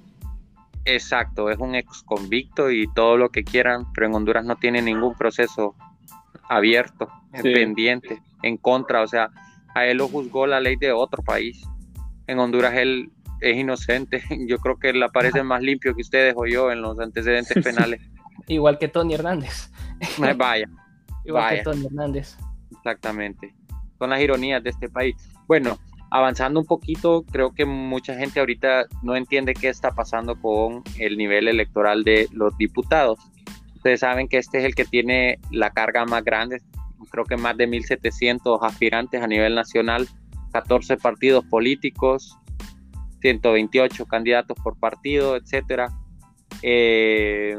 exacto, 0.85 1.51
es 1.51 1.59
un 1.59 1.75
ex 1.75 2.03
convicto 2.03 2.71
y 2.71 2.87
todo 2.93 3.17
lo 3.17 3.31
que 3.31 3.45
quieran, 3.45 3.91
pero 3.95 4.07
en 4.07 4.15
Honduras 4.15 4.45
no 4.45 4.57
tiene 4.57 4.83
ningún 4.83 5.15
proceso 5.15 5.75
abierto, 6.49 7.09
pendiente, 7.43 8.21
en 8.43 8.57
contra, 8.57 9.03
o 9.03 9.07
sea, 9.07 9.31
a 9.75 9.87
él 9.87 9.99
lo 9.99 10.09
juzgó 10.09 10.47
la 10.47 10.61
ley 10.61 10.77
de 10.77 10.93
otro 10.93 11.23
país. 11.23 11.67
En 12.27 12.39
Honduras 12.39 12.75
él 12.75 13.11
es 13.41 13.57
inocente, 13.57 14.23
yo 14.47 14.59
creo 14.59 14.79
que 14.79 14.91
él 14.91 15.03
aparece 15.03 15.43
más 15.43 15.63
limpio 15.63 15.95
que 15.95 16.03
ustedes 16.03 16.35
o 16.37 16.47
yo 16.47 16.71
en 16.71 16.83
los 16.83 16.99
antecedentes 16.99 17.63
penales. 17.65 18.01
Igual 18.47 18.79
que 18.79 18.89
Tony 18.89 19.15
Hernández. 19.15 19.71
Vaya. 20.37 20.69
Igual 21.25 21.57
que 21.57 21.63
Tony 21.63 21.87
Hernández. 21.87 22.37
Exactamente. 22.71 23.55
Son 23.99 24.11
las 24.11 24.21
ironías 24.21 24.63
de 24.63 24.71
este 24.71 24.89
país. 24.89 25.17
Bueno, 25.47 25.79
avanzando 26.11 26.61
un 26.61 26.67
poquito, 26.67 27.25
creo 27.31 27.53
que 27.53 27.65
mucha 27.65 28.15
gente 28.15 28.41
ahorita 28.41 28.87
no 29.03 29.17
entiende 29.17 29.55
qué 29.55 29.69
está 29.69 29.91
pasando 29.91 30.41
con 30.41 30.83
el 30.99 31.17
nivel 31.17 31.49
electoral 31.49 32.05
de 32.05 32.29
los 32.33 32.57
diputados. 32.59 33.19
Ustedes 33.75 34.01
saben 34.01 34.29
que 34.29 34.39
este 34.39 34.59
es 34.59 34.65
el 34.65 34.75
que 34.75 34.85
tiene 34.85 35.39
la 35.51 35.71
carga 35.71 36.05
más 36.05 36.25
grande, 36.25 36.61
creo 37.11 37.25
que 37.25 37.37
más 37.37 37.57
de 37.57 37.69
1.700 37.69 38.59
aspirantes 38.63 39.23
a 39.23 39.27
nivel 39.27 39.55
nacional, 39.55 40.09
14 40.53 40.97
partidos 40.97 41.45
políticos, 41.45 42.37
128 43.21 44.07
candidatos 44.07 44.57
por 44.63 44.79
partido, 44.79 45.37
etcétera. 45.37 45.89
Eh, 46.63 47.57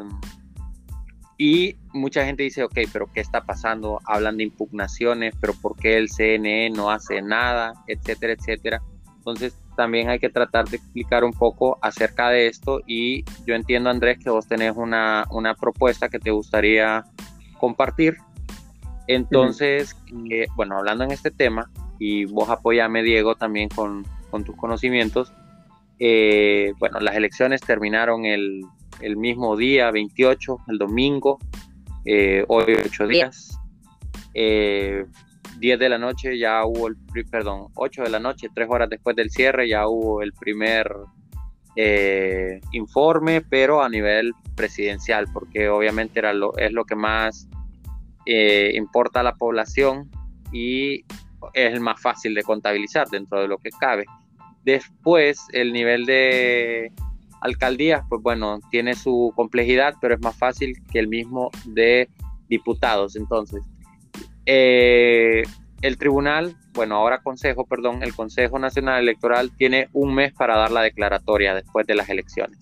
y 1.38 1.76
mucha 1.94 2.26
gente 2.26 2.44
dice, 2.44 2.64
ok, 2.64 2.80
pero 2.92 3.12
¿qué 3.14 3.20
está 3.20 3.42
pasando? 3.42 4.00
Hablan 4.06 4.38
de 4.38 4.44
impugnaciones, 4.44 5.36
pero 5.40 5.54
¿por 5.54 5.76
qué 5.76 5.98
el 5.98 6.10
CNE 6.10 6.72
no 6.72 6.90
hace 6.90 7.22
nada? 7.22 7.74
Etcétera, 7.88 8.34
etcétera. 8.34 8.82
Entonces 9.18 9.56
también 9.76 10.10
hay 10.10 10.20
que 10.20 10.30
tratar 10.30 10.68
de 10.68 10.78
explicar 10.78 11.24
un 11.24 11.34
poco 11.34 11.78
acerca 11.82 12.30
de 12.30 12.48
esto 12.48 12.82
y 12.88 13.24
yo 13.46 13.54
entiendo, 13.54 13.92
Andrés, 13.92 14.18
que 14.18 14.32
vos 14.32 14.48
tenés 14.48 14.76
una, 14.76 15.26
una 15.30 15.54
propuesta 15.54 16.10
que 16.10 16.18
te 16.18 16.32
gustaría 16.32 17.06
compartir. 17.60 18.18
Entonces, 19.08 19.96
eh, 20.32 20.48
bueno, 20.56 20.78
hablando 20.78 21.04
en 21.04 21.12
este 21.12 21.30
tema, 21.30 21.70
y 22.00 22.26
vos 22.26 22.50
apoyame, 22.50 23.04
Diego, 23.04 23.36
también 23.36 23.70
con, 23.70 24.06
con 24.32 24.44
tus 24.44 24.56
conocimientos, 24.56 25.32
eh, 26.00 26.74
bueno, 26.80 27.00
las 27.00 27.16
elecciones 27.16 27.62
terminaron 27.62 28.26
el 28.26 28.64
el 29.00 29.18
mismo 29.18 29.56
día, 29.56 29.92
28, 29.92 30.60
el 30.68 30.78
domingo, 30.78 31.40
eh, 32.06 32.44
hoy 32.48 32.76
8 32.86 33.08
días. 33.08 33.60
10 34.34 34.36
eh, 34.36 35.08
de 35.60 35.90
la 35.90 35.98
noche 35.98 36.38
ya 36.38 36.66
hubo 36.66 36.88
el, 36.88 36.98
perdón, 37.30 37.68
8 37.76 38.04
de 38.04 38.10
la 38.10 38.20
noche, 38.20 38.50
3 38.54 38.68
horas 38.70 38.90
después 38.90 39.16
del 39.16 39.30
cierre 39.30 39.68
ya 39.68 39.88
hubo 39.88 40.22
el 40.22 40.34
primer 40.34 40.92
eh, 41.76 42.60
informe, 42.72 43.42
pero 43.42 43.82
a 43.82 43.90
nivel 43.90 44.34
presidencial, 44.56 45.28
porque 45.34 45.70
obviamente 45.70 46.20
era 46.20 46.34
lo, 46.34 46.56
es 46.58 46.72
lo 46.72 46.86
que 46.86 46.96
más 46.96 47.48
importa 48.74 49.22
a 49.22 49.24
la 49.24 49.36
población 49.36 50.12
y 50.52 51.06
es 51.54 51.74
el 51.74 51.80
más 51.80 52.02
fácil 52.02 52.34
de 52.34 52.44
contabilizar 52.44 53.08
dentro 53.08 53.42
de 53.42 53.48
lo 53.48 53.58
que 53.58 53.70
cabe. 53.70 54.06
Después, 54.66 55.46
el 55.54 55.72
nivel 55.72 56.06
de 56.06 56.92
alcaldías, 57.42 58.04
pues 58.10 58.22
bueno, 58.22 58.60
tiene 58.72 58.96
su 58.96 59.34
complejidad, 59.36 59.96
pero 60.02 60.16
es 60.16 60.22
más 60.22 60.36
fácil 60.36 60.76
que 60.92 61.00
el 61.00 61.08
mismo 61.08 61.50
de 61.66 62.10
diputados. 62.50 63.16
Entonces, 63.16 63.64
eh, 64.46 65.44
el 65.82 65.98
tribunal, 65.98 66.56
bueno, 66.74 66.96
ahora 66.96 67.22
consejo, 67.22 67.66
perdón, 67.66 68.02
el 68.02 68.16
Consejo 68.16 68.58
Nacional 68.58 69.02
Electoral 69.02 69.52
tiene 69.56 69.90
un 69.94 70.16
mes 70.16 70.34
para 70.34 70.58
dar 70.58 70.72
la 70.72 70.82
declaratoria 70.82 71.54
después 71.54 71.86
de 71.86 71.96
las 71.96 72.10
elecciones. 72.10 72.58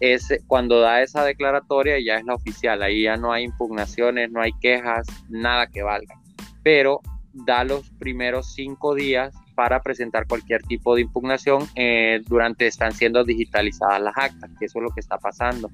es 0.00 0.28
cuando 0.46 0.80
da 0.80 1.00
esa 1.02 1.24
declaratoria 1.24 1.98
ya 2.04 2.16
es 2.16 2.24
la 2.26 2.34
oficial, 2.34 2.82
ahí 2.82 3.04
ya 3.04 3.16
no 3.16 3.32
hay 3.32 3.44
impugnaciones, 3.44 4.30
no 4.30 4.42
hay 4.42 4.52
quejas, 4.60 5.06
nada 5.30 5.68
que 5.68 5.82
valga. 5.82 6.14
Pero 6.62 7.00
da 7.32 7.64
los 7.64 7.88
primeros 7.98 8.52
cinco 8.52 8.94
días 8.94 9.34
para 9.56 9.82
presentar 9.82 10.28
cualquier 10.28 10.62
tipo 10.62 10.94
de 10.94 11.00
impugnación 11.00 11.66
eh, 11.74 12.20
durante 12.28 12.66
están 12.66 12.92
siendo 12.92 13.24
digitalizadas 13.24 14.00
las 14.00 14.16
actas, 14.16 14.50
que 14.58 14.66
eso 14.66 14.78
es 14.78 14.82
lo 14.84 14.90
que 14.90 15.00
está 15.00 15.18
pasando. 15.18 15.70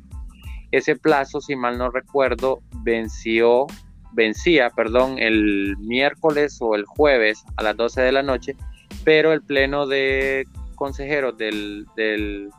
Ese 0.70 0.96
plazo, 0.96 1.40
si 1.42 1.56
mal 1.56 1.76
no 1.76 1.90
recuerdo, 1.90 2.62
venció, 2.82 3.66
vencía, 4.12 4.70
perdón, 4.70 5.18
el 5.18 5.76
miércoles 5.78 6.58
o 6.60 6.76
el 6.76 6.86
jueves 6.86 7.44
a 7.56 7.64
las 7.64 7.76
12 7.76 8.00
de 8.00 8.12
la 8.12 8.22
noche, 8.22 8.56
pero 9.04 9.32
el 9.32 9.42
pleno 9.42 9.86
de 9.86 10.46
consejeros 10.76 11.36
del, 11.36 11.86
del 11.96 12.50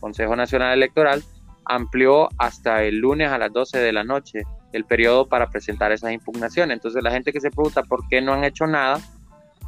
Consejo 0.00 0.34
Nacional 0.34 0.74
Electoral 0.74 1.22
amplió 1.64 2.28
hasta 2.38 2.82
el 2.82 2.98
lunes 2.98 3.30
a 3.30 3.38
las 3.38 3.52
12 3.52 3.78
de 3.78 3.92
la 3.92 4.02
noche 4.02 4.42
el 4.72 4.84
periodo 4.84 5.28
para 5.28 5.48
presentar 5.48 5.92
esas 5.92 6.12
impugnaciones. 6.12 6.74
Entonces 6.74 7.02
la 7.04 7.12
gente 7.12 7.32
que 7.32 7.40
se 7.40 7.50
pregunta 7.50 7.84
por 7.84 8.08
qué 8.08 8.20
no 8.20 8.32
han 8.32 8.42
hecho 8.42 8.66
nada, 8.66 9.00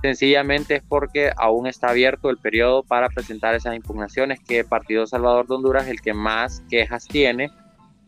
sencillamente 0.04 0.74
es 0.74 0.82
porque 0.86 1.30
aún 1.34 1.66
está 1.66 1.88
abierto 1.88 2.28
el 2.28 2.36
periodo 2.36 2.82
para 2.82 3.08
presentar 3.08 3.54
esas 3.54 3.74
impugnaciones, 3.74 4.38
que 4.38 4.62
Partido 4.62 5.06
Salvador 5.06 5.46
de 5.46 5.54
Honduras 5.54 5.84
es 5.84 5.92
el 5.92 6.02
que 6.02 6.12
más 6.12 6.62
quejas 6.68 7.08
tiene. 7.08 7.50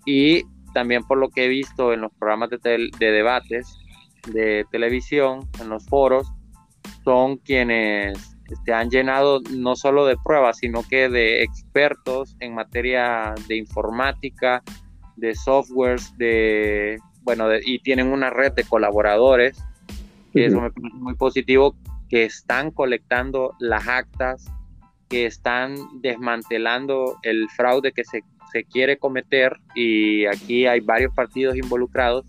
Y 0.05 0.43
también 0.75 1.05
por 1.05 1.17
lo 1.17 1.31
que 1.31 1.47
he 1.47 1.49
visto 1.49 1.95
en 1.95 2.03
los 2.03 2.13
programas 2.13 2.51
de, 2.51 2.91
de 2.99 3.11
debates 3.11 3.79
de 4.27 4.67
televisión, 4.71 5.49
en 5.59 5.71
los 5.71 5.87
foros, 5.87 6.31
son 7.03 7.39
quienes 7.39 8.19
se 8.19 8.53
este, 8.53 8.75
han 8.75 8.91
llenado 8.91 9.41
no 9.51 9.75
solo 9.75 10.05
de 10.05 10.19
pruebas, 10.23 10.59
sino 10.59 10.83
que 10.87 11.09
de 11.09 11.45
expertos 11.45 12.37
en 12.41 12.55
materia 12.55 13.35
de 13.49 13.57
informática, 13.57 14.63
de 15.17 15.35
softwares, 15.35 16.13
de, 16.19 16.99
bueno, 17.23 17.47
y 17.65 17.79
tienen 17.79 18.09
una 18.09 18.29
red 18.29 18.53
de 18.53 18.65
colaboradores, 18.65 19.65
que 20.35 20.45
eso 20.45 20.61
me 20.61 20.71
parece 20.71 20.95
muy 20.97 21.15
positivo, 21.15 21.75
que 22.09 22.25
están 22.25 22.71
colectando 22.71 23.55
las 23.59 23.89
actas, 23.89 24.45
que 25.09 25.27
están 25.27 25.77
desmantelando 26.01 27.19
el 27.23 27.49
fraude 27.51 27.93
que 27.93 28.05
se, 28.05 28.23
se 28.53 28.65
quiere 28.65 28.99
cometer 28.99 29.57
y 29.75 30.27
aquí 30.27 30.67
hay 30.67 30.81
varios 30.81 31.15
partidos 31.15 31.57
involucrados 31.57 32.25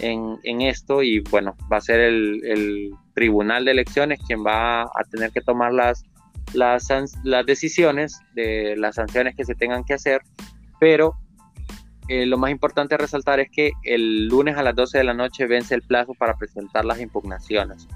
en, 0.00 0.38
en 0.44 0.60
esto 0.62 1.02
y 1.02 1.20
bueno, 1.20 1.56
va 1.70 1.78
a 1.78 1.80
ser 1.80 2.00
el, 2.00 2.40
el 2.44 2.90
tribunal 3.14 3.64
de 3.64 3.72
elecciones 3.72 4.20
quien 4.26 4.44
va 4.44 4.82
a 4.82 5.04
tener 5.10 5.32
que 5.32 5.40
tomar 5.40 5.72
las, 5.72 6.04
las, 6.54 6.88
las 7.24 7.46
decisiones 7.46 8.20
de 8.34 8.76
las 8.76 8.94
sanciones 8.94 9.34
que 9.34 9.44
se 9.44 9.54
tengan 9.54 9.84
que 9.84 9.94
hacer, 9.94 10.22
pero 10.78 11.14
eh, 12.08 12.24
lo 12.24 12.38
más 12.38 12.50
importante 12.50 12.96
resaltar 12.96 13.38
es 13.38 13.50
que 13.50 13.72
el 13.82 14.28
lunes 14.28 14.56
a 14.56 14.62
las 14.62 14.74
12 14.74 14.98
de 14.98 15.04
la 15.04 15.14
noche 15.14 15.46
vence 15.46 15.74
el 15.74 15.82
plazo 15.82 16.14
para 16.14 16.36
presentar 16.36 16.84
las 16.84 17.00
impugnaciones. 17.00 17.86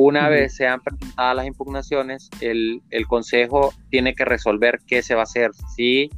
Una 0.00 0.28
vez 0.28 0.54
sean 0.54 0.80
presentadas 0.80 1.34
las 1.34 1.46
impugnaciones, 1.46 2.30
el, 2.40 2.82
el, 2.90 3.08
Consejo 3.08 3.74
tiene 3.90 4.14
que 4.14 4.24
resolver 4.24 4.78
qué 4.86 5.02
se 5.02 5.16
va 5.16 5.22
a 5.22 5.24
hacer, 5.24 5.50
si 5.74 6.08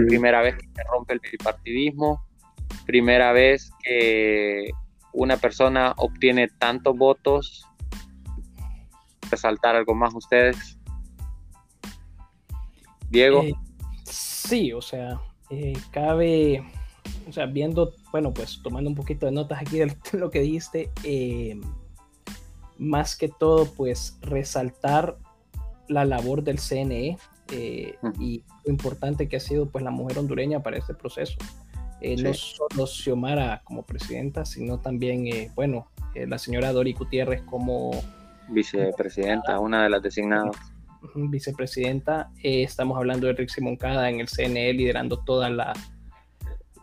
primera 0.08 0.42
vez 0.42 0.56
que 0.58 0.68
se 0.74 0.84
rompe 0.84 1.14
el 1.14 1.20
bipartidismo, 1.20 2.26
primera 2.86 3.32
vez 3.32 3.72
que 3.84 4.72
una 5.14 5.38
persona 5.38 5.94
obtiene 5.98 6.48
tantos 6.48 6.98
votos. 6.98 7.66
Resaltar 9.30 9.76
algo 9.76 9.94
más 9.94 10.14
ustedes. 10.14 10.78
Diego. 13.10 13.44
Eh, 13.44 13.54
sí, 14.04 14.74
o 14.74 14.82
sea, 14.82 15.20
eh, 15.50 15.74
cabe, 15.92 16.64
o 17.28 17.32
sea, 17.32 17.46
viendo, 17.46 17.94
bueno, 18.12 18.34
pues 18.34 18.62
tomando 18.64 18.90
un 18.90 18.96
poquito 18.96 19.26
de 19.26 19.32
notas 19.32 19.62
aquí 19.62 19.80
de 19.80 19.96
lo 20.14 20.32
que 20.32 20.42
dijiste, 20.42 20.92
eh, 21.04 21.60
más 22.78 23.16
que 23.16 23.30
todo, 23.30 23.66
pues 23.66 24.18
resaltar 24.22 25.18
la 25.88 26.06
labor 26.06 26.44
del 26.44 26.60
CNE 26.60 27.18
y 28.20 28.44
lo 28.66 28.72
importante 28.72 29.28
que 29.28 29.36
ha 29.36 29.40
sido 29.40 29.68
pues 29.68 29.84
la 29.84 29.92
mujer 29.92 30.18
hondureña 30.18 30.64
para 30.64 30.78
este 30.78 30.94
proceso. 30.94 31.38
Eh, 32.04 32.22
no 32.22 32.34
solo 32.34 32.86
Xiomara 32.86 33.62
como 33.64 33.84
presidenta, 33.84 34.46
sino 34.46 34.78
también, 34.78 35.26
eh, 35.26 35.50
bueno, 35.56 35.88
eh, 36.16 36.28
la 36.28 36.38
señora 36.38 36.74
Dori 36.74 36.92
Gutiérrez 36.92 37.42
como 37.44 37.92
vicepresidenta, 38.50 39.58
una 39.60 39.84
de 39.84 39.90
las 39.90 40.04
designadas. 40.04 40.54
Vicepresidenta, 41.16 42.30
estamos 42.44 42.98
hablando 42.98 43.28
de 43.28 43.34
Rixi 43.34 43.62
Moncada 43.62 44.10
en 44.10 44.20
el 44.20 44.28
CNE 44.28 44.74
liderando 44.74 45.20
toda 45.20 45.50
la, 45.50 45.74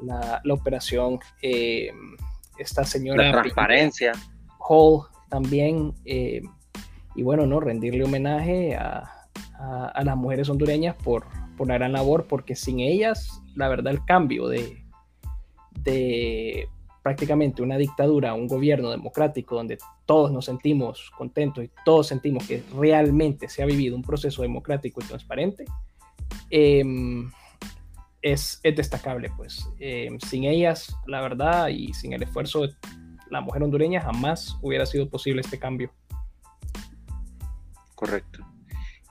la, 0.03 0.41
operación. 0.51 1.19
esta 2.59 2.85
señora. 2.85 3.25
La 3.25 3.43
transparencia. 3.43 4.13
Hall 4.69 5.03
también. 5.29 5.95
y 6.05 7.23
bueno, 7.23 7.47
¿no? 7.47 7.61
Rendirle 7.61 8.05
homenaje 8.05 8.77
a, 8.77 9.21
a, 9.61 10.03
las 10.05 10.17
mujeres 10.17 10.49
hondureñas 10.49 10.97
por, 10.97 11.27
por 11.57 11.69
la 11.69 11.75
gran 11.75 11.93
labor, 11.93 12.27
porque 12.27 12.57
sin 12.57 12.81
ellas, 12.81 13.43
la 13.55 13.69
verdad, 13.69 13.93
el 13.93 14.05
cambio 14.05 14.49
de, 14.49 14.83
de 15.83 16.69
prácticamente 17.03 17.63
una 17.63 17.77
dictadura, 17.77 18.35
un 18.35 18.47
gobierno 18.47 18.91
democrático 18.91 19.55
donde 19.55 19.79
todos 20.07 20.33
nos 20.33 20.47
sentimos 20.47 21.11
contentos 21.17 21.65
y 21.65 21.71
todos 21.85 22.07
sentimos 22.07 22.47
que 22.47 22.63
realmente 22.77 23.49
se 23.49 23.63
ha 23.63 23.67
vivido 23.67 23.97
un 23.97 24.03
proceso 24.03 24.43
democrático 24.43 25.01
y 25.03 25.05
transparente, 25.07 25.65
em, 26.51 27.31
es, 28.23 28.61
es, 28.63 28.77
destacable. 28.77 29.31
Pues 29.37 29.69
em, 29.79 30.19
sin 30.21 30.45
ellas, 30.45 30.95
la 31.07 31.21
verdad, 31.21 31.69
y 31.69 31.93
sin 31.93 32.13
el 32.13 32.23
esfuerzo 32.23 32.63
de 32.63 32.75
la 33.31 33.41
mujer 33.41 33.63
hondureña, 33.63 34.01
jamás 34.01 34.57
hubiera 34.63 34.87
sido 34.87 35.09
posible 35.09 35.41
este 35.41 35.59
cambio. 35.59 35.93
Correcto. 37.95 38.47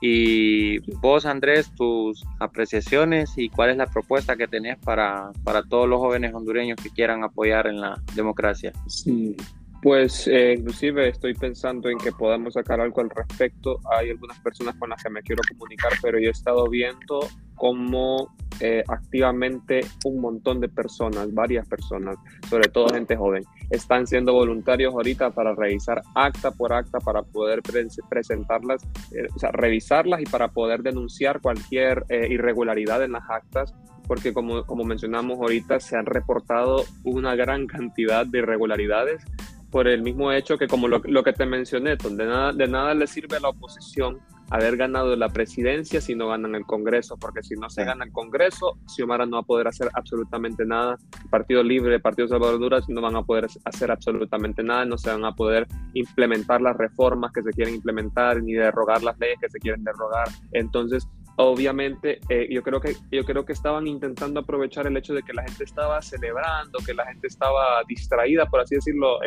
Y 0.00 0.78
vos, 0.96 1.26
Andrés, 1.26 1.70
tus 1.74 2.24
apreciaciones 2.38 3.32
y 3.36 3.50
cuál 3.50 3.70
es 3.70 3.76
la 3.76 3.86
propuesta 3.86 4.34
que 4.34 4.48
tenés 4.48 4.78
para, 4.78 5.30
para 5.44 5.62
todos 5.62 5.86
los 5.86 6.00
jóvenes 6.00 6.32
hondureños 6.32 6.78
que 6.82 6.88
quieran 6.88 7.22
apoyar 7.22 7.66
en 7.66 7.80
la 7.80 8.02
democracia. 8.14 8.72
Sí, 8.86 9.36
pues 9.82 10.26
eh, 10.26 10.56
inclusive 10.58 11.08
estoy 11.08 11.34
pensando 11.34 11.88
en 11.88 11.98
que 11.98 12.12
podamos 12.12 12.54
sacar 12.54 12.80
algo 12.80 13.00
al 13.00 13.10
respecto. 13.10 13.80
Hay 13.90 14.10
algunas 14.10 14.38
personas 14.40 14.74
con 14.76 14.90
las 14.90 15.02
que 15.02 15.10
me 15.10 15.22
quiero 15.22 15.42
comunicar, 15.48 15.92
pero 16.02 16.18
yo 16.18 16.28
he 16.28 16.32
estado 16.32 16.68
viendo 16.68 17.20
cómo 17.54 18.34
eh, 18.60 18.82
activamente 18.88 19.80
un 20.04 20.20
montón 20.20 20.60
de 20.60 20.68
personas, 20.68 21.32
varias 21.32 21.66
personas, 21.66 22.16
sobre 22.48 22.68
todo 22.68 22.92
gente 22.92 23.16
joven. 23.16 23.42
Están 23.70 24.06
siendo 24.06 24.34
voluntarios 24.34 24.92
ahorita 24.92 25.30
para 25.30 25.54
revisar 25.54 26.02
acta 26.14 26.50
por 26.50 26.72
acta, 26.72 26.98
para 26.98 27.22
poder 27.22 27.62
presentarlas, 28.08 28.82
eh, 29.12 29.26
o 29.34 29.38
sea, 29.38 29.50
revisarlas 29.52 30.20
y 30.20 30.24
para 30.24 30.48
poder 30.48 30.82
denunciar 30.82 31.40
cualquier 31.40 32.04
eh, 32.08 32.28
irregularidad 32.30 33.02
en 33.02 33.12
las 33.12 33.28
actas 33.30 33.74
porque 34.06 34.32
como, 34.34 34.66
como 34.66 34.82
mencionamos 34.82 35.38
ahorita, 35.38 35.78
se 35.78 35.96
han 35.96 36.04
reportado 36.04 36.84
una 37.04 37.36
gran 37.36 37.68
cantidad 37.68 38.26
de 38.26 38.38
irregularidades 38.38 39.22
por 39.70 39.88
el 39.88 40.02
mismo 40.02 40.32
hecho 40.32 40.58
que 40.58 40.66
como 40.66 40.88
lo, 40.88 41.00
lo 41.04 41.22
que 41.22 41.32
te 41.32 41.46
mencioné, 41.46 41.96
de 41.96 42.26
nada, 42.26 42.52
de 42.52 42.66
nada 42.66 42.94
le 42.94 43.06
sirve 43.06 43.36
a 43.36 43.40
la 43.40 43.48
oposición 43.50 44.20
haber 44.50 44.76
ganado 44.76 45.14
la 45.16 45.28
presidencia 45.28 46.00
si 46.00 46.14
no 46.14 46.28
ganan 46.28 46.56
el 46.56 46.66
Congreso, 46.66 47.16
porque 47.16 47.42
si 47.42 47.54
no 47.54 47.70
se 47.70 47.84
gana 47.84 48.04
el 48.04 48.12
Congreso, 48.12 48.78
Xiomara 48.86 49.24
no 49.24 49.36
va 49.36 49.42
a 49.42 49.44
poder 49.44 49.68
hacer 49.68 49.88
absolutamente 49.94 50.66
nada. 50.66 50.98
Partido 51.30 51.62
Libre, 51.62 52.00
Partido 52.00 52.28
Salvador 52.28 52.58
Duras 52.58 52.88
no 52.88 53.00
van 53.00 53.16
a 53.16 53.22
poder 53.22 53.46
hacer 53.64 53.90
absolutamente 53.90 54.62
nada, 54.64 54.84
no 54.84 54.98
se 54.98 55.10
van 55.10 55.24
a 55.24 55.34
poder 55.34 55.68
implementar 55.94 56.60
las 56.60 56.76
reformas 56.76 57.32
que 57.32 57.42
se 57.42 57.50
quieren 57.50 57.74
implementar, 57.74 58.42
ni 58.42 58.54
derrogar 58.54 59.02
las 59.04 59.18
leyes 59.18 59.38
que 59.40 59.48
se 59.48 59.60
quieren 59.60 59.84
derrogar. 59.84 60.28
Entonces, 60.52 61.08
obviamente 61.42 62.20
eh, 62.28 62.48
yo 62.50 62.62
creo 62.62 62.80
que 62.80 62.94
yo 63.10 63.24
creo 63.24 63.44
que 63.44 63.52
estaban 63.52 63.86
intentando 63.86 64.40
aprovechar 64.40 64.86
el 64.86 64.96
hecho 64.96 65.14
de 65.14 65.22
que 65.22 65.32
la 65.32 65.42
gente 65.42 65.64
estaba 65.64 66.00
celebrando 66.02 66.78
que 66.84 66.94
la 66.94 67.06
gente 67.06 67.26
estaba 67.26 67.82
distraída 67.88 68.46
por 68.46 68.60
así 68.60 68.76
decirlo 68.76 69.18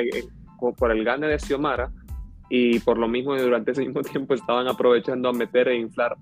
por 0.77 0.91
el 0.91 1.03
gane 1.03 1.27
de 1.27 1.39
Xiomara 1.39 1.91
y 2.49 2.79
por 2.79 2.97
lo 2.97 3.07
mismo 3.07 3.35
durante 3.35 3.71
ese 3.71 3.81
mismo 3.81 4.01
tiempo 4.11 4.33
estaban 4.33 4.67
aprovechando 4.67 5.29
a 5.29 5.33
meter 5.33 5.69
e 5.69 5.75
inflar, 5.75 6.15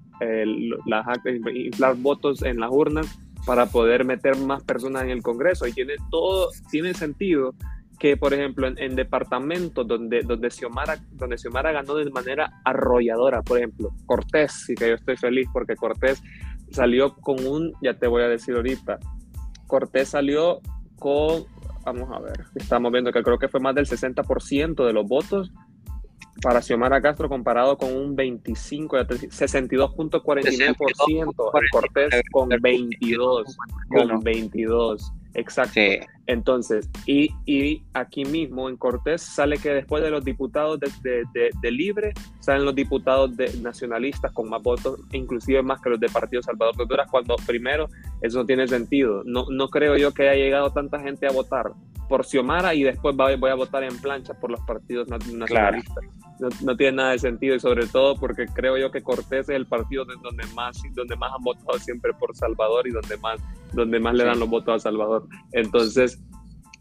las, 0.86 1.06
inflar 1.54 1.96
votos 1.98 2.42
en 2.44 2.60
las 2.60 2.72
urnas 2.72 3.20
para 3.46 3.66
poder 3.66 4.06
meter 4.06 4.38
más 4.38 4.64
personas 4.64 5.04
en 5.04 5.10
el 5.10 5.22
Congreso. 5.22 5.68
Y 5.68 5.74
tiene 5.74 5.96
todo, 6.10 6.50
tiene 6.70 6.94
sentido 6.94 7.54
que, 8.02 8.18
por 8.18 8.34
ejemplo, 8.34 8.68
en, 8.76 8.96
departamentos 8.96 9.88
donde, 9.88 10.24
donde, 10.24 10.50
Xiomara, 10.50 10.98
donde 11.12 11.38
Xiomara 11.38 11.72
ganó 11.72 11.94
de 11.94 12.10
manera 12.10 12.52
arrolladora, 12.66 13.44
por 13.44 13.60
ejemplo, 13.60 13.92
Cortés, 14.08 14.68
y 14.70 14.74
que 14.74 14.90
yo 14.90 14.96
estoy 14.96 15.18
feliz 15.18 15.48
porque 15.54 15.76
Cortés 15.76 16.20
salió 16.72 17.14
con 17.14 17.46
un, 17.46 17.74
ya 17.80 17.94
te 17.94 18.08
voy 18.08 18.24
a 18.24 18.28
decir 18.28 18.56
ahorita, 18.56 18.98
Cortés 19.68 20.10
salió 20.10 20.62
con, 20.98 21.44
vamos 21.86 22.10
a 22.12 22.20
ver, 22.22 22.44
estamos 22.56 22.92
viendo 22.92 23.12
que 23.12 23.22
creo 23.22 23.38
que 23.38 23.50
fue 23.50 23.60
más 23.60 23.76
del 23.76 23.86
60% 23.86 24.84
de 24.84 24.94
los 24.94 25.08
votos 25.08 25.52
para 26.42 26.62
Xiomara 26.62 27.02
Castro 27.02 27.30
comparado 27.30 27.78
con 27.78 27.96
un 27.96 28.16
25, 28.16 28.98
62.49%, 28.98 31.52
Cortés 31.72 32.24
con 32.32 32.50
22, 32.50 33.58
con 33.90 34.20
22. 34.22 35.14
Exacto. 35.34 35.80
Entonces, 36.28 36.90
y, 37.06 37.30
y, 37.46 37.84
aquí 37.94 38.26
mismo 38.26 38.70
en 38.70 38.78
Cortés 38.78 39.22
sale 39.22 39.58
que 39.58 39.74
después 39.74 40.04
de 40.04 40.12
los 40.12 40.24
diputados 40.24 40.80
de, 40.80 41.24
de, 41.34 41.72
Libre, 41.72 42.14
salen 42.40 42.66
los 42.66 42.76
diputados 42.76 43.36
de, 43.36 43.52
nacionalistas 43.62 44.32
con 44.32 44.50
más 44.50 44.62
votos, 44.62 45.00
inclusive 45.12 45.62
más 45.64 45.82
que 45.82 45.90
los 45.90 46.00
de 46.00 46.10
Partido 46.10 46.42
Salvador 46.42 46.76
de 46.76 46.84
Honduras, 46.84 47.08
cuando 47.10 47.36
primero 47.46 47.88
eso 48.22 48.40
no 48.40 48.46
tiene 48.46 48.68
sentido. 48.68 49.24
No, 49.26 49.46
no 49.50 49.70
creo 49.70 49.98
yo 49.98 50.14
que 50.14 50.30
haya 50.30 50.44
llegado 50.44 50.72
tanta 50.72 51.00
gente 51.00 51.28
a 51.28 51.32
votar 51.32 51.72
por 52.08 52.26
Xiomara 52.26 52.74
y 52.74 52.84
después 52.84 53.16
voy 53.16 53.50
a 53.50 53.56
votar 53.56 53.84
en 53.84 53.98
plancha 54.00 54.34
por 54.34 54.52
los 54.52 54.60
partidos 54.62 55.08
nacionalistas. 55.08 56.04
No, 56.64 56.76
tiene 56.76 56.98
nada 56.98 57.12
de 57.12 57.20
sentido 57.20 57.56
y 57.56 57.60
sobre 57.60 57.86
todo 57.86 58.16
porque 58.16 58.48
creo 58.48 58.78
yo 58.78 58.92
que 58.92 59.02
Cortés 59.02 59.48
es 59.48 59.50
el 59.50 59.68
partido 59.68 60.06
donde 60.06 60.46
más, 60.56 60.82
donde 60.96 61.16
más 61.16 61.32
han 61.34 61.44
votado 61.44 61.78
siempre 61.78 62.14
por 62.14 62.36
Salvador 62.36 62.88
y 62.88 62.92
donde 62.92 63.18
más, 63.18 63.40
donde 63.74 64.00
más 64.00 64.16
le 64.16 64.24
dan 64.24 64.40
los 64.40 64.50
votos 64.50 64.76
a 64.76 64.80
Salvador. 64.80 65.28
Entonces, 65.52 66.20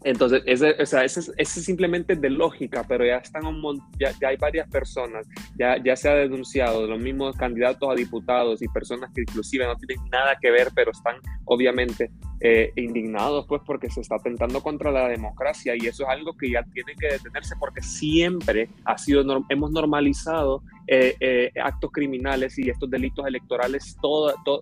entonces, 0.03 0.41
ese, 0.47 0.75
o 0.81 0.85
sea, 0.85 1.03
ese, 1.03 1.31
es 1.37 1.49
simplemente 1.49 2.15
de 2.15 2.29
lógica, 2.31 2.83
pero 2.87 3.05
ya 3.05 3.17
están 3.17 3.45
un 3.45 3.61
ya, 3.99 4.11
ya, 4.19 4.29
hay 4.29 4.37
varias 4.37 4.67
personas, 4.67 5.27
ya, 5.59 5.77
ya 5.83 5.95
se 5.95 6.09
ha 6.09 6.15
denunciado, 6.15 6.87
los 6.87 6.99
mismos 6.99 7.35
candidatos 7.35 7.87
a 7.87 7.93
diputados 7.93 8.63
y 8.63 8.67
personas 8.67 9.11
que 9.13 9.21
inclusive 9.21 9.65
no 9.65 9.75
tienen 9.75 10.03
nada 10.09 10.37
que 10.41 10.49
ver, 10.49 10.69
pero 10.73 10.89
están 10.89 11.17
obviamente 11.45 12.09
eh, 12.43 12.71
indignados, 12.75 13.45
pues 13.47 13.61
porque 13.63 13.89
se 13.91 14.01
está 14.01 14.15
atentando 14.15 14.61
contra 14.61 14.91
la 14.91 15.07
democracia 15.07 15.75
y 15.75 15.85
eso 15.85 16.03
es 16.03 16.09
algo 16.09 16.33
que 16.33 16.49
ya 16.49 16.63
tiene 16.63 16.95
que 16.99 17.07
detenerse 17.07 17.55
porque 17.59 17.83
siempre 17.83 18.67
ha 18.83 18.97
sido, 18.97 19.23
hemos 19.49 19.71
normalizado 19.71 20.63
eh, 20.87 21.15
eh, 21.19 21.51
actos 21.63 21.91
criminales 21.91 22.57
y 22.57 22.67
estos 22.67 22.89
delitos 22.89 23.27
electorales 23.27 23.95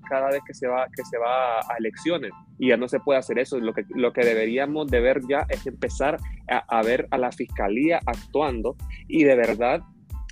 cada 0.09 0.29
vez 0.29 0.41
que 0.45 0.53
se, 0.53 0.67
va, 0.67 0.87
que 0.93 1.05
se 1.05 1.17
va 1.17 1.59
a 1.59 1.77
elecciones 1.79 2.31
y 2.57 2.67
ya 2.67 2.75
no 2.77 2.89
se 2.89 2.99
puede 2.99 3.19
hacer 3.19 3.39
eso. 3.39 3.57
Lo 3.59 3.73
que, 3.73 3.85
lo 3.95 4.11
que 4.11 4.25
deberíamos 4.25 4.91
de 4.91 4.99
ver 4.99 5.21
ya 5.29 5.45
es 5.47 5.65
empezar 5.65 6.17
a, 6.49 6.57
a 6.57 6.83
ver 6.83 7.07
a 7.11 7.17
la 7.17 7.31
fiscalía 7.31 8.01
actuando 8.05 8.75
y 9.07 9.23
de 9.23 9.35
verdad 9.35 9.83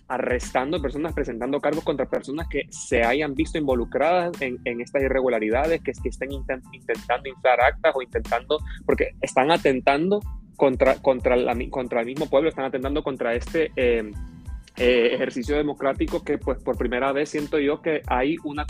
arrestando 0.08 0.82
personas, 0.82 1.14
presentando 1.14 1.60
cargos 1.60 1.84
contra 1.84 2.06
personas 2.06 2.48
que 2.48 2.68
se 2.70 3.04
hayan 3.04 3.36
visto 3.36 3.58
involucradas 3.58 4.42
en, 4.42 4.58
en 4.64 4.82
estas 4.82 5.04
irregularidades, 5.04 5.82
que, 5.82 5.92
que 5.92 6.10
estén 6.10 6.32
intentando 6.32 7.30
inflar 7.30 7.60
actas 7.62 7.94
o 7.96 8.02
intentando, 8.02 8.60
porque 8.86 9.16
están 9.22 9.52
atentando 9.52 10.22
contra, 10.56 10.96
contra, 10.96 11.36
la, 11.36 11.56
contra 11.70 12.02
el 12.02 12.06
mismo 12.06 12.30
pueblo, 12.30 12.50
están 12.50 12.66
atentando 12.66 13.04
contra 13.04 13.36
este 13.36 13.72
eh, 13.76 14.12
eh, 14.78 15.10
ejercicio 15.14 15.56
democrático 15.58 16.24
que 16.24 16.38
pues 16.38 16.62
por 16.64 16.78
primera 16.78 17.12
vez 17.12 17.30
siento 17.30 17.60
yo 17.60 17.82
que 17.82 18.02
hay 18.08 18.38
una, 18.44 18.66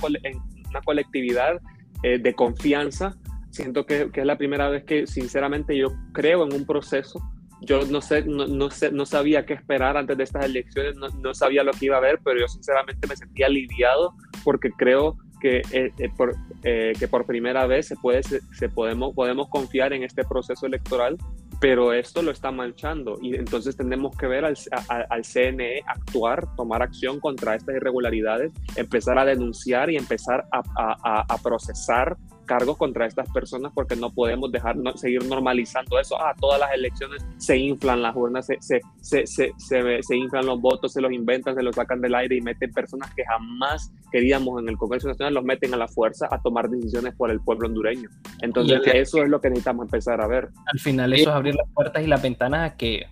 una 0.69 0.81
colectividad 0.81 1.61
eh, 2.03 2.17
de 2.19 2.33
confianza. 2.33 3.15
Siento 3.51 3.85
que, 3.85 4.11
que 4.11 4.21
es 4.21 4.25
la 4.25 4.37
primera 4.37 4.69
vez 4.69 4.83
que 4.83 5.07
sinceramente 5.07 5.77
yo 5.77 5.87
creo 6.13 6.45
en 6.45 6.53
un 6.53 6.65
proceso 6.65 7.19
yo 7.61 7.85
no 7.85 8.01
sé, 8.01 8.23
no, 8.23 8.69
sé, 8.69 8.91
no 8.91 9.05
sabía 9.05 9.45
qué 9.45 9.53
esperar 9.53 9.97
antes 9.97 10.17
de 10.17 10.23
estas 10.23 10.45
elecciones, 10.45 10.95
no, 10.95 11.33
sabía 11.33 11.63
lo 11.63 11.71
que 11.71 11.85
iba 11.85 11.95
a 11.95 11.99
haber, 11.99 12.19
pero 12.23 12.39
yo 12.39 12.47
sinceramente 12.47 13.07
me 13.07 13.15
sentía 13.15 13.47
aliviado 13.47 14.13
porque 14.43 14.71
creo 14.71 15.17
que, 15.39 15.61
eh, 15.71 15.91
eh, 15.97 16.09
por, 16.15 16.35
eh, 16.63 16.93
que 16.99 17.07
por 17.07 17.25
primera 17.25 17.65
vez 17.67 17.87
se, 17.87 17.95
puede, 17.95 18.21
se, 18.23 18.69
podemos, 18.69 19.13
podemos 19.13 19.49
confiar 19.49 19.93
en 19.93 20.03
este 20.03 20.23
proceso 20.23 20.65
electoral, 20.65 21.17
pero 21.59 21.93
esto 21.93 22.21
lo 22.21 22.31
está 22.31 22.51
manchando. 22.51 23.17
Y 23.21 23.35
entonces 23.35 23.75
tenemos 23.75 24.15
que 24.15 24.27
ver 24.27 24.45
al, 24.45 24.55
al 24.87 25.25
CNE 25.25 25.81
actuar, 25.87 26.55
tomar 26.55 26.81
acción 26.81 27.19
contra 27.19 27.55
estas 27.55 27.75
irregularidades, 27.75 28.51
empezar 28.75 29.17
a 29.17 29.25
denunciar 29.25 29.89
y 29.89 29.97
empezar 29.97 30.45
a, 30.51 30.61
a, 30.75 31.21
a 31.27 31.37
procesar 31.39 32.17
cargos 32.47 32.77
contra 32.77 33.05
estas 33.05 33.31
personas 33.31 33.71
porque 33.75 33.95
no 33.95 34.09
podemos 34.09 34.51
dejar 34.51 34.75
seguir 34.95 35.23
normalizando 35.25 35.99
eso. 35.99 36.19
Ah, 36.19 36.33
todas 36.39 36.59
las 36.59 36.73
elecciones 36.73 37.23
se 37.37 37.57
inflan 37.57 38.01
las 38.01 38.15
urnas, 38.15 38.47
se, 38.47 38.57
se, 38.59 38.81
se, 39.01 39.27
se, 39.27 39.53
se, 40.01 40.15
inflan 40.15 40.47
los 40.47 40.59
votos, 40.59 40.93
se 40.93 41.01
los 41.01 41.11
inventan, 41.11 41.53
se 41.53 41.61
los 41.61 41.75
sacan 41.75 42.01
del 42.01 42.15
aire 42.15 42.37
y 42.37 42.41
meten 42.41 42.71
personas 42.71 43.13
que 43.13 43.23
jamás 43.25 43.91
queríamos 44.11 44.59
en 44.61 44.69
el 44.69 44.77
Congreso 44.77 45.09
Nacional, 45.09 45.35
los 45.35 45.43
meten 45.43 45.73
a 45.75 45.77
la 45.77 45.87
fuerza 45.87 46.27
a 46.31 46.41
tomar 46.41 46.69
decisiones 46.69 47.13
por 47.15 47.29
el 47.29 47.39
pueblo 47.41 47.67
hondureño. 47.67 48.09
Entonces, 48.41 48.81
eso 48.85 49.21
es 49.21 49.29
lo 49.29 49.39
que 49.39 49.49
necesitamos 49.49 49.85
empezar 49.85 50.21
a 50.21 50.27
ver. 50.27 50.49
Al 50.73 50.79
final, 50.79 51.13
eso 51.13 51.29
es 51.29 51.35
abrir 51.35 51.55
las 51.55 51.69
puertas 51.71 52.03
y 52.03 52.07
las 52.07 52.21
ventanas 52.21 52.71
a 52.71 52.77
que 52.77 53.05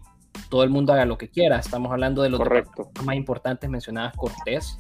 todo 0.49 0.63
el 0.63 0.69
mundo 0.69 0.93
haga 0.93 1.05
lo 1.05 1.17
que 1.17 1.29
quiera. 1.29 1.59
Estamos 1.59 1.91
hablando 1.91 2.21
de 2.21 2.29
los 2.29 2.41
más 3.03 3.15
importantes 3.15 3.69
mencionadas 3.69 4.15
Cortés. 4.15 4.79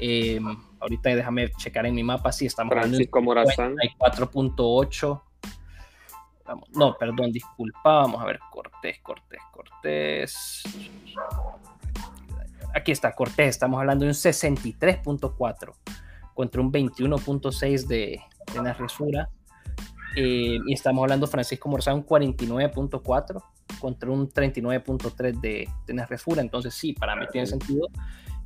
Eh, 0.00 0.40
ahorita 0.80 1.10
déjame 1.10 1.52
checar 1.52 1.84
en 1.84 1.94
mi 1.94 2.02
mapa 2.02 2.32
si 2.32 2.46
estamos 2.46 2.72
Francisco 2.72 3.20
Morazán. 3.20 3.76
4.8. 3.98 5.22
No, 6.74 6.96
perdón, 6.98 7.30
disculpa. 7.30 8.00
Vamos 8.00 8.20
a 8.20 8.24
ver, 8.24 8.40
Cortés, 8.50 8.98
Cortés, 9.02 9.40
Cortés. 9.52 10.62
Aquí 12.74 12.92
está, 12.92 13.12
Cortés. 13.12 13.48
Estamos 13.48 13.78
hablando 13.78 14.04
de 14.04 14.10
un 14.10 14.14
63.4 14.14 15.74
contra 16.34 16.60
un 16.60 16.72
21.6 16.72 17.86
de, 17.86 18.20
de 18.52 18.62
Narresura. 18.62 19.28
Eh, 20.16 20.58
y 20.66 20.72
estamos 20.72 21.02
hablando 21.02 21.26
Francisco 21.26 21.68
Morazán, 21.68 21.96
un 21.96 22.06
49.4 22.06 23.44
contra 23.78 24.10
un 24.10 24.28
39.3 24.28 25.40
de, 25.40 25.68
de 25.86 25.94
Narresura. 25.94 26.40
Entonces, 26.40 26.74
sí, 26.74 26.94
para 26.94 27.14
mí 27.14 27.26
tiene 27.30 27.46
sentido 27.46 27.86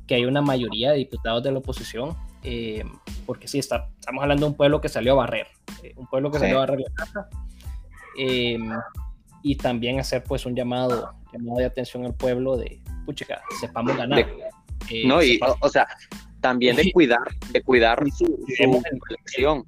que 0.07 0.15
hay 0.15 0.25
una 0.25 0.41
mayoría 0.41 0.91
de 0.91 0.97
diputados 0.97 1.43
de 1.43 1.51
la 1.51 1.59
oposición, 1.59 2.15
eh, 2.43 2.83
porque 3.25 3.47
sí, 3.47 3.59
está, 3.59 3.89
estamos 3.99 4.21
hablando 4.21 4.45
de 4.45 4.51
un 4.51 4.57
pueblo 4.57 4.81
que 4.81 4.89
salió 4.89 5.13
a 5.13 5.15
barrer, 5.15 5.47
eh, 5.83 5.93
un 5.95 6.07
pueblo 6.07 6.31
que 6.31 6.39
salió 6.39 6.57
a 6.57 6.59
barrer 6.59 6.79
la 6.79 6.93
casa, 6.93 7.29
eh, 8.19 8.59
y 9.41 9.55
también 9.55 9.99
hacer 9.99 10.23
pues 10.23 10.45
un 10.45 10.55
llamado, 10.55 11.13
llamado 11.33 11.57
de 11.57 11.65
atención 11.65 12.05
al 12.05 12.13
pueblo 12.13 12.57
de, 12.57 12.81
puchica, 13.05 13.41
sepamos 13.59 13.97
ganar. 13.97 14.27
no, 15.05 15.23
y, 15.23 15.39
o, 15.59 15.69
sea, 15.69 15.87
también 16.39 16.75
de 16.75 16.91
cuidar, 16.91 17.23
de 17.51 17.61
cuidar 17.61 18.03
su, 18.11 18.25
su 18.25 18.81
elección. 19.09 19.65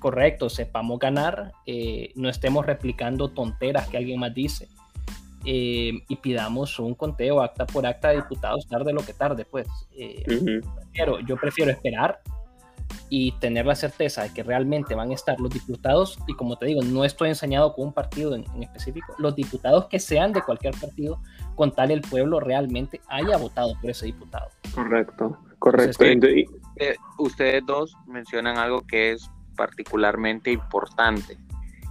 Correcto, 0.00 0.48
sepamos 0.48 0.98
ganar, 1.00 1.52
no 2.14 2.28
estemos 2.28 2.64
replicando 2.64 3.30
tonteras 3.30 3.88
que 3.88 3.96
alguien 3.96 4.20
más 4.20 4.32
dice. 4.32 4.68
Eh, 5.44 5.92
y 6.08 6.16
pidamos 6.16 6.78
un 6.78 6.94
conteo 6.94 7.40
acta 7.40 7.64
por 7.64 7.86
acta 7.86 8.08
de 8.08 8.16
diputados 8.16 8.66
tarde 8.66 8.92
lo 8.92 9.04
que 9.04 9.12
tarde, 9.12 9.44
pues. 9.44 9.66
Eh, 9.92 10.24
yo 11.26 11.36
prefiero 11.36 11.70
esperar 11.70 12.20
y 13.10 13.32
tener 13.32 13.66
la 13.66 13.74
certeza 13.74 14.22
de 14.22 14.32
que 14.32 14.42
realmente 14.42 14.94
van 14.94 15.10
a 15.10 15.14
estar 15.14 15.40
los 15.40 15.50
diputados, 15.50 16.18
y 16.26 16.34
como 16.34 16.56
te 16.56 16.66
digo, 16.66 16.82
no 16.82 17.04
estoy 17.04 17.30
enseñado 17.30 17.74
con 17.74 17.86
un 17.86 17.92
partido 17.92 18.34
en, 18.34 18.44
específico, 18.62 19.14
los 19.18 19.34
diputados 19.34 19.86
que 19.86 19.98
sean 19.98 20.32
de 20.32 20.42
cualquier 20.42 20.74
partido, 20.74 21.20
con 21.54 21.72
tal 21.72 21.90
el 21.90 22.02
pueblo 22.02 22.40
realmente 22.40 23.00
haya 23.08 23.36
votado 23.36 23.74
por 23.80 23.90
ese 23.90 24.06
diputado. 24.06 24.50
Correcto, 24.74 25.38
correcto. 25.58 26.04
Eh, 26.04 26.96
ustedes 27.18 27.64
dos 27.66 27.96
mencionan 28.06 28.58
algo 28.58 28.86
que 28.86 29.12
es 29.12 29.30
particularmente 29.56 30.52
importante, 30.52 31.36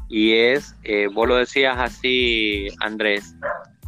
y 0.09 0.33
es, 0.33 0.75
eh, 0.83 1.07
vos 1.13 1.27
lo 1.27 1.35
decías 1.35 1.77
así, 1.77 2.67
Andrés, 2.79 3.35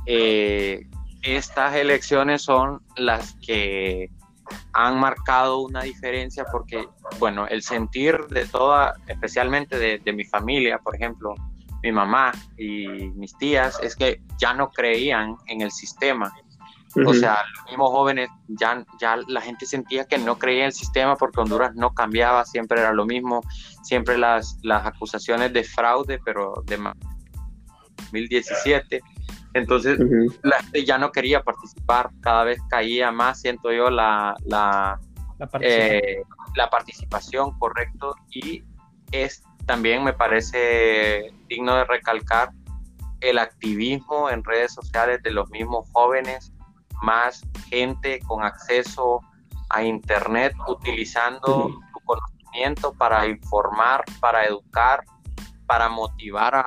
eh, 0.06 0.86
estas 1.22 1.76
elecciones 1.76 2.42
son 2.42 2.82
las 2.98 3.36
que 3.46 4.10
han 4.74 5.00
marcado 5.00 5.60
una 5.60 5.82
diferencia 5.82 6.46
porque, 6.52 6.88
bueno, 7.20 7.48
el 7.48 7.62
sentir 7.62 8.18
de 8.30 8.46
toda, 8.46 8.96
especialmente 9.08 9.78
de, 9.78 10.14
mi 10.14 10.26
familia, 10.26 10.80
por 10.80 10.96
ejemplo, 10.96 11.36
mi 11.84 11.92
mamá 11.92 12.32
y 12.58 12.88
mis 13.16 13.38
tías, 13.38 13.80
es 13.82 13.96
que 13.96 14.22
ya 14.38 14.54
no 14.54 14.70
creían 14.70 15.38
en 15.48 15.62
el 15.62 15.72
sistema. 15.72 16.34
O 17.06 17.14
sea, 17.14 17.44
los 17.56 17.66
mismos 17.66 17.92
jóvenes, 17.92 18.30
ya, 18.48 18.84
ya 19.00 19.18
la 19.28 19.42
gente 19.42 19.66
sentía 19.66 20.06
que 20.06 20.18
no 20.18 20.40
creía 20.40 20.62
en 20.62 20.68
el 20.68 20.74
sistema 20.74 21.16
porque 21.16 21.40
Honduras 21.40 21.76
no 21.76 21.94
cambiaba, 21.94 22.46
siempre 22.46 22.82
era 22.82 22.94
lo 22.94 23.06
mismo, 23.06 23.42
siempre 23.84 24.18
las, 24.18 24.58
las 24.64 24.86
acusaciones 24.86 25.54
de 25.54 25.64
fraude, 25.64 26.20
pero 26.26 26.64
de 26.66 26.78
2017 26.78 29.02
entonces 29.54 30.00
la 30.44 30.62
gente 30.62 30.86
ya 30.86 30.98
no 30.98 31.12
quería 31.12 31.44
participar, 31.44 32.12
cada 32.22 32.44
vez 32.44 32.60
caía 32.70 33.12
más, 33.12 33.42
siento 33.42 33.72
yo, 33.72 33.90
la, 33.90 34.36
la, 34.46 35.00
eh, 35.60 36.22
participación. 36.70 37.58
correcto, 37.58 38.16
y 38.30 38.64
es 39.12 39.42
también 39.66 40.04
me 40.04 40.14
parece 40.14 41.32
digno 41.48 41.76
de 41.76 41.86
recalcar 41.86 42.52
el 43.22 43.38
activismo 43.38 44.30
en 44.30 44.44
redes 44.44 44.74
sociales 44.74 45.22
de 45.24 45.32
los 45.32 45.50
mismos 45.50 45.90
jóvenes, 45.94 46.54
más 47.02 47.46
gente 47.70 48.20
con 48.28 48.44
acceso 48.44 49.22
a 49.70 49.84
internet 49.84 50.54
utilizando 50.68 51.70
su 51.92 52.00
conocimiento 52.06 52.94
para 52.94 53.28
informar, 53.28 54.04
para 54.20 54.46
educar, 54.46 55.04
para 55.68 55.88
motivar 55.90 56.56
a 56.56 56.66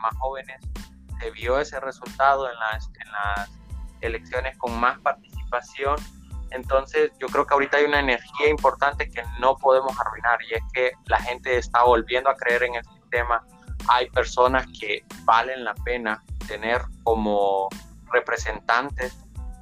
más 0.00 0.14
jóvenes 0.18 0.60
se 1.20 1.30
vio 1.30 1.58
ese 1.58 1.80
resultado 1.80 2.50
en 2.50 2.58
las, 2.58 2.90
en 3.00 3.12
las 3.12 3.50
elecciones 4.00 4.56
con 4.58 4.78
más 4.78 4.98
participación. 5.00 5.96
Entonces 6.50 7.10
yo 7.18 7.26
creo 7.28 7.46
que 7.46 7.54
ahorita 7.54 7.78
hay 7.78 7.84
una 7.84 8.00
energía 8.00 8.48
importante 8.48 9.10
que 9.10 9.22
no 9.40 9.56
podemos 9.56 9.98
arruinar 9.98 10.38
y 10.42 10.54
es 10.54 10.62
que 10.72 10.92
la 11.06 11.18
gente 11.18 11.58
está 11.58 11.82
volviendo 11.82 12.30
a 12.30 12.36
creer 12.36 12.64
en 12.64 12.76
el 12.76 12.84
sistema. 12.84 13.44
Hay 13.88 14.08
personas 14.10 14.66
que 14.78 15.04
valen 15.24 15.64
la 15.64 15.74
pena 15.74 16.22
tener 16.46 16.82
como 17.02 17.68
representantes 18.12 19.16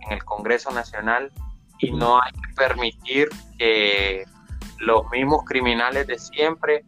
en 0.06 0.12
el 0.12 0.24
Congreso 0.24 0.70
Nacional 0.70 1.32
y 1.78 1.92
no 1.92 2.20
hay 2.20 2.32
que 2.32 2.54
permitir 2.56 3.28
que 3.58 4.24
los 4.78 5.08
mismos 5.10 5.44
criminales 5.44 6.06
de 6.06 6.18
siempre 6.18 6.84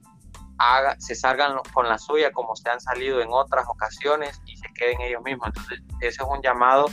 haga, 0.59 0.97
se 0.99 1.15
salgan 1.15 1.59
con 1.73 1.89
la 1.89 1.99
suya 1.99 2.33
como 2.33 2.57
se 2.57 2.71
han 2.71 2.81
salido 2.81 3.21
en 3.21 3.29
otras 3.31 3.67
ocasiones 3.69 4.41
y 4.47 4.57
se 4.57 4.73
queden 4.75 5.01
ellos 5.01 5.23
mismos. 5.23 5.49
Entonces, 5.49 5.81
ese 6.01 6.23
es 6.23 6.29
un 6.29 6.43
llamado 6.43 6.87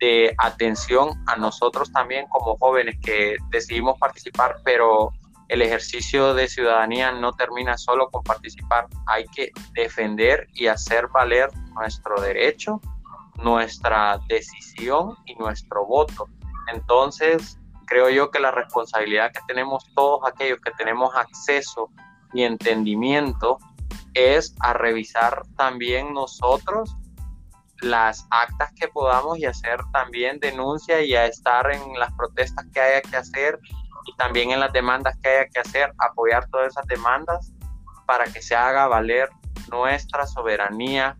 de 0.00 0.34
atención 0.38 1.10
a 1.26 1.36
nosotros 1.36 1.92
también 1.92 2.26
como 2.28 2.56
jóvenes 2.58 2.96
que 3.00 3.36
decidimos 3.50 3.98
participar, 3.98 4.56
pero 4.64 5.12
el 5.48 5.62
ejercicio 5.62 6.34
de 6.34 6.48
ciudadanía 6.48 7.12
no 7.12 7.32
termina 7.34 7.76
solo 7.76 8.10
con 8.10 8.22
participar, 8.22 8.88
hay 9.06 9.26
que 9.26 9.52
defender 9.74 10.48
y 10.54 10.66
hacer 10.66 11.08
valer 11.08 11.50
nuestro 11.74 12.20
derecho, 12.20 12.80
nuestra 13.42 14.18
decisión 14.28 15.16
y 15.26 15.34
nuestro 15.34 15.86
voto. 15.86 16.28
Entonces, 16.72 17.58
creo 17.86 18.08
yo 18.10 18.30
que 18.30 18.40
la 18.40 18.50
responsabilidad 18.50 19.32
que 19.32 19.40
tenemos 19.46 19.84
todos 19.94 20.20
aquellos 20.26 20.58
que 20.64 20.70
tenemos 20.72 21.14
acceso 21.14 21.90
y 22.32 22.42
entendimiento 22.42 23.58
es 24.14 24.54
a 24.60 24.72
revisar 24.72 25.42
también 25.56 26.12
nosotros 26.12 26.96
las 27.80 28.26
actas 28.30 28.72
que 28.74 28.88
podamos 28.88 29.38
y 29.38 29.44
hacer 29.44 29.80
también 29.92 30.38
denuncia 30.38 31.02
y 31.02 31.14
a 31.14 31.26
estar 31.26 31.70
en 31.72 31.98
las 31.98 32.12
protestas 32.14 32.64
que 32.72 32.80
haya 32.80 33.02
que 33.02 33.16
hacer 33.16 33.58
y 34.06 34.16
también 34.16 34.50
en 34.52 34.60
las 34.60 34.72
demandas 34.72 35.16
que 35.22 35.28
haya 35.28 35.48
que 35.48 35.60
hacer, 35.60 35.92
apoyar 35.98 36.48
todas 36.48 36.68
esas 36.68 36.86
demandas 36.86 37.52
para 38.06 38.24
que 38.24 38.40
se 38.40 38.54
haga 38.54 38.86
valer 38.86 39.28
nuestra 39.70 40.26
soberanía, 40.26 41.16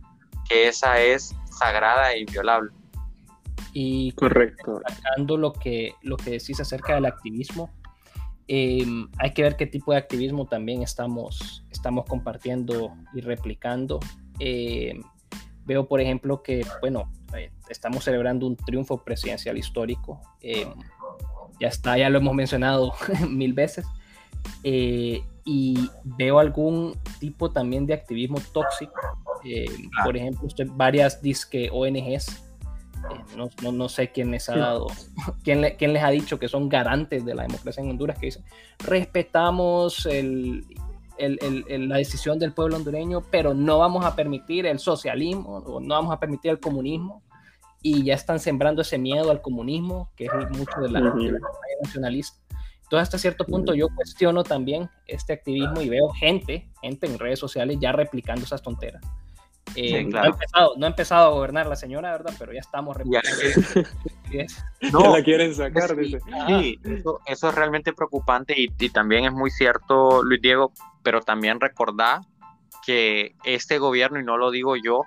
que 0.48 0.68
esa 0.68 1.00
es 1.00 1.34
sagrada 1.58 2.12
e 2.12 2.20
inviolable. 2.20 2.70
Y 3.72 4.12
correcto. 4.12 4.80
lo 5.28 5.52
que, 5.52 5.94
lo 6.02 6.16
que 6.16 6.32
decís 6.32 6.60
acerca 6.60 6.94
del 6.94 7.06
activismo, 7.06 7.70
Em, 8.48 9.08
hay 9.18 9.32
que 9.32 9.42
ver 9.42 9.56
qué 9.56 9.66
tipo 9.66 9.92
de 9.92 9.98
activismo 9.98 10.46
también 10.46 10.82
estamos, 10.82 11.64
estamos 11.70 12.04
compartiendo 12.06 12.94
y 13.14 13.20
replicando. 13.20 14.00
Em, 14.38 15.02
veo, 15.64 15.86
por 15.86 16.00
ejemplo, 16.00 16.42
que, 16.42 16.66
bueno, 16.80 17.10
eh, 17.36 17.50
estamos 17.68 18.04
celebrando 18.04 18.46
un 18.46 18.56
triunfo 18.56 19.02
presidencial 19.04 19.56
histórico. 19.56 20.20
Em, 20.40 20.68
ya 21.60 21.68
está, 21.68 21.96
ya 21.96 22.10
lo 22.10 22.18
hemos 22.18 22.34
mencionado 22.34 22.92
mil 23.28 23.52
veces. 23.52 23.86
Eh, 25.44 25.50
y 25.50 25.90
veo 26.04 26.38
algún 26.38 26.94
tipo 27.18 27.50
también 27.50 27.86
de 27.86 27.94
activismo 27.94 28.38
tóxico. 28.52 28.92
por 30.04 30.16
ejemplo, 30.16 30.46
usted, 30.46 30.68
varias 30.70 31.20
disque 31.20 31.68
ONGs 31.72 32.52
no, 33.36 33.50
no, 33.62 33.72
no, 33.72 33.88
sé 33.88 34.10
quién 34.12 34.30
les 34.30 34.48
ha 34.48 34.56
dado, 34.56 34.86
quién, 35.44 35.74
quién, 35.78 35.92
les 35.92 36.02
ha 36.02 36.10
dicho 36.10 36.38
que 36.38 36.48
son 36.48 36.68
garantes 36.68 37.24
de 37.24 37.34
la 37.34 37.42
democracia 37.42 37.82
en 37.82 37.90
Honduras, 37.90 38.18
que 38.18 38.26
dicen, 38.26 38.44
respetamos 38.78 40.06
el, 40.06 40.64
el, 41.18 41.64
el, 41.68 41.88
la 41.88 41.96
decisión 41.96 42.38
del 42.38 42.52
pueblo 42.52 42.76
hondureño, 42.76 43.22
pero 43.30 43.54
no 43.54 43.78
vamos 43.78 44.04
a 44.04 44.14
permitir 44.14 44.66
el 44.66 44.78
socialismo, 44.78 45.58
o 45.58 45.80
no 45.80 45.94
vamos 45.94 46.12
a 46.12 46.20
permitir 46.20 46.52
el 46.52 46.60
comunismo, 46.60 47.22
y 47.82 48.04
ya 48.04 48.14
están 48.14 48.38
sembrando 48.38 48.82
ese 48.82 48.98
miedo 48.98 49.30
al 49.30 49.42
comunismo, 49.42 50.10
que 50.16 50.26
es 50.26 50.50
mucho 50.56 50.80
de 50.80 50.90
la, 50.90 51.00
de 51.00 51.32
nacionalista. 51.82 52.38
Entonces, 52.92 53.08
hasta 53.08 53.16
cierto 53.16 53.46
punto, 53.46 53.72
yo 53.72 53.88
cuestiono 53.88 54.44
también 54.44 54.90
este 55.06 55.32
activismo 55.32 55.80
y 55.80 55.88
veo 55.88 56.10
gente, 56.10 56.68
gente 56.82 57.06
en 57.06 57.18
redes 57.18 57.38
sociales 57.38 57.78
ya 57.80 57.90
replicando 57.90 58.44
esas 58.44 58.60
tonteras. 58.60 59.02
Eh, 59.74 60.04
no, 60.04 60.18
ha 60.18 60.26
empezado, 60.26 60.74
no, 60.76 60.84
ha 60.84 60.90
empezado, 60.90 61.30
a 61.30 61.30
gobernar 61.32 61.66
la 61.68 61.76
señora, 61.76 62.12
¿verdad? 62.12 62.34
Pero 62.38 62.52
ya 62.52 62.60
estamos 62.60 62.94
no, 64.92 65.16
la 65.16 65.22
quieren 65.22 65.54
sacar, 65.54 65.96
sí, 66.46 66.78
eso, 66.84 67.22
es 67.24 67.54
realmente 67.54 67.94
preocupante 67.94 68.52
y, 68.58 68.68
también 68.90 69.24
es 69.24 69.32
muy 69.32 69.50
cierto, 69.50 70.22
Luis 70.22 70.42
Diego, 70.42 70.70
pero 71.02 71.22
también 71.22 71.60
recordar 71.60 72.20
que 72.84 73.36
este 73.44 73.78
gobierno, 73.78 74.20
y 74.20 74.22
no 74.22 74.36
lo 74.36 74.50
digo 74.50 74.76
yo, 74.76 75.04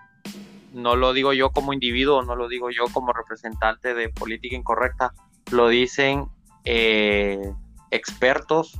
no 0.73 0.95
lo 0.95 1.13
digo 1.13 1.33
yo 1.33 1.51
como 1.51 1.71
individuo, 1.71 2.23
no 2.23 2.35
lo 2.35 2.47
digo 2.47 2.71
yo 2.71 2.85
como 2.91 3.13
representante 3.13 3.93
de 3.93 4.09
política 4.09 4.55
incorrecta, 4.55 5.13
lo 5.51 5.67
dicen 5.67 6.25
eh, 6.63 7.53
expertos, 7.95 8.79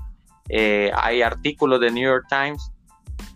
eh, 0.50 0.92
hay 0.96 1.22
artículos 1.22 1.80
de 1.80 1.92
New 1.92 2.04
York 2.04 2.26
Times 2.30 2.72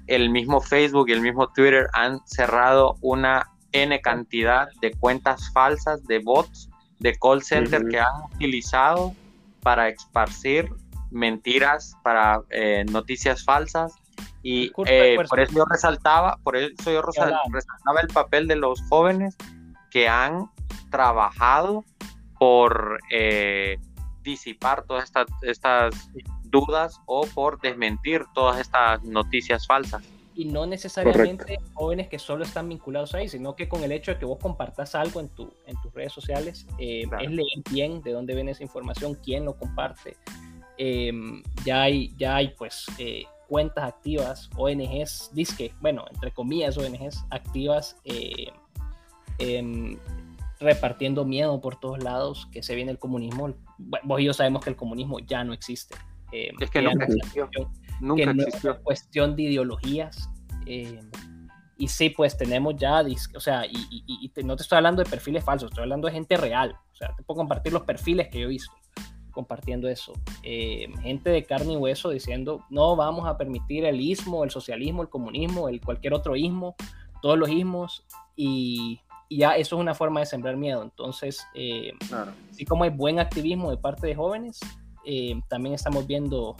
el 0.10 0.30
mismo 0.30 0.60
Facebook 0.60 1.10
y 1.10 1.14
el 1.14 1.22
mismo 1.22 1.48
Twitter 1.50 1.88
han 1.94 2.20
cerrado 2.26 2.96
una 3.02 3.52
N 3.72 4.02
cantidad 4.02 4.68
de 4.82 4.92
cuentas 4.92 5.52
falsas, 5.54 6.04
de 6.08 6.20
bots, 6.20 6.70
de 6.98 7.16
call 7.20 7.44
center 7.44 7.86
que 7.88 8.00
han 8.00 8.24
utilizado 8.34 9.14
para 9.62 9.88
esparcir 9.90 10.70
mentiras, 11.12 11.96
para 12.04 12.42
eh, 12.50 12.86
noticias 12.90 13.44
falsas. 13.44 13.94
Y 14.42 14.72
eh, 14.86 15.18
por 15.30 15.40
eso 15.40 15.54
yo 15.54 15.66
resaltaba, 15.66 16.38
por 16.44 16.56
eso 16.56 16.92
yo 16.92 17.02
resaltaba 17.02 18.02
el 18.02 18.08
papel 18.08 18.48
de 18.48 18.56
los 18.56 18.82
jóvenes 18.90 19.36
que 19.92 20.08
han 20.08 20.50
trabajado 20.90 21.84
por 22.40 23.00
eh, 23.12 23.78
disipar 24.30 24.84
todas 24.86 25.06
estas, 25.06 25.28
estas 25.42 26.10
dudas 26.44 27.00
o 27.06 27.26
por 27.28 27.60
desmentir 27.60 28.24
todas 28.34 28.60
estas 28.60 29.04
noticias 29.04 29.68
falsas. 29.68 30.04
Y 30.36 30.46
no 30.46 30.66
necesariamente 30.66 31.60
jóvenes 31.74 32.08
que 32.08 32.18
solo 32.18 32.46
están 32.46 32.70
vinculados 32.70 33.14
ahí, 33.14 33.28
sino 33.28 33.56
que 33.56 33.68
con 33.68 33.84
el 33.84 33.92
hecho 33.92 34.14
de 34.14 34.20
que 34.20 34.26
vos 34.26 34.40
compartas 34.40 34.96
algo 34.96 35.20
en, 35.20 35.28
tu, 35.30 35.54
en 35.66 35.76
tus 35.82 35.94
redes 35.94 36.14
sociales, 36.14 36.66
eh, 36.78 37.04
es 37.22 37.32
leer 37.32 37.62
bien 37.70 38.02
de 38.02 38.14
dónde 38.14 38.36
viene 38.36 38.52
esa 38.52 38.64
información, 38.64 39.16
quién 39.16 39.44
lo 39.44 39.58
comparte. 39.58 40.16
Em, 40.78 41.44
ya, 41.66 41.82
hay, 41.82 42.14
ya 42.18 42.38
hay 42.38 42.50
pues 42.58 42.86
eh, 42.98 43.26
cuentas 43.50 43.84
activas, 43.84 44.50
ONGs, 44.56 45.32
disque, 45.34 45.74
bueno, 45.82 46.06
entre 46.10 46.32
comillas 46.32 46.78
ONGs 46.78 47.26
activas 47.32 47.98
eh, 48.06 48.48
em, 49.40 49.98
repartiendo 50.60 51.26
miedo 51.26 51.60
por 51.60 51.80
todos 51.80 52.02
lados, 52.02 52.48
que 52.52 52.64
se 52.64 52.76
viene 52.76 52.92
el 52.92 53.00
comunismo. 53.00 53.56
Vos 54.04 54.22
y 54.22 54.26
yo 54.26 54.34
sabemos 54.34 54.64
que 54.64 54.70
el 54.70 54.76
comunismo 54.76 55.20
ya 55.20 55.44
no 55.44 55.54
existe 55.54 55.96
Eh, 56.32 56.52
es 56.60 56.70
que, 56.70 56.82
nunca 56.82 57.06
existió. 57.06 57.50
Nunca 58.00 58.34
que 58.34 58.42
existió. 58.42 58.72
Es 58.74 58.80
cuestión 58.80 59.36
de 59.36 59.44
ideologías. 59.44 60.30
Eh, 60.66 61.00
y 61.78 61.88
sí, 61.88 62.10
pues 62.10 62.38
tenemos 62.38 62.76
ya, 62.76 63.02
o 63.36 63.40
sea, 63.40 63.66
y, 63.66 63.78
y, 63.90 64.32
y 64.36 64.44
no 64.44 64.58
te 64.58 64.64
estoy 64.64 64.76
hablando 64.76 65.02
de 65.02 65.10
perfiles 65.10 65.46
falsos, 65.46 65.72
estoy 65.72 65.84
hablando 65.84 66.08
de 66.08 66.14
gente 66.14 66.36
real. 66.36 66.76
O 66.92 66.96
sea, 66.96 67.16
te 67.16 67.24
puedo 67.24 67.38
compartir 67.38 67.72
los 67.72 67.84
perfiles 67.84 68.28
que 68.28 68.42
yo 68.42 68.48
he 68.48 68.50
visto 68.50 68.74
compartiendo 69.32 69.88
eso. 69.88 70.14
Eh, 70.44 70.88
gente 71.02 71.30
de 71.30 71.44
carne 71.46 71.74
y 71.74 71.78
hueso 71.78 72.10
diciendo, 72.10 72.66
no 72.70 72.98
vamos 72.98 73.26
a 73.28 73.38
permitir 73.38 73.86
el 73.86 74.02
ismo, 74.02 74.44
el 74.44 74.52
socialismo, 74.52 75.02
el 75.02 75.10
comunismo, 75.10 75.70
el 75.70 75.80
cualquier 75.80 76.14
otro 76.14 76.36
ismo, 76.36 76.76
todos 77.22 77.38
los 77.38 77.50
ismos, 77.50 78.06
y, 78.36 79.00
ya 79.38 79.56
eso 79.56 79.76
es 79.76 79.82
una 79.82 79.94
forma 79.94 80.20
de 80.22 80.26
sembrar 80.26 80.58
miedo. 80.58 80.82
Entonces, 80.82 81.46
eh, 81.54 81.92
así 82.52 82.66
como 82.66 82.84
hay 82.84 82.90
buen 82.90 83.20
activismo 83.20 83.70
de 83.70 83.78
parte 83.78 84.08
de 84.08 84.16
jóvenes, 84.16 84.60
eh, 85.06 85.40
también 85.48 85.76
estamos 85.76 86.08
viendo 86.08 86.56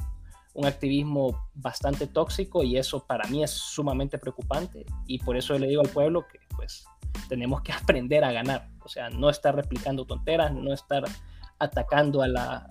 un 0.54 0.66
activismo 0.66 1.50
bastante 1.54 2.08
tóxico 2.08 2.64
y 2.64 2.78
eso 2.78 3.06
para 3.06 3.28
mí 3.30 3.44
es 3.44 3.52
sumamente 3.52 4.18
preocupante 4.18 4.86
y 5.06 5.20
por 5.20 5.38
eso 5.38 5.58
le 5.58 5.68
digo 5.68 5.82
al 5.82 5.90
pueblo 5.90 6.28
que 6.28 6.40
pues 6.56 6.86
tenemos 7.28 7.62
que 7.62 7.72
aprender 7.74 8.24
a 8.24 8.32
ganar, 8.32 8.70
o 8.84 8.90
sea, 8.90 9.10
no 9.10 9.30
estar 9.30 9.56
replicando 9.56 10.06
tonteras, 10.06 10.54
no 10.54 10.74
estar 10.74 11.04
atacando 11.60 12.22
a 12.22 12.28
la, 12.28 12.68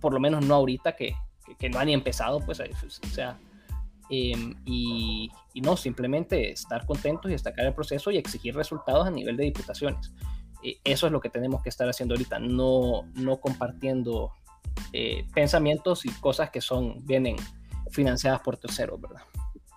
por 0.00 0.12
lo 0.12 0.20
menos 0.20 0.44
no 0.44 0.54
ahorita 0.54 0.96
que, 0.96 1.14
que, 1.58 1.68
no 1.68 1.78
han 1.78 1.86
ni 1.86 1.94
empezado, 1.94 2.40
pues, 2.40 2.60
o 2.60 3.06
sea, 3.06 3.38
em, 4.10 4.54
y, 4.64 5.30
y, 5.54 5.60
no, 5.60 5.76
simplemente 5.76 6.50
estar 6.50 6.86
contentos 6.86 7.30
y 7.30 7.32
destacar 7.32 7.66
el 7.66 7.74
proceso 7.74 8.10
y 8.10 8.18
exigir 8.18 8.54
resultados 8.54 9.06
a 9.06 9.10
nivel 9.10 9.36
de 9.36 9.44
diputaciones. 9.44 10.12
Eh, 10.62 10.78
eso 10.84 11.06
es 11.06 11.12
lo 11.12 11.20
que 11.20 11.28
tenemos 11.28 11.62
que 11.62 11.68
estar 11.68 11.88
haciendo 11.88 12.14
ahorita, 12.14 12.38
no, 12.38 13.02
no 13.14 13.38
compartiendo 13.38 14.32
eh, 14.92 15.24
pensamientos 15.34 16.04
y 16.06 16.08
cosas 16.20 16.50
que 16.50 16.60
son, 16.60 17.04
vienen 17.04 17.36
financiadas 17.90 18.40
por 18.40 18.56
terceros, 18.56 19.00
¿verdad? 19.00 19.22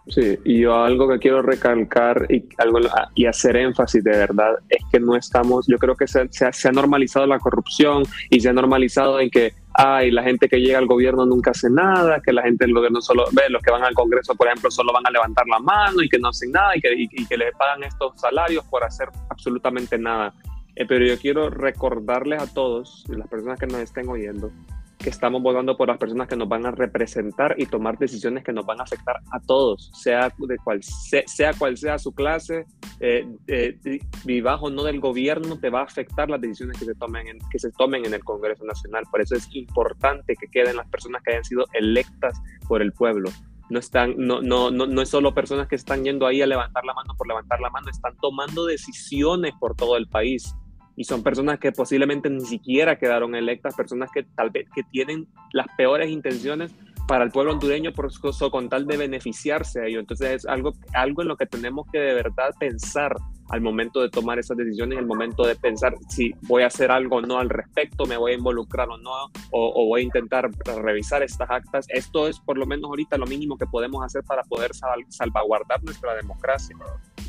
Sí, 0.09 0.39
y 0.45 0.61
yo 0.61 0.73
algo 0.73 1.09
que 1.09 1.19
quiero 1.19 1.41
recalcar 1.41 2.25
y, 2.29 2.47
algo, 2.57 2.79
y 3.13 3.25
hacer 3.25 3.57
énfasis 3.57 4.01
de 4.03 4.11
verdad 4.11 4.53
es 4.69 4.81
que 4.89 5.01
no 5.01 5.17
estamos, 5.17 5.65
yo 5.67 5.77
creo 5.77 5.95
que 5.95 6.07
se, 6.07 6.25
se, 6.31 6.67
ha 6.67 6.71
normalizado 6.71 7.27
la 7.27 7.39
corrupción 7.39 8.03
y 8.29 8.39
se 8.39 8.47
ha 8.47 8.53
normalizado 8.53 9.19
en 9.19 9.29
que, 9.29 9.53
ay, 9.77 10.09
la 10.09 10.23
gente 10.23 10.49
que 10.49 10.57
llega 10.57 10.79
al 10.79 10.87
gobierno 10.87 11.25
nunca 11.25 11.51
hace 11.51 11.69
nada, 11.69 12.19
que 12.19 12.33
la 12.33 12.41
gente 12.41 12.65
del 12.65 12.73
gobierno 12.73 12.99
solo, 12.99 13.25
ve, 13.31 13.43
los 13.49 13.61
que 13.61 13.71
van 13.71 13.83
al 13.83 13.93
Congreso, 13.93 14.33
por 14.33 14.47
ejemplo, 14.47 14.71
solo 14.71 14.91
van 14.91 15.05
a 15.05 15.11
levantar 15.11 15.45
la 15.47 15.59
mano 15.59 16.01
y 16.01 16.09
que 16.09 16.17
no 16.17 16.29
hacen 16.29 16.51
nada 16.51 16.75
y 16.75 16.81
que, 16.81 16.93
y, 16.97 17.25
que 17.27 17.37
le 17.37 17.51
pagan 17.51 17.83
estos 17.83 18.19
salarios 18.19 18.65
por 18.65 18.83
hacer 18.83 19.09
absolutamente 19.29 19.99
nada. 19.99 20.33
Eh, 20.75 20.85
pero 20.87 21.05
yo 21.05 21.17
quiero 21.19 21.51
recordarles 21.51 22.41
a 22.41 22.51
todos, 22.51 23.05
las 23.07 23.27
personas 23.27 23.59
que 23.59 23.67
nos 23.67 23.79
estén 23.81 24.09
oyendo, 24.09 24.51
que 24.97 25.09
estamos 25.09 25.41
votando 25.41 25.77
por 25.77 25.87
las 25.87 25.97
personas 25.97 26.27
que 26.27 26.35
nos 26.35 26.49
van 26.49 26.65
a 26.65 26.71
representar 26.71 27.55
y 27.57 27.65
tomar 27.65 27.97
decisiones 27.97 28.43
que 28.43 28.51
nos 28.51 28.65
van 28.65 28.79
a 28.79 28.83
afectar 28.83 29.17
a 29.31 29.39
todos, 29.39 29.91
sea, 29.93 30.33
de 30.37 30.57
cual, 30.57 30.81
sea, 30.83 31.53
cual 31.53 31.77
sea 31.77 31.97
su 31.99 32.13
clase, 32.13 32.65
eh, 32.99 33.27
eh, 33.47 33.77
no 34.25 34.83
del 34.83 34.99
gobierno, 34.99 35.59
te 35.59 35.69
va 35.69 35.81
a 35.81 35.83
afectar 35.83 36.29
las 36.29 36.41
decisiones 36.41 36.79
que 36.79 36.85
se, 36.85 36.95
tomen 36.95 37.27
en, 37.27 37.37
que 37.51 37.59
se 37.59 37.71
tomen 37.71 38.05
en 38.05 38.13
el 38.13 38.23
Congreso 38.23 38.65
Nacional. 38.65 39.05
Por 39.11 39.21
eso 39.21 39.35
es 39.35 39.47
importante 39.53 40.35
que 40.35 40.47
queden 40.47 40.77
las 40.77 40.87
personas 40.89 41.21
que 41.23 41.31
hayan 41.31 41.43
sido 41.43 41.65
electas 41.73 42.39
por 42.67 42.81
el 42.81 42.91
pueblo. 42.91 43.29
No, 43.69 43.79
están, 43.79 44.15
no, 44.17 44.41
no, 44.41 44.71
no, 44.71 44.87
no 44.87 45.01
es 45.01 45.09
solo 45.09 45.33
personas 45.33 45.67
que 45.67 45.75
están 45.75 46.03
yendo 46.03 46.25
ahí 46.25 46.41
a 46.41 46.47
levantar 46.47 46.85
la 46.85 46.93
mano 46.93 47.13
por 47.17 47.27
levantar 47.27 47.59
la 47.59 47.69
mano, 47.69 47.89
están 47.89 48.15
tomando 48.21 48.65
decisiones 48.65 49.53
por 49.59 49.75
todo 49.75 49.97
el 49.97 50.07
país 50.07 50.55
y 50.97 51.03
son 51.03 51.21
personas 51.23 51.59
que 51.59 51.71
posiblemente 51.71 52.27
ni 52.29 52.43
siquiera 52.43 52.97
quedaron 52.97 53.35
electas, 53.35 53.75
personas 53.75 54.09
que 54.11 54.23
tal 54.23 54.49
vez 54.49 54.67
que 54.73 54.81
tienen 54.83 55.27
las 55.53 55.67
peores 55.77 56.09
intenciones 56.09 56.73
para 57.07 57.23
el 57.23 57.29
pueblo 57.29 57.53
hondureño 57.53 57.93
por 57.93 58.07
eso, 58.07 58.51
con 58.51 58.67
tal 58.67 58.87
de 58.87 58.97
beneficiarse 58.97 59.79
a 59.79 59.85
ello. 59.85 59.99
Entonces 59.99 60.29
es 60.31 60.45
algo, 60.47 60.73
algo 60.93 61.21
en 61.21 61.27
lo 61.27 61.37
que 61.37 61.45
tenemos 61.45 61.85
que 61.91 61.99
de 61.99 62.15
verdad 62.15 62.49
pensar 62.59 63.15
al 63.49 63.61
momento 63.61 64.01
de 64.01 64.09
tomar 64.09 64.39
esas 64.39 64.57
decisiones, 64.57 64.97
al 64.97 65.05
momento 65.05 65.45
de 65.45 65.55
pensar 65.55 65.95
si 66.09 66.33
voy 66.41 66.63
a 66.63 66.67
hacer 66.67 66.91
algo 66.91 67.17
o 67.17 67.21
no 67.21 67.39
al 67.39 67.49
respecto, 67.49 68.05
me 68.05 68.17
voy 68.17 68.33
a 68.33 68.35
involucrar 68.35 68.89
o 68.89 68.97
no, 68.97 69.31
o, 69.51 69.85
voy 69.87 70.01
a 70.01 70.03
intentar 70.03 70.49
revisar 70.81 71.23
estas 71.23 71.49
actas. 71.49 71.85
Esto 71.89 72.27
es 72.27 72.39
por 72.39 72.57
lo 72.57 72.65
menos 72.65 72.89
ahorita 72.89 73.17
lo 73.17 73.25
mínimo 73.25 73.57
que 73.57 73.65
podemos 73.65 74.03
hacer 74.03 74.23
para 74.23 74.43
poder 74.43 74.71
salvaguardar 75.09 75.83
nuestra 75.83 76.15
democracia 76.15 76.75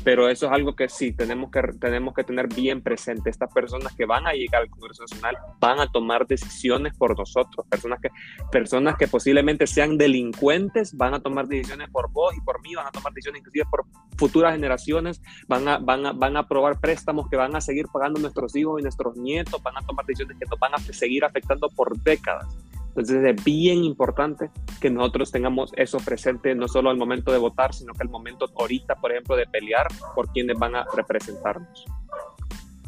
pero 0.03 0.29
eso 0.29 0.47
es 0.47 0.51
algo 0.51 0.75
que 0.75 0.89
sí 0.89 1.11
tenemos 1.11 1.51
que, 1.51 1.61
tenemos 1.79 2.13
que 2.13 2.23
tener 2.23 2.47
bien 2.47 2.81
presente. 2.81 3.29
Estas 3.29 3.51
personas 3.53 3.93
que 3.95 4.05
van 4.05 4.27
a 4.27 4.33
llegar 4.33 4.61
al 4.61 4.69
Congreso 4.69 5.03
Nacional 5.03 5.37
van 5.59 5.79
a 5.79 5.91
tomar 5.91 6.25
decisiones 6.25 6.95
por 6.95 7.17
nosotros. 7.17 7.65
Personas 7.67 7.99
que, 8.01 8.09
personas 8.51 8.95
que 8.97 9.07
posiblemente 9.07 9.67
sean 9.67 9.97
delincuentes 9.97 10.95
van 10.95 11.13
a 11.13 11.19
tomar 11.19 11.47
decisiones 11.47 11.89
por 11.89 12.11
vos 12.11 12.33
y 12.35 12.41
por 12.41 12.61
mí, 12.61 12.75
van 12.75 12.87
a 12.87 12.91
tomar 12.91 13.13
decisiones 13.13 13.39
inclusive 13.39 13.65
por 13.69 13.85
futuras 14.17 14.53
generaciones, 14.53 15.21
van 15.47 15.67
a, 15.67 15.77
van 15.77 16.05
a, 16.05 16.08
van 16.13 16.37
a 16.37 16.41
aprobar 16.41 16.79
préstamos 16.79 17.29
que 17.29 17.35
van 17.35 17.55
a 17.55 17.61
seguir 17.61 17.87
pagando 17.91 18.19
nuestros 18.19 18.55
hijos 18.55 18.79
y 18.79 18.83
nuestros 18.83 19.15
nietos, 19.17 19.61
van 19.61 19.77
a 19.77 19.81
tomar 19.81 20.05
decisiones 20.05 20.37
que 20.37 20.45
nos 20.45 20.59
van 20.59 20.73
a 20.73 20.79
seguir 20.79 21.25
afectando 21.25 21.69
por 21.69 21.97
décadas. 22.01 22.47
Entonces 22.89 23.23
es 23.23 23.43
bien 23.43 23.83
importante 23.83 24.49
que 24.81 24.89
nosotros 24.89 25.31
tengamos 25.31 25.71
eso 25.77 25.99
presente 25.99 26.55
no 26.55 26.67
solo 26.67 26.89
al 26.89 26.97
momento 26.97 27.31
de 27.31 27.37
votar, 27.37 27.73
sino 27.73 27.93
que 27.93 28.01
al 28.01 28.09
momento 28.09 28.49
ahorita, 28.57 28.95
por 28.95 29.11
ejemplo, 29.11 29.35
de 29.35 29.45
pelear 29.45 29.87
por 30.15 30.27
quienes 30.31 30.57
van 30.57 30.75
a 30.75 30.85
representarnos. 30.95 31.85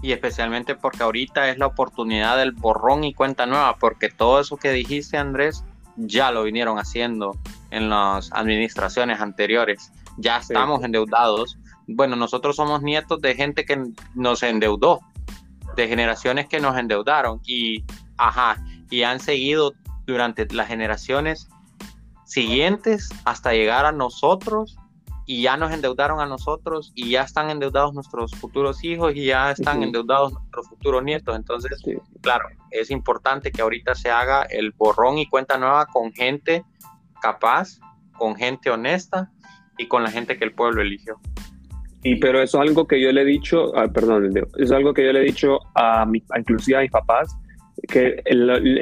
Y 0.02 0.12
especialmente 0.12 0.76
porque 0.76 1.04
ahorita 1.04 1.50
es 1.50 1.60
la 1.60 1.68
oportunidad 1.68 2.38
del 2.38 2.54
borrón 2.54 3.04
y 3.04 3.14
cuenta 3.14 3.46
nueva, 3.46 3.78
porque 3.78 4.10
todo 4.10 4.40
eso 4.40 4.58
que 4.58 4.72
dijiste, 4.72 5.18
Andrés, 5.18 5.64
ya 5.96 6.32
lo 6.32 6.44
vinieron 6.44 6.80
haciendo 6.80 7.38
en 7.70 7.90
las 7.90 8.32
administraciones 8.34 9.22
anteriores. 9.22 9.92
Ya 10.18 10.38
estamos 10.38 10.84
endeudados. 10.84 11.58
Bueno, 11.94 12.16
nosotros 12.16 12.56
somos 12.56 12.82
nietos 12.82 13.22
de 13.22 13.36
gente 13.36 13.66
que 13.66 13.84
nos 14.16 14.44
endeudó, 14.44 15.02
de 15.76 15.88
generaciones 15.88 16.48
que 16.48 16.60
nos 16.60 16.78
endeudaron 16.78 17.40
y, 17.46 17.84
ajá, 18.18 18.64
y 18.90 19.04
han 19.04 19.20
seguido 19.20 19.74
durante 20.06 20.46
las 20.54 20.68
generaciones 20.68 21.48
siguientes 22.26 23.10
hasta 23.26 23.52
llegar 23.54 23.86
a 23.86 23.92
nosotros 23.92 24.78
y 25.26 25.44
ya 25.44 25.56
nos 25.56 25.72
endeudaron 25.72 26.20
a 26.20 26.26
nosotros 26.26 26.92
y 26.96 27.12
ya 27.12 27.22
están 27.22 27.50
endeudados 27.50 27.94
nuestros 27.94 28.32
futuros 28.36 28.84
hijos 28.84 29.16
y 29.16 29.26
ya 29.26 29.52
están 29.52 29.84
endeudados 29.84 30.34
nuestros 30.34 30.68
futuros 30.68 31.04
nietos. 31.04 31.36
Entonces, 31.36 31.82
claro, 32.22 32.50
es 32.72 32.92
importante 32.92 33.52
que 33.52 33.62
ahorita 33.62 33.96
se 33.96 34.10
haga 34.10 34.44
el 34.44 34.72
borrón 34.72 35.18
y 35.20 35.28
cuenta 35.28 35.58
nueva 35.58 35.86
con 35.86 36.12
gente 36.12 36.66
capaz, 37.22 37.80
con 38.18 38.36
gente 38.36 38.70
honesta 38.70 39.32
y 39.78 39.88
con 39.88 40.04
la 40.04 40.12
gente 40.12 40.38
que 40.38 40.44
el 40.44 40.54
pueblo 40.54 40.82
eligió. 40.82 41.20
Y 42.04 42.16
pero 42.16 42.42
eso 42.42 42.62
es 42.62 42.70
algo 42.70 42.88
que 42.88 43.00
yo 43.00 43.12
le 43.12 43.22
he 43.22 43.26
dicho, 43.26 43.78
ah, 43.78 43.88
perdón, 43.88 44.32
es 44.58 44.72
algo 44.72 44.94
que 44.94 45.06
yo 45.06 45.14
le 45.14 45.22
he 45.22 45.26
dicho 45.26 45.60
a, 45.76 46.06
mi, 46.06 46.24
inclusive 46.38 46.78
a 46.78 46.82
mis 46.82 46.92
papás, 46.92 47.36
que 47.88 48.24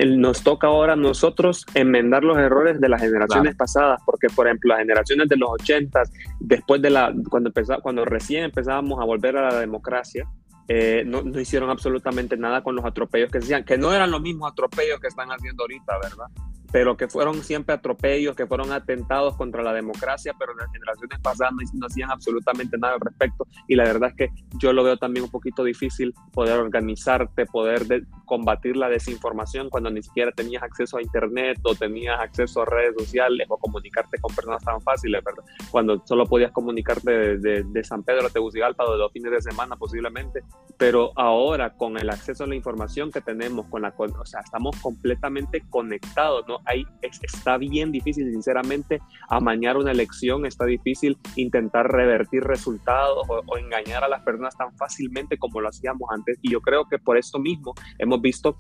nos 0.07 0.43
toca 0.43 0.67
ahora 0.67 0.93
a 0.93 0.95
nosotros 0.95 1.65
enmendar 1.73 2.23
los 2.23 2.37
errores 2.37 2.79
de 2.79 2.89
las 2.89 3.01
generaciones 3.01 3.55
pasadas, 3.55 4.01
porque 4.05 4.27
por 4.33 4.47
ejemplo 4.47 4.69
las 4.69 4.79
generaciones 4.79 5.27
de 5.29 5.37
los 5.37 5.49
80, 5.49 6.03
después 6.39 6.81
de 6.81 6.89
la, 6.89 7.13
cuando, 7.29 7.51
cuando 7.81 8.05
recién 8.05 8.45
empezábamos 8.45 8.99
a 8.99 9.05
volver 9.05 9.37
a 9.37 9.51
la 9.51 9.59
democracia, 9.59 10.27
eh, 10.67 11.03
no, 11.05 11.23
no, 11.23 11.39
hicieron 11.39 11.69
absolutamente 11.69 12.37
nada 12.37 12.61
con 12.61 12.75
los 12.75 12.85
atropellos 12.85 13.31
que 13.31 13.39
se 13.39 13.45
hacían, 13.45 13.63
que 13.63 13.77
no 13.77 13.93
eran 13.93 14.11
los 14.11 14.21
mismos 14.21 14.51
atropellos 14.51 14.99
que 14.99 15.07
están 15.07 15.29
haciendo 15.29 15.63
ahorita, 15.63 15.97
¿verdad? 15.97 16.27
Pero 16.71 16.97
que 16.97 17.07
fueron 17.07 17.43
siempre 17.43 17.75
atropellos, 17.75 18.35
que 18.35 18.45
fueron 18.45 18.71
atentados 18.71 19.35
contra 19.35 19.63
la 19.63 19.73
democracia, 19.73 20.33
pero 20.37 20.53
las 20.55 20.71
generaciones 20.71 21.19
pasadas 21.19 21.53
no, 21.73 21.85
hacían 21.85 22.11
absolutamente 22.11 22.77
nada 22.77 22.95
al 22.95 22.99
respecto. 22.99 23.47
Y 23.67 23.75
la 23.75 23.85
verdad 23.85 24.09
es 24.09 24.15
que 24.15 24.43
yo 24.57 24.73
lo 24.73 24.83
veo 24.83 24.97
también 24.97 25.25
un 25.25 25.31
poquito 25.31 25.63
difícil 25.63 26.13
poder 26.33 26.59
organizarte, 26.59 27.45
poder 27.45 28.05
combatir 28.25 28.77
la 28.77 28.89
desinformación 28.89 29.69
cuando 29.69 29.89
ni 29.89 30.03
siquiera 30.03 30.31
tenías 30.31 30.61
acceso 30.61 30.97
a 30.97 31.01
Internet 31.01 31.59
o 31.63 31.73
tenías 31.73 32.19
acceso 32.19 32.61
a 32.61 32.65
redes 32.65 32.93
sociales 32.97 33.47
o 33.49 33.57
comunicarte 33.57 34.19
con 34.19 34.35
personas 34.35 34.63
tan 34.63 34.79
fáciles, 34.81 35.23
¿verdad? 35.23 35.43
Cuando 35.71 36.01
solo 36.05 36.25
podías 36.25 36.51
comunicarte 36.51 37.37
de, 37.37 37.83
San 37.83 38.03
Pedro 38.03 38.27
a 38.27 38.29
Tegucigalpa 38.29 38.83
o 38.85 38.91
de 38.91 38.97
los 38.97 39.11
fines 39.11 39.31
de 39.31 39.41
semana 39.41 39.75
posiblemente, 39.75 40.43
pero 40.77 41.11
ahora 41.15 41.75
con 41.75 41.97
el 41.97 42.09
acceso 42.09 42.43
a 42.43 42.47
la 42.47 42.55
información 42.55 43.09
que 43.09 43.21
tenemos, 43.21 43.65
con 43.67 43.81
la, 43.81 43.93
o 43.97 44.25
sea, 44.25 44.41
estamos 44.41 44.75
completamente 44.81 45.63
conectados, 45.69 46.45
¿no? 46.47 46.58
Ahí 46.65 46.85
está 47.01 47.57
bien 47.57 47.91
difícil, 47.91 48.29
sinceramente, 48.31 49.01
amañar 49.29 49.77
una 49.77 49.91
elección, 49.91 50.45
está 50.45 50.65
difícil 50.65 51.17
intentar 51.35 51.91
revertir 51.91 52.43
resultados 52.43 53.27
o, 53.27 53.57
engañar 53.57 54.03
a 54.03 54.07
las 54.07 54.21
personas 54.21 54.55
tan 54.57 54.75
fácilmente 54.77 55.37
como 55.37 55.61
lo 55.61 55.69
hacíamos 55.69 56.09
antes. 56.11 56.37
Y 56.41 56.51
yo 56.51 56.61
creo 56.61 56.85
que 56.85 56.97
por 56.97 57.17
esto 57.17 57.39
mismo 57.39 57.73
hemos 57.97 58.21
visto 58.21 58.57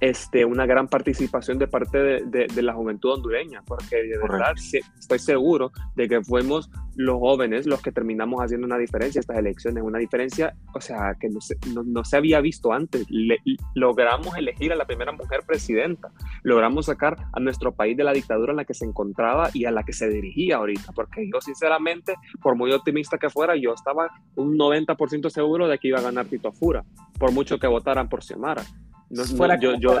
este, 0.00 0.44
una 0.44 0.66
gran 0.66 0.88
participación 0.88 1.58
de 1.58 1.66
parte 1.66 1.98
de, 1.98 2.46
de, 2.46 2.62
la 2.62 2.72
juventud 2.72 3.12
hondureña, 3.12 3.62
porque 3.66 3.96
de 3.96 4.18
verdad 4.18 4.54
estoy 4.98 5.18
seguro 5.18 5.72
de 5.94 6.08
que 6.08 6.22
fuimos 6.22 6.70
los 6.96 7.18
jóvenes 7.18 7.66
los 7.66 7.80
que 7.82 7.92
terminamos 7.92 8.42
haciendo 8.42 8.66
una 8.66 8.78
diferencia 8.78 9.18
en 9.18 9.20
estas 9.20 9.38
elecciones, 9.38 9.82
una 9.82 9.98
diferencia, 9.98 10.54
o 10.74 10.80
sea, 10.80 11.16
que 11.18 11.28
no 11.28 11.40
se, 11.40 11.56
no, 11.84 12.04
se 12.04 12.16
había 12.16 12.40
visto 12.40 12.72
antes. 12.72 13.06
logramos 13.74 14.36
elegir 14.36 14.72
a 14.72 14.76
la 14.76 14.86
primera 14.86 15.12
mujer 15.12 15.40
presidenta, 15.46 16.10
logramos 16.42 16.86
sacar 16.86 17.16
a 17.32 17.40
nuestro 17.40 17.72
país 17.72 17.96
de 17.96 18.04
la 18.04 18.12
dictadura 18.12 18.52
en 18.52 18.56
la 18.56 18.64
que 18.64 18.74
se 18.74 18.84
encontraba 18.84 19.50
y 19.54 19.64
a 19.64 19.70
la 19.70 19.82
que 19.82 19.92
se 19.92 20.08
dirigía 20.08 20.56
ahorita, 20.56 20.92
porque 20.92 21.28
yo 21.32 21.40
sinceramente, 21.40 22.14
por 22.42 22.56
muy 22.56 22.72
optimista 22.72 23.18
que 23.18 23.30
fuera, 23.30 23.54
yo 23.56 23.74
estaba 23.74 24.10
un 24.36 24.56
90% 24.56 25.30
seguro 25.30 25.68
de 25.68 25.78
que 25.78 25.88
iba 25.88 25.98
a 25.98 26.02
ganar 26.02 26.26
Tito 26.26 26.52
Fura, 26.52 26.84
por 27.18 27.32
mucho 27.32 27.58
que 27.58 27.66
votaran 27.66 28.08
por 28.08 28.22
Xiomara. 28.22 28.62
No, 29.10 29.24
fuera 29.24 29.58
yo, 29.58 29.74
yo, 29.74 29.98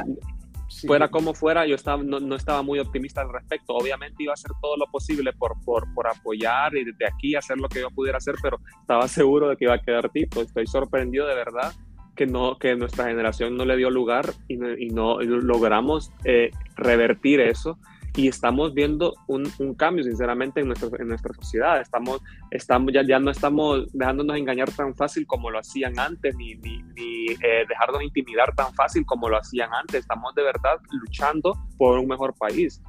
fuera 0.86 1.08
como 1.08 1.34
fuera, 1.34 1.66
yo 1.66 1.74
estaba, 1.74 2.02
no, 2.02 2.36
estaba 2.36 2.62
muy 2.62 2.78
optimista 2.78 3.20
al 3.20 3.32
respecto. 3.32 3.74
Obviamente 3.74 4.22
iba 4.22 4.32
a 4.32 4.34
hacer 4.34 4.52
todo 4.62 4.76
lo 4.76 4.86
posible 4.86 5.32
por, 5.32 5.60
por, 5.64 5.92
por, 5.94 6.06
apoyar 6.06 6.76
y 6.76 6.84
desde 6.84 7.06
aquí 7.06 7.34
hacer 7.34 7.58
lo 7.58 7.68
que 7.68 7.80
yo 7.80 7.90
pudiera 7.90 8.18
hacer, 8.18 8.36
pero 8.42 8.58
estaba 8.80 9.08
seguro 9.08 9.48
de 9.48 9.56
que 9.56 9.64
iba 9.64 9.74
a 9.74 9.82
quedar 9.82 10.08
Tito. 10.10 10.40
Estoy 10.40 10.66
sorprendido 10.66 11.26
de 11.26 11.34
verdad 11.34 11.72
que, 12.14 12.26
no, 12.26 12.58
que 12.58 12.76
nuestra 12.76 13.06
generación 13.06 13.56
no 13.56 13.64
le 13.64 13.76
dio 13.76 13.90
lugar 13.90 14.32
y, 14.48 14.54
y 14.54 14.90
no 14.90 15.20
logramos 15.20 16.12
eh, 16.24 16.50
revertir 16.76 17.40
eso 17.40 17.78
y 18.16 18.28
estamos 18.28 18.74
viendo 18.74 19.14
un, 19.28 19.50
un 19.58 19.74
cambio, 19.74 20.04
sinceramente, 20.04 20.60
en, 20.60 20.66
nuestro, 20.68 20.90
en 20.98 21.08
nuestra 21.08 21.32
sociedad. 21.34 21.80
Estamos, 21.80 22.20
estamos, 22.50 22.92
ya, 22.92 23.02
ya 23.06 23.18
no 23.18 23.30
estamos 23.30 23.86
dejándonos 23.92 24.36
engañar 24.36 24.70
tan 24.72 24.94
fácil 24.94 25.26
como 25.26 25.50
lo 25.50 25.58
hacían 25.58 25.98
antes, 25.98 26.34
ni, 26.36 26.54
ni, 26.56 26.82
ni 26.96 27.09
eh, 27.32 27.64
dejarnos 27.68 28.02
intimidar 28.02 28.54
tan 28.54 28.72
fácil 28.74 29.04
como 29.04 29.28
lo 29.28 29.36
hacían 29.36 29.72
antes. 29.72 30.00
Estamos 30.00 30.34
de 30.34 30.42
verdad 30.42 30.78
luchando 30.90 31.54
por 31.78 31.98
un 31.98 32.06
mejor 32.06 32.34
país. 32.34 32.82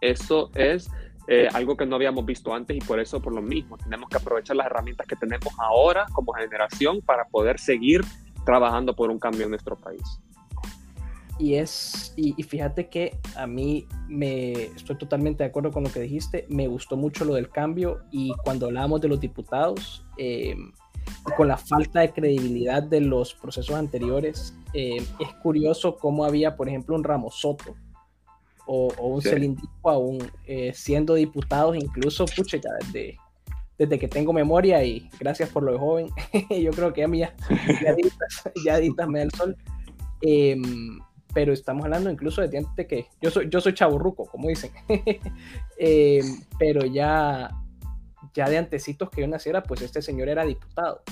Eso 0.00 0.50
es 0.54 0.90
eh, 1.28 1.48
algo 1.52 1.76
que 1.76 1.86
no 1.86 1.96
habíamos 1.96 2.24
visto 2.24 2.52
antes 2.52 2.76
y 2.76 2.80
por 2.80 2.98
eso, 2.98 3.20
por 3.20 3.32
lo 3.32 3.42
mismo, 3.42 3.76
tenemos 3.78 4.08
que 4.08 4.16
aprovechar 4.16 4.56
las 4.56 4.66
herramientas 4.66 5.06
que 5.06 5.16
tenemos 5.16 5.52
ahora 5.58 6.06
como 6.12 6.32
generación 6.32 7.00
para 7.02 7.24
poder 7.26 7.58
seguir 7.58 8.00
trabajando 8.44 8.96
por 8.96 9.10
un 9.10 9.18
cambio 9.18 9.44
en 9.44 9.50
nuestro 9.50 9.76
país. 9.76 10.02
Y 11.38 11.54
es, 11.54 12.12
y, 12.16 12.34
fíjate 12.42 12.90
que 12.90 13.18
a 13.34 13.46
mí 13.46 13.86
me 14.08 14.64
estoy 14.64 14.96
totalmente 14.96 15.42
de 15.42 15.48
acuerdo 15.48 15.70
con 15.70 15.84
lo 15.84 15.90
que 15.90 16.00
dijiste, 16.00 16.44
me 16.50 16.68
gustó 16.68 16.98
mucho 16.98 17.24
lo 17.24 17.34
del 17.34 17.48
cambio 17.48 18.02
y 18.10 18.34
cuando 18.44 18.66
hablábamos 18.66 19.00
de 19.00 19.08
los 19.08 19.20
diputados, 19.20 20.04
eh, 20.18 20.54
con 21.36 21.48
la 21.48 21.56
falta 21.56 22.00
de 22.00 22.12
credibilidad 22.12 22.82
de 22.82 23.00
los 23.00 23.34
procesos 23.34 23.76
anteriores, 23.76 24.54
eh, 24.74 25.04
es 25.18 25.34
curioso 25.42 25.96
cómo 25.96 26.24
había, 26.24 26.56
por 26.56 26.68
ejemplo, 26.68 26.94
un 26.94 27.04
Ramos 27.04 27.36
Soto 27.40 27.74
o, 28.66 28.92
un 28.98 29.22
sí. 29.22 29.56
aún 29.82 30.18
eh, 30.46 30.72
siendo 30.74 31.14
diputados, 31.14 31.76
incluso, 31.76 32.24
pucha, 32.26 32.58
desde, 32.80 33.16
desde 33.76 33.98
que 33.98 34.06
tengo 34.06 34.32
memoria 34.32 34.84
y 34.84 35.08
gracias 35.18 35.48
por 35.48 35.64
lo 35.64 35.72
de 35.72 35.78
joven, 35.78 36.08
yo 36.50 36.70
creo 36.70 36.92
que 36.92 37.02
a 37.02 37.08
mí 37.08 37.18
ya, 37.18 37.34
ya, 38.64 38.78
ya 38.80 39.06
me 39.06 39.18
da 39.18 39.24
el 39.24 39.30
sol. 39.32 39.56
Eh, 40.22 40.56
pero 41.32 41.52
estamos 41.52 41.84
hablando 41.84 42.10
incluso 42.10 42.42
de 42.42 42.50
gente 42.50 42.86
que 42.86 43.06
yo 43.20 43.30
soy, 43.30 43.48
yo 43.48 43.60
soy 43.60 43.74
chaburruco, 43.74 44.26
como 44.26 44.48
dicen, 44.48 44.70
eh, 45.78 46.22
pero 46.58 46.84
ya, 46.84 47.50
ya 48.34 48.48
de 48.48 48.58
antecitos 48.58 49.10
que 49.10 49.22
yo 49.22 49.28
naciera, 49.28 49.62
pues 49.62 49.82
este 49.82 50.02
señor 50.02 50.28
era 50.28 50.44
diputado. 50.44 51.02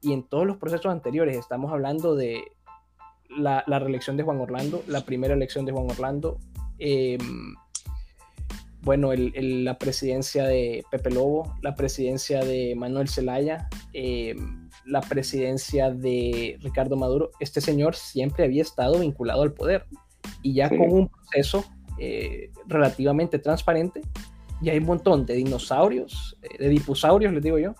Y 0.00 0.12
en 0.12 0.22
todos 0.22 0.46
los 0.46 0.56
procesos 0.56 0.92
anteriores 0.92 1.36
estamos 1.36 1.72
hablando 1.72 2.14
de 2.14 2.52
la, 3.28 3.64
la 3.66 3.78
reelección 3.78 4.16
de 4.16 4.22
Juan 4.22 4.40
Orlando, 4.40 4.82
la 4.86 5.04
primera 5.04 5.34
elección 5.34 5.64
de 5.64 5.72
Juan 5.72 5.90
Orlando, 5.90 6.38
em, 6.78 7.54
bueno, 8.82 9.12
el, 9.12 9.64
la 9.64 9.78
presidencia 9.78 10.46
de 10.46 10.84
Pepe 10.90 11.10
Lobo, 11.10 11.54
la 11.60 11.74
presidencia 11.74 12.42
de 12.42 12.74
Manuel 12.74 13.08
Zelaya, 13.08 13.68
em, 13.92 14.70
la 14.86 15.02
presidencia 15.02 15.90
de 15.90 16.58
Ricardo 16.60 16.96
Maduro, 16.96 17.30
este 17.40 17.60
señor 17.60 17.94
siempre 17.94 18.44
había 18.44 18.62
estado 18.62 18.98
vinculado 18.98 19.42
al 19.42 19.52
poder. 19.52 19.86
Y 20.42 20.54
ya 20.54 20.70
con 20.70 20.90
un 20.90 21.08
proceso 21.08 21.64
eh, 21.98 22.50
relativamente 22.66 23.38
transparente, 23.38 24.00
ya 24.60 24.72
hay 24.72 24.78
un 24.78 24.86
montón 24.86 25.26
de 25.26 25.34
dinosaurios, 25.34 26.36
eh, 26.42 26.58
de 26.58 26.68
dipusaurios, 26.68 27.32
les 27.32 27.42
digo 27.42 27.58
yo, 27.58 27.74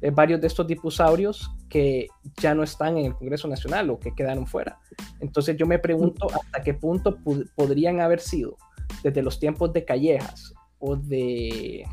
de 0.00 0.10
varios 0.10 0.40
de 0.40 0.46
estos 0.46 0.66
dipusaurios 0.66 1.50
que 1.68 2.08
ya 2.40 2.54
no 2.54 2.62
están 2.62 2.96
en 2.98 3.06
el 3.06 3.14
Congreso 3.14 3.48
Nacional 3.48 3.90
o 3.90 3.98
que 3.98 4.14
quedaron 4.14 4.46
fuera. 4.46 4.78
Entonces 5.20 5.56
yo 5.56 5.66
me 5.66 5.78
pregunto 5.78 6.26
hasta 6.32 6.62
qué 6.62 6.74
punto 6.74 7.18
podrían 7.54 8.00
haber 8.00 8.20
sido 8.20 8.56
desde 9.02 9.22
los 9.22 9.38
tiempos 9.38 9.72
de 9.72 9.84
Callejas 9.84 10.54
o 10.78 10.96
de 10.96 11.84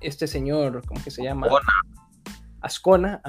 este 0.00 0.26
señor, 0.26 0.82
¿cómo 0.86 1.02
que 1.02 1.10
se 1.10 1.22
llama? 1.22 1.48
Ascona, 2.60 3.20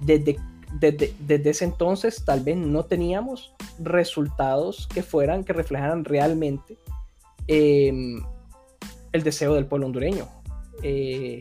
desde, 0.00 0.38
desde, 0.80 1.50
ese 1.50 1.64
entonces 1.64 2.24
tal 2.24 2.40
vez 2.40 2.56
no 2.56 2.84
teníamos 2.84 3.54
resultados 3.78 4.88
que 4.92 5.02
fueran, 5.02 5.44
que 5.44 5.52
reflejaran 5.52 6.04
realmente 6.04 6.78
em, 7.46 8.22
el 9.16 9.22
deseo 9.22 9.54
del 9.54 9.66
pueblo 9.66 9.86
hondureño. 9.86 10.28
Eh, 10.82 11.40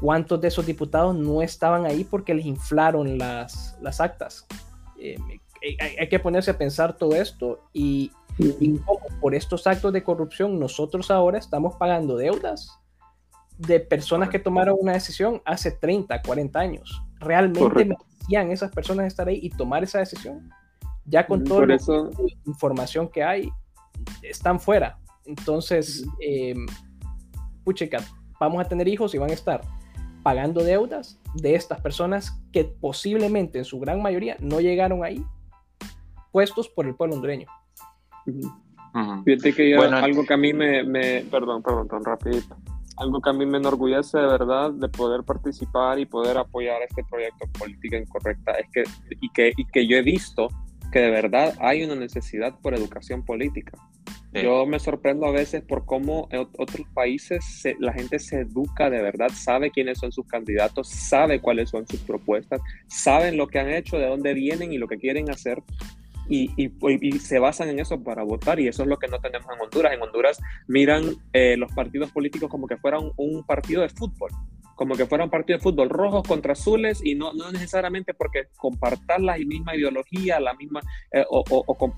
¿Cuántos 0.00 0.40
de 0.40 0.48
esos 0.48 0.66
diputados 0.66 1.14
no 1.14 1.42
estaban 1.42 1.84
ahí 1.86 2.04
porque 2.04 2.34
les 2.34 2.46
inflaron 2.46 3.18
las, 3.18 3.76
las 3.80 4.00
actas? 4.00 4.46
Em, 4.98 5.20
hay, 5.98 6.08
que 6.08 6.18
ponerse 6.18 6.50
a 6.50 6.58
pensar 6.58 6.96
todo 6.96 7.14
esto 7.14 7.60
y, 7.72 8.10
y 8.38 8.80
por 9.20 9.34
estos 9.34 9.66
actos 9.66 9.92
de 9.92 10.02
corrupción 10.02 10.58
nosotros 10.58 11.10
ahora 11.10 11.38
estamos 11.38 11.76
pagando 11.76 12.16
deudas 12.16 12.80
de 13.58 13.80
personas 13.80 14.28
que 14.28 14.38
tomaron 14.38 14.76
una 14.80 14.92
decisión 14.92 15.40
hace 15.44 15.70
30, 15.70 16.22
40 16.22 16.58
años. 16.58 17.02
¿Realmente 17.20 17.84
merecían 17.84 18.50
esas 18.50 18.72
personas 18.72 19.06
estar 19.06 19.28
ahí 19.28 19.38
y 19.42 19.50
tomar 19.50 19.84
esa 19.84 19.98
decisión? 19.98 20.50
Ya 21.04 21.26
con 21.26 21.44
toda 21.44 21.66
la 21.66 21.78
información 22.46 23.08
que 23.08 23.22
hay, 23.22 23.50
están 24.22 24.58
fuera. 24.58 24.98
Entonces, 25.24 26.04
eh, 26.20 26.54
puchica, 27.64 27.98
vamos 28.40 28.60
a 28.64 28.68
tener 28.68 28.88
hijos 28.88 29.14
y 29.14 29.18
van 29.18 29.30
a 29.30 29.34
estar 29.34 29.62
pagando 30.22 30.62
deudas 30.62 31.20
de 31.34 31.54
estas 31.54 31.80
personas 31.80 32.40
que 32.52 32.64
posiblemente 32.64 33.58
en 33.58 33.64
su 33.64 33.80
gran 33.80 34.00
mayoría 34.00 34.36
no 34.40 34.60
llegaron 34.60 35.04
ahí 35.04 35.24
puestos 36.30 36.68
por 36.68 36.86
el 36.86 36.94
pueblo 36.94 37.16
hondureño. 37.16 37.48
Fíjate 39.24 39.54
que 39.54 39.74
algo 39.74 40.24
que 40.24 40.34
a 40.34 40.36
mí 40.36 40.52
me, 40.52 40.84
me, 40.84 41.22
perdón, 41.22 41.62
perdón, 41.62 41.88
tan 41.88 42.04
rapidito 42.04 42.56
algo 42.96 43.20
que 43.20 43.30
a 43.30 43.32
mí 43.32 43.46
me 43.46 43.58
enorgullece 43.58 44.18
de 44.18 44.26
verdad 44.26 44.70
de 44.72 44.88
poder 44.88 45.22
participar 45.24 45.98
y 45.98 46.06
poder 46.06 46.38
apoyar 46.38 46.82
este 46.82 47.04
proyecto 47.04 47.46
Política 47.58 47.96
Incorrecta 47.96 48.52
es 48.52 48.66
que 48.72 48.84
y, 49.20 49.28
que 49.30 49.52
y 49.56 49.64
que 49.66 49.86
yo 49.86 49.96
he 49.96 50.02
visto 50.02 50.48
que 50.90 51.00
de 51.00 51.10
verdad 51.10 51.54
hay 51.60 51.84
una 51.84 51.94
necesidad 51.94 52.58
por 52.60 52.74
educación 52.74 53.24
política. 53.24 53.72
Yo 54.32 54.64
me 54.64 54.78
sorprendo 54.78 55.26
a 55.26 55.30
veces 55.30 55.62
por 55.62 55.84
cómo 55.84 56.26
en 56.30 56.40
otros 56.40 56.86
países 56.94 57.62
la 57.78 57.92
gente 57.92 58.18
se 58.18 58.40
educa 58.40 58.88
de 58.88 59.02
verdad, 59.02 59.28
sabe 59.28 59.70
quiénes 59.70 59.98
son 59.98 60.10
sus 60.10 60.26
candidatos, 60.26 60.88
sabe 60.88 61.40
cuáles 61.40 61.68
son 61.68 61.86
sus 61.86 62.00
propuestas, 62.00 62.60
saben 62.86 63.36
lo 63.36 63.46
que 63.48 63.58
han 63.58 63.68
hecho, 63.70 63.98
de 63.98 64.06
dónde 64.06 64.32
vienen 64.32 64.72
y 64.72 64.78
lo 64.78 64.88
que 64.88 64.96
quieren 64.96 65.30
hacer 65.30 65.62
y, 66.28 66.48
se 67.18 67.38
basan 67.38 67.68
en 67.68 67.80
eso 67.80 68.02
para 68.02 68.22
votar 68.22 68.58
y 68.58 68.68
eso 68.68 68.82
es 68.82 68.88
lo 68.88 68.98
que 68.98 69.08
no 69.08 69.18
tenemos 69.20 69.46
en 69.54 69.60
Honduras. 69.60 69.92
En 69.92 70.02
Honduras 70.02 70.40
miran 70.66 71.16
eh, 71.32 71.56
los 71.58 71.70
partidos 71.72 72.10
políticos 72.10 72.48
como 72.48 72.66
que 72.66 72.78
fueran 72.78 73.10
un 73.16 73.44
partido 73.44 73.82
de 73.82 73.90
fútbol 73.90 74.30
como 74.74 74.94
que 74.94 75.06
fuera 75.06 75.24
un 75.24 75.30
partido 75.30 75.58
de 75.58 75.62
fútbol, 75.62 75.88
rojos 75.88 76.26
contra 76.26 76.52
azules, 76.52 77.00
y 77.04 77.14
no, 77.14 77.32
no 77.32 77.50
necesariamente 77.52 78.14
porque 78.14 78.48
compartan 78.56 79.26
la 79.26 79.36
misma 79.36 79.76
ideología, 79.76 80.40
la 80.40 80.54
misma, 80.54 80.80
eh, 81.12 81.24
o, 81.28 81.44
o, 81.48 81.92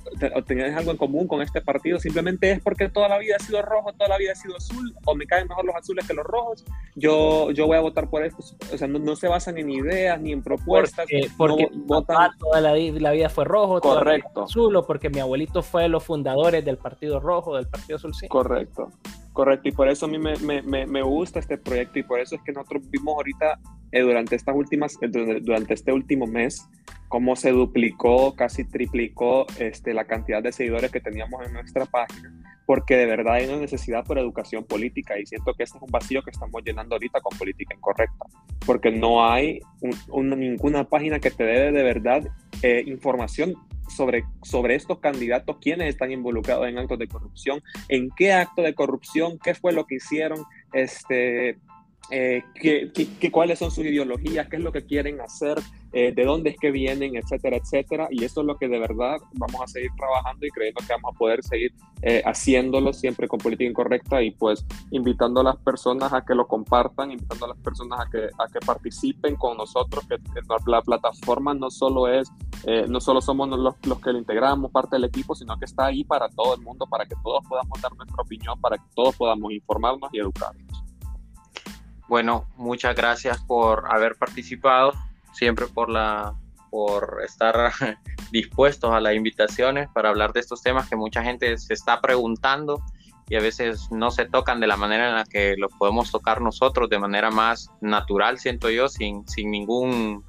algo 0.76 0.90
en 0.90 0.96
común 0.96 1.26
con 1.28 1.42
este 1.42 1.60
partido, 1.60 1.98
simplemente 1.98 2.50
es 2.50 2.60
porque 2.60 2.88
toda 2.88 3.08
la 3.08 3.18
vida 3.18 3.36
ha 3.36 3.42
sido 3.42 3.62
rojo, 3.62 3.92
toda 3.92 4.08
la 4.08 4.18
vida 4.18 4.32
ha 4.32 4.36
sido 4.36 4.56
azul, 4.56 4.94
o 5.04 5.14
me 5.14 5.26
caen 5.26 5.48
mejor 5.48 5.64
los 5.64 5.76
azules 5.76 6.06
que 6.06 6.14
los 6.14 6.24
rojos, 6.24 6.64
yo, 6.94 7.50
yo 7.50 7.66
voy 7.66 7.76
a 7.76 7.80
votar 7.80 8.08
por 8.08 8.24
esto. 8.24 8.42
O 8.72 8.78
sea, 8.78 8.88
no, 8.88 9.16
se 9.16 9.28
basan 9.28 9.58
en 9.58 9.70
ideas 9.70 10.20
ni 10.20 10.32
en 10.32 10.42
propuestas. 10.42 11.06
Porque, 11.36 11.68
votan... 11.72 12.30
toda 12.38 12.60
la, 12.60 12.72
vida 12.72 13.28
fue 13.28 13.44
rojo, 13.44 13.80
Correcto. 13.80 14.44
azul, 14.44 14.74
o 14.76 14.86
porque 14.86 15.10
mi 15.10 15.20
abuelito 15.20 15.62
fue 15.62 15.82
de 15.82 15.88
los 15.88 16.04
fundadores 16.04 16.64
del 16.64 16.78
Partido 16.78 17.20
Rojo, 17.20 17.56
del 17.56 17.66
Partido 17.66 17.96
Azul. 17.96 18.14
Sí. 18.14 18.28
Correcto. 18.28 18.90
Correcto, 19.35 19.68
y 19.68 19.72
por 19.72 19.89
eso 19.89 20.07
a 20.07 20.09
mí 20.09 20.16
me, 20.16 20.37
me, 20.62 20.87
me, 20.87 21.03
gusta 21.03 21.41
este 21.41 21.59
proyecto 21.59 21.99
y 21.99 22.05
por 22.05 22.20
eso 22.20 22.37
es 22.37 22.43
que 22.43 22.53
nosotros 22.53 22.89
vimos 22.89 23.16
ahorita 23.16 23.59
eh, 23.91 24.01
durante 24.03 24.37
estas 24.37 24.55
últimas, 24.55 24.97
eh, 25.03 25.09
durante 25.09 25.74
este 25.74 25.93
último 25.93 26.28
mes, 26.28 26.68
cómo 27.09 27.35
se 27.35 27.51
duplicó, 27.51 28.37
casi 28.37 28.62
triplicó 28.62 29.45
este, 29.59 29.93
la 29.93 30.05
cantidad 30.05 30.41
de 30.41 30.53
seguidores 30.53 30.93
que 30.93 31.01
teníamos 31.01 31.45
en 31.45 31.53
nuestra 31.53 31.85
página, 31.85 32.32
porque 32.64 32.97
de 32.97 33.07
verdad 33.07 33.35
hay 33.35 33.49
una 33.49 33.57
necesidad 33.57 34.05
por 34.05 34.20
educación 34.20 34.62
política 34.62 35.18
y 35.18 35.26
siento 35.26 35.53
que 35.55 35.64
este 35.64 35.78
es 35.78 35.82
un 35.82 35.91
vacío 35.91 36.22
que 36.22 36.30
estamos 36.30 36.62
llenando 36.64 36.95
ahorita 36.95 37.20
con 37.20 37.37
política 37.37 37.74
incorrecta, 37.74 38.26
porque 38.64 38.93
no 38.93 39.28
hay 39.28 39.59
ninguna 40.12 40.85
página 40.85 41.18
que 41.18 41.32
te 41.32 41.43
dé 41.43 41.72
de 41.72 41.82
verdad 41.82 42.22
eh, 42.62 42.85
información 42.87 43.55
sobre, 43.89 44.24
sobre 44.43 44.74
estos 44.74 44.99
candidatos, 44.99 45.57
quiénes 45.61 45.89
están 45.89 46.12
involucrados 46.12 46.68
en 46.68 46.78
actos 46.78 46.99
de 46.99 47.09
corrupción, 47.09 47.62
en 47.89 48.11
qué 48.11 48.32
acto 48.32 48.62
de 48.62 48.74
corrupción, 48.74 49.39
qué 49.43 49.55
fue 49.55 49.72
lo 49.72 49.87
que 49.87 49.97
hicieron, 49.97 50.45
este, 50.72 51.59
eh, 52.11 52.42
qué, 52.55 53.30
cuáles 53.30 53.59
son 53.59 53.70
sus 53.70 53.84
ideologías, 53.84 54.48
qué 54.48 54.57
es 54.57 54.62
lo 54.62 54.72
que 54.72 54.84
quieren 54.84 55.20
hacer, 55.20 55.59
eh, 55.92 56.12
de 56.14 56.24
dónde 56.24 56.50
es 56.50 56.57
que 56.59 56.70
vienen, 56.70 57.16
etcétera, 57.16 57.57
etcétera. 57.57 58.09
Y 58.11 58.24
eso 58.24 58.42
es 58.42 58.46
lo 58.46 58.57
que 58.57 58.68
de 58.68 58.78
verdad 58.78 59.18
vamos 59.32 59.61
a 59.62 59.66
seguir 59.66 59.90
trabajando 59.96 60.44
y 60.44 60.50
creyendo 60.50 60.80
que 60.86 60.92
vamos 60.92 61.14
a 61.14 61.18
poder 61.18 61.42
seguir 61.42 61.72
eh, 62.02 62.22
haciéndolo 62.26 62.92
siempre 62.92 63.26
con 63.26 63.38
política 63.38 63.70
incorrecta 63.70 64.22
y 64.22 64.32
pues 64.32 64.66
invitando 64.90 65.40
a 65.40 65.44
las 65.44 65.57
personas 65.57 66.12
a 66.12 66.24
que 66.24 66.34
lo 66.34 66.46
compartan, 66.46 67.12
invitando 67.12 67.46
a 67.46 67.48
las 67.48 67.59
personas 67.59 68.00
a 68.00 68.11
que, 68.11 68.24
a 68.24 68.52
que 68.52 68.61
participen 68.64 69.36
con 69.36 69.57
nosotros, 69.57 70.07
que 70.07 70.16
la 70.66 70.82
plataforma 70.82 71.55
no 71.55 71.70
solo 71.70 72.09
es, 72.09 72.30
no 72.88 73.00
solo 73.00 73.20
somos 73.20 73.48
los, 73.48 73.74
los 73.86 74.00
que 74.00 74.12
lo 74.12 74.18
integramos, 74.18 74.70
parte 74.70 74.96
del 74.96 75.05
equipo, 75.05 75.34
sino 75.34 75.57
que 75.59 75.64
está 75.64 75.86
ahí 75.86 76.05
para 76.05 76.28
todo 76.28 76.55
el 76.55 76.61
mundo, 76.61 76.86
para 76.86 77.07
que 77.07 77.14
todos 77.22 77.42
podamos 77.48 77.80
dar 77.80 77.94
nuestra 77.96 78.22
opinión, 78.22 78.61
para 78.61 78.76
que 78.76 78.84
todos 78.94 79.16
podamos 79.16 79.52
informarnos 79.52 80.11
y 80.12 80.18
educarnos. 80.18 80.84
Bueno, 82.09 82.46
muchas 82.57 82.94
gracias 82.94 83.42
por 83.44 83.92
haber 83.92 84.16
participado, 84.16 84.92
siempre 85.32 85.66
por 85.66 85.88
la 85.88 86.34
por 86.70 87.20
estar 87.24 87.72
dispuestos 88.32 88.92
a 88.92 88.98
las 88.98 89.14
invitaciones 89.14 89.88
para 89.94 90.09
hablar 90.09 90.32
de 90.32 90.40
estos 90.40 90.61
temas 90.61 90.88
que 90.88 90.96
mucha 90.96 91.22
gente 91.22 91.57
se 91.57 91.72
está 91.72 92.00
preguntando 92.00 92.82
y 93.28 93.36
a 93.36 93.40
veces 93.40 93.90
no 93.92 94.11
se 94.11 94.26
tocan 94.26 94.59
de 94.59 94.66
la 94.66 94.76
manera 94.76 95.09
en 95.09 95.14
la 95.14 95.24
que 95.24 95.55
los 95.57 95.72
podemos 95.78 96.11
tocar 96.11 96.40
nosotros, 96.40 96.90
de 96.90 96.98
manera 96.98 97.30
más 97.30 97.70
natural, 97.80 98.38
siento 98.38 98.70
yo, 98.70 98.88
sin, 98.88 99.26
sin 99.28 99.50
ningún 99.50 100.24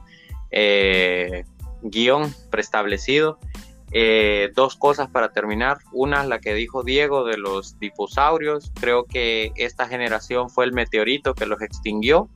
eh, 0.51 1.45
guion 1.81 2.33
preestablecido. 2.51 3.39
Eh, 3.91 4.51
dos 4.55 4.75
cosas 4.75 5.09
para 5.09 5.29
terminar. 5.29 5.77
Una, 5.91 6.23
la 6.25 6.39
que 6.39 6.53
dijo 6.53 6.83
Diego 6.83 7.23
de 7.23 7.37
los 7.37 7.79
dinosaurios. 7.79 8.71
Creo 8.79 9.05
que 9.05 9.51
esta 9.55 9.87
generación 9.87 10.49
fue 10.49 10.65
el 10.65 10.73
meteorito 10.73 11.33
que 11.33 11.45
los 11.45 11.61
extinguió. 11.61 12.29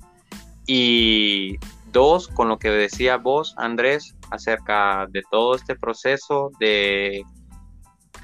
Y 0.66 1.58
dos, 1.92 2.28
con 2.28 2.50
lo 2.50 2.60
que 2.60 2.70
decía 2.70 3.18
vos, 3.18 3.56
Andrés, 3.58 4.16
acerca 4.30 5.08
de 5.10 5.24
todo 5.30 5.56
este 5.56 5.76
proceso 5.76 6.52
de, 6.60 7.24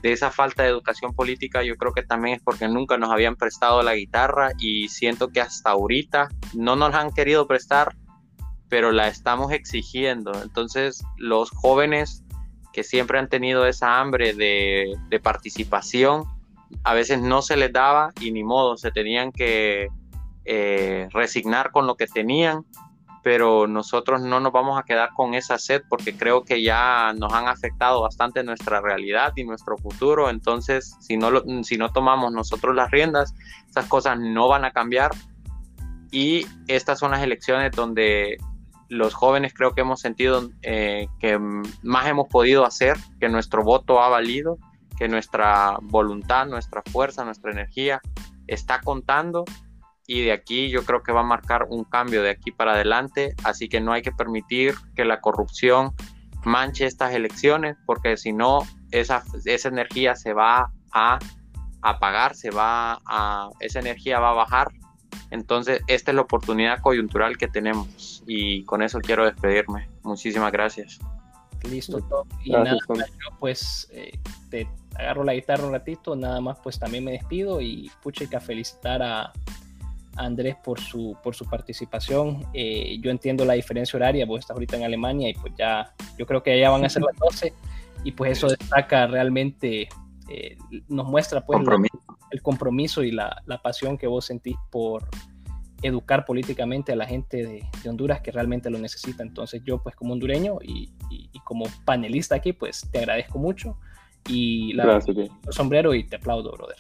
de 0.02 0.12
esa 0.12 0.30
falta 0.30 0.64
de 0.64 0.70
educación 0.70 1.14
política, 1.14 1.64
yo 1.64 1.76
creo 1.76 1.92
que 1.92 2.04
también 2.04 2.36
es 2.36 2.44
porque 2.44 2.68
nunca 2.68 2.98
nos 2.98 3.12
habían 3.12 3.36
prestado 3.36 3.82
la 3.82 3.96
guitarra 3.96 4.52
y 4.60 4.88
siento 4.90 5.30
que 5.30 5.42
hasta 5.42 5.72
ahorita 5.72 6.30
no 6.54 6.76
nos 6.76 6.94
han 6.94 7.12
querido 7.12 7.48
prestar, 7.48 7.96
pero 8.70 8.92
la 8.92 9.08
estamos 9.08 9.52
exigiendo. 9.52 10.32
Entonces, 10.44 11.04
los 11.18 11.50
jóvenes 11.50 12.25
que 12.76 12.84
siempre 12.84 13.18
han 13.18 13.30
tenido 13.30 13.66
esa 13.66 14.02
hambre 14.02 14.34
de, 14.34 15.20
participación, 15.24 16.26
a 16.84 16.94
veces 16.94 17.22
no 17.22 17.42
se 17.42 17.56
les 17.56 17.72
daba 17.72 18.12
y 18.20 18.32
ni 18.34 18.44
modo, 18.44 18.76
se 18.76 18.92
tenían 18.92 19.32
que 19.32 19.88
eh, 20.44 21.08
resignar 21.14 21.72
con 21.72 21.88
lo 21.88 21.96
que 21.96 22.06
tenían, 22.06 22.66
pero 23.24 23.66
nosotros 23.66 24.22
no 24.22 24.42
nos 24.42 24.52
vamos 24.52 24.78
a 24.78 24.84
quedar 24.84 25.12
con 25.16 25.36
esa 25.36 25.58
sed 25.58 25.84
porque 25.88 26.18
creo 26.18 26.44
que 26.44 26.62
ya 26.62 27.14
nos 27.18 27.32
han 27.32 27.48
afectado 27.48 28.02
bastante 28.02 28.44
nuestra 28.44 28.82
realidad 28.82 29.32
y 29.38 29.46
nuestro 29.46 29.78
futuro, 29.78 30.30
entonces 30.30 30.98
si 31.00 31.16
no, 31.16 31.30
si 31.64 31.78
no 31.78 31.94
tomamos 31.94 32.34
nosotros 32.34 32.76
las 32.76 32.92
riendas, 32.92 33.34
esas 33.70 33.86
cosas 33.86 34.20
no 34.20 34.50
van 34.50 34.66
a 34.66 34.72
cambiar. 34.72 35.12
Y 36.12 36.46
estas 36.68 37.00
son 37.00 37.12
las 37.12 37.24
elecciones 37.24 37.72
donde 37.72 38.38
los 38.90 39.14
jóvenes 39.14 39.54
creo 39.54 39.74
que 39.74 39.82
hemos 39.82 40.00
sentido 40.02 40.50
eh, 40.62 41.08
que 41.20 41.40
más 41.40 42.08
hemos 42.08 42.28
podido 42.28 42.66
hacer, 42.66 42.98
que 43.20 43.30
nuestro 43.30 43.64
voto 43.64 44.02
ha 44.02 44.10
valido, 44.10 44.58
que 44.98 45.08
nuestra 45.08 45.78
voluntad, 45.82 46.46
nuestra 46.48 46.82
fuerza, 46.92 47.26
nuestra 47.26 47.52
energía 47.52 48.02
está 48.48 48.82
contando 48.82 49.44
y 50.08 50.22
de 50.22 50.32
aquí 50.32 50.70
yo 50.70 50.86
creo 50.86 51.02
que 51.02 51.12
va 51.12 51.22
a 51.22 51.24
marcar 51.24 51.66
un 51.70 51.84
cambio 51.84 52.22
de 52.22 52.30
aquí 52.30 52.52
para 52.52 52.74
adelante, 52.74 53.36
así 53.44 53.68
que 53.68 53.82
no 53.82 53.92
hay 53.92 54.02
que 54.02 54.12
permitir 54.12 54.76
que 54.96 55.04
la 55.04 55.20
corrupción 55.20 55.94
manche 56.44 56.86
estas 56.86 57.14
elecciones, 57.14 57.76
porque 57.88 58.18
si 58.18 58.32
no, 58.32 58.60
esa, 58.92 59.24
esa 59.46 59.68
energía 59.68 60.16
se 60.16 60.34
va 60.34 60.72
a 60.94 61.20
apagar, 61.82 62.36
se 62.36 62.52
va 62.52 63.02
a, 63.06 63.50
esa 63.60 63.80
energía 63.80 64.20
va 64.20 64.30
a 64.30 64.34
bajar 64.34 64.68
entonces, 65.32 65.82
esta 65.88 66.12
es 66.12 66.16
la 66.16 66.22
oportunidad 66.22 66.80
coyuntural 66.82 67.38
que 67.38 67.48
tenemos 67.48 68.24
y 68.28 68.64
con 68.64 68.82
eso 68.82 69.00
quiero 69.00 69.26
despedirme. 69.26 69.88
Muchísimas 70.04 70.52
gracias. 70.52 71.00
Listo, 71.70 72.00
Tom. 72.02 72.28
Y 72.44 72.52
nada, 72.52 72.76
yo 72.76 73.38
pues 73.40 73.88
eh, 73.92 74.18
te 74.50 74.68
agarro 74.96 75.24
la 75.24 75.34
guitarra 75.34 75.66
un 75.66 75.72
ratito, 75.72 76.16
nada 76.16 76.40
más 76.40 76.58
pues 76.62 76.78
también 76.80 77.04
me 77.04 77.12
despido 77.12 77.60
y 77.60 77.92
pucha, 78.02 78.40
felicitar 78.40 79.02
a, 79.02 79.34
Andrés 80.18 80.56
por 80.64 80.80
su, 80.80 81.18
por 81.22 81.36
su 81.36 81.46
participación. 81.46 82.46
Eh, 82.54 82.98
yo 83.02 83.12
entiendo 83.12 83.44
la 83.44 83.54
diferencia 83.54 83.98
horaria, 83.98 84.26
vos 84.26 84.40
estás 84.40 84.56
ahorita 84.56 84.78
en 84.78 84.84
Alemania 84.84 85.30
y 85.30 85.34
pues 85.34 85.54
ya, 85.58 85.94
yo 86.18 86.26
creo 86.26 86.42
que 86.42 86.58
ya 86.58 86.70
van 86.70 86.86
a 86.86 86.90
ser 86.90 87.02
las 87.02 87.18
12 87.18 87.54
y 88.06 88.12
pues 88.12 88.32
eso 88.32 88.48
destaca 88.48 89.08
realmente, 89.08 89.90
eh, 90.30 90.58
nos 90.88 91.08
muestra 91.08 91.46
pues 91.46 91.60
el 92.32 92.42
compromiso 92.42 93.04
y 93.04 93.12
la, 93.12 93.42
pasión 93.64 93.98
que 93.98 94.08
vos 94.08 94.26
sentís 94.26 94.56
por 94.72 95.04
educar 95.82 96.26
políticamente 96.26 96.94
a 96.94 96.96
la 96.96 97.06
gente 97.06 97.46
de, 97.46 97.90
Honduras 97.90 98.22
que 98.22 98.32
realmente 98.32 98.70
lo 98.70 98.80
necesita. 98.80 99.24
Entonces 99.24 99.62
yo 99.64 99.82
pues 99.82 99.96
como 99.96 100.14
hondureño 100.14 100.58
y, 100.62 100.92
como 101.44 101.66
panelista 101.86 102.36
aquí 102.36 102.54
pues 102.54 102.90
te 102.92 103.00
agradezco 103.00 103.38
mucho 103.38 103.78
y 104.28 104.74
la 104.74 104.86
gracias, 104.86 105.16
el 105.18 105.30
sombrero 105.52 105.94
y 105.94 106.04
te 106.04 106.16
aplaudo, 106.16 106.52
brother. 106.52 106.78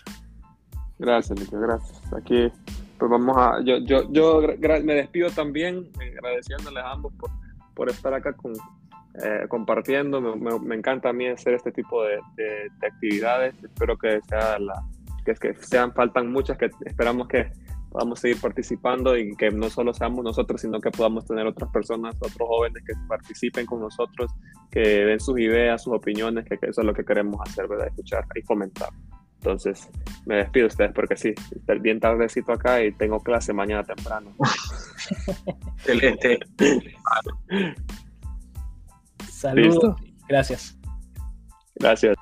Gracias, 0.97 1.39
Nico, 1.39 1.59
gracias. 1.59 2.13
Aquí 2.13 2.51
pues 2.97 3.11
vamos 3.11 3.37
a, 3.37 3.61
yo, 3.63 3.77
yo, 3.79 4.11
yo 4.11 4.41
me 4.59 4.93
despido 4.93 5.29
también 5.29 5.89
eh, 6.01 6.13
agradeciéndoles 6.17 6.83
a 6.83 6.91
ambos 6.91 7.13
por, 7.13 7.29
por 7.75 7.89
estar 7.89 8.13
acá 8.13 8.33
con, 8.33 8.53
eh, 9.24 9.45
compartiendo. 9.47 10.22
Me, 10.22 10.59
me, 10.59 10.76
encanta 10.76 11.09
a 11.09 11.13
mí 11.13 11.28
hacer 11.28 11.53
este 11.53 11.72
tipo 11.72 12.03
de, 12.03 12.20
de, 12.36 12.70
de 12.80 12.88
actividades. 12.88 13.55
Espero 13.63 13.97
que 13.97 14.20
sea 14.28 14.59
la, 14.59 14.84
que, 15.26 15.32
es 15.32 15.39
que 15.39 15.55
sean, 15.55 15.93
faltan 15.93 16.32
muchas, 16.32 16.57
que 16.57 16.70
esperamos 16.86 17.28
que 17.28 17.51
podamos 17.91 18.20
seguir 18.20 18.39
participando 18.41 19.18
y 19.18 19.36
que 19.36 19.49
no 19.51 19.70
solo 19.70 19.93
seamos 19.93 20.24
nosotros, 20.24 20.59
sino 20.59 20.80
que 20.82 20.91
podamos 20.91 21.26
tener 21.26 21.47
otras 21.47 21.72
personas, 21.72 22.16
otros 22.18 22.47
jóvenes 22.47 22.84
que 22.86 22.93
participen 23.07 23.66
con 23.66 23.80
nosotros, 23.80 24.32
que 24.70 24.82
den 24.82 25.20
sus 25.20 25.39
ideas, 25.39 25.84
sus 25.84 25.93
opiniones, 25.93 26.45
que, 26.45 26.55
eso 26.61 26.82
es 26.82 26.86
lo 26.86 26.93
que 26.93 27.05
queremos 27.05 27.39
hacer, 27.41 27.68
¿verdad? 27.68 27.88
Escuchar 27.88 28.26
y 28.36 28.41
comentar. 28.41 28.89
Entonces, 29.38 29.89
me 30.26 30.38
despido 30.38 30.63
de 30.63 30.68
ustedes 30.68 30.91
porque 30.93 31.16
sí, 31.16 31.34
estoy 31.55 31.80
bien 31.80 31.99
tardecito 31.99 32.51
acá 32.51 32.84
y 32.84 32.91
tengo 32.91 33.22
clase 33.22 33.53
mañana 33.53 33.84
temprano. 33.84 34.36
Excelente. 35.78 36.39
Saludos. 39.45 39.95
Gracias. 40.27 40.77
Gracias. 41.75 42.14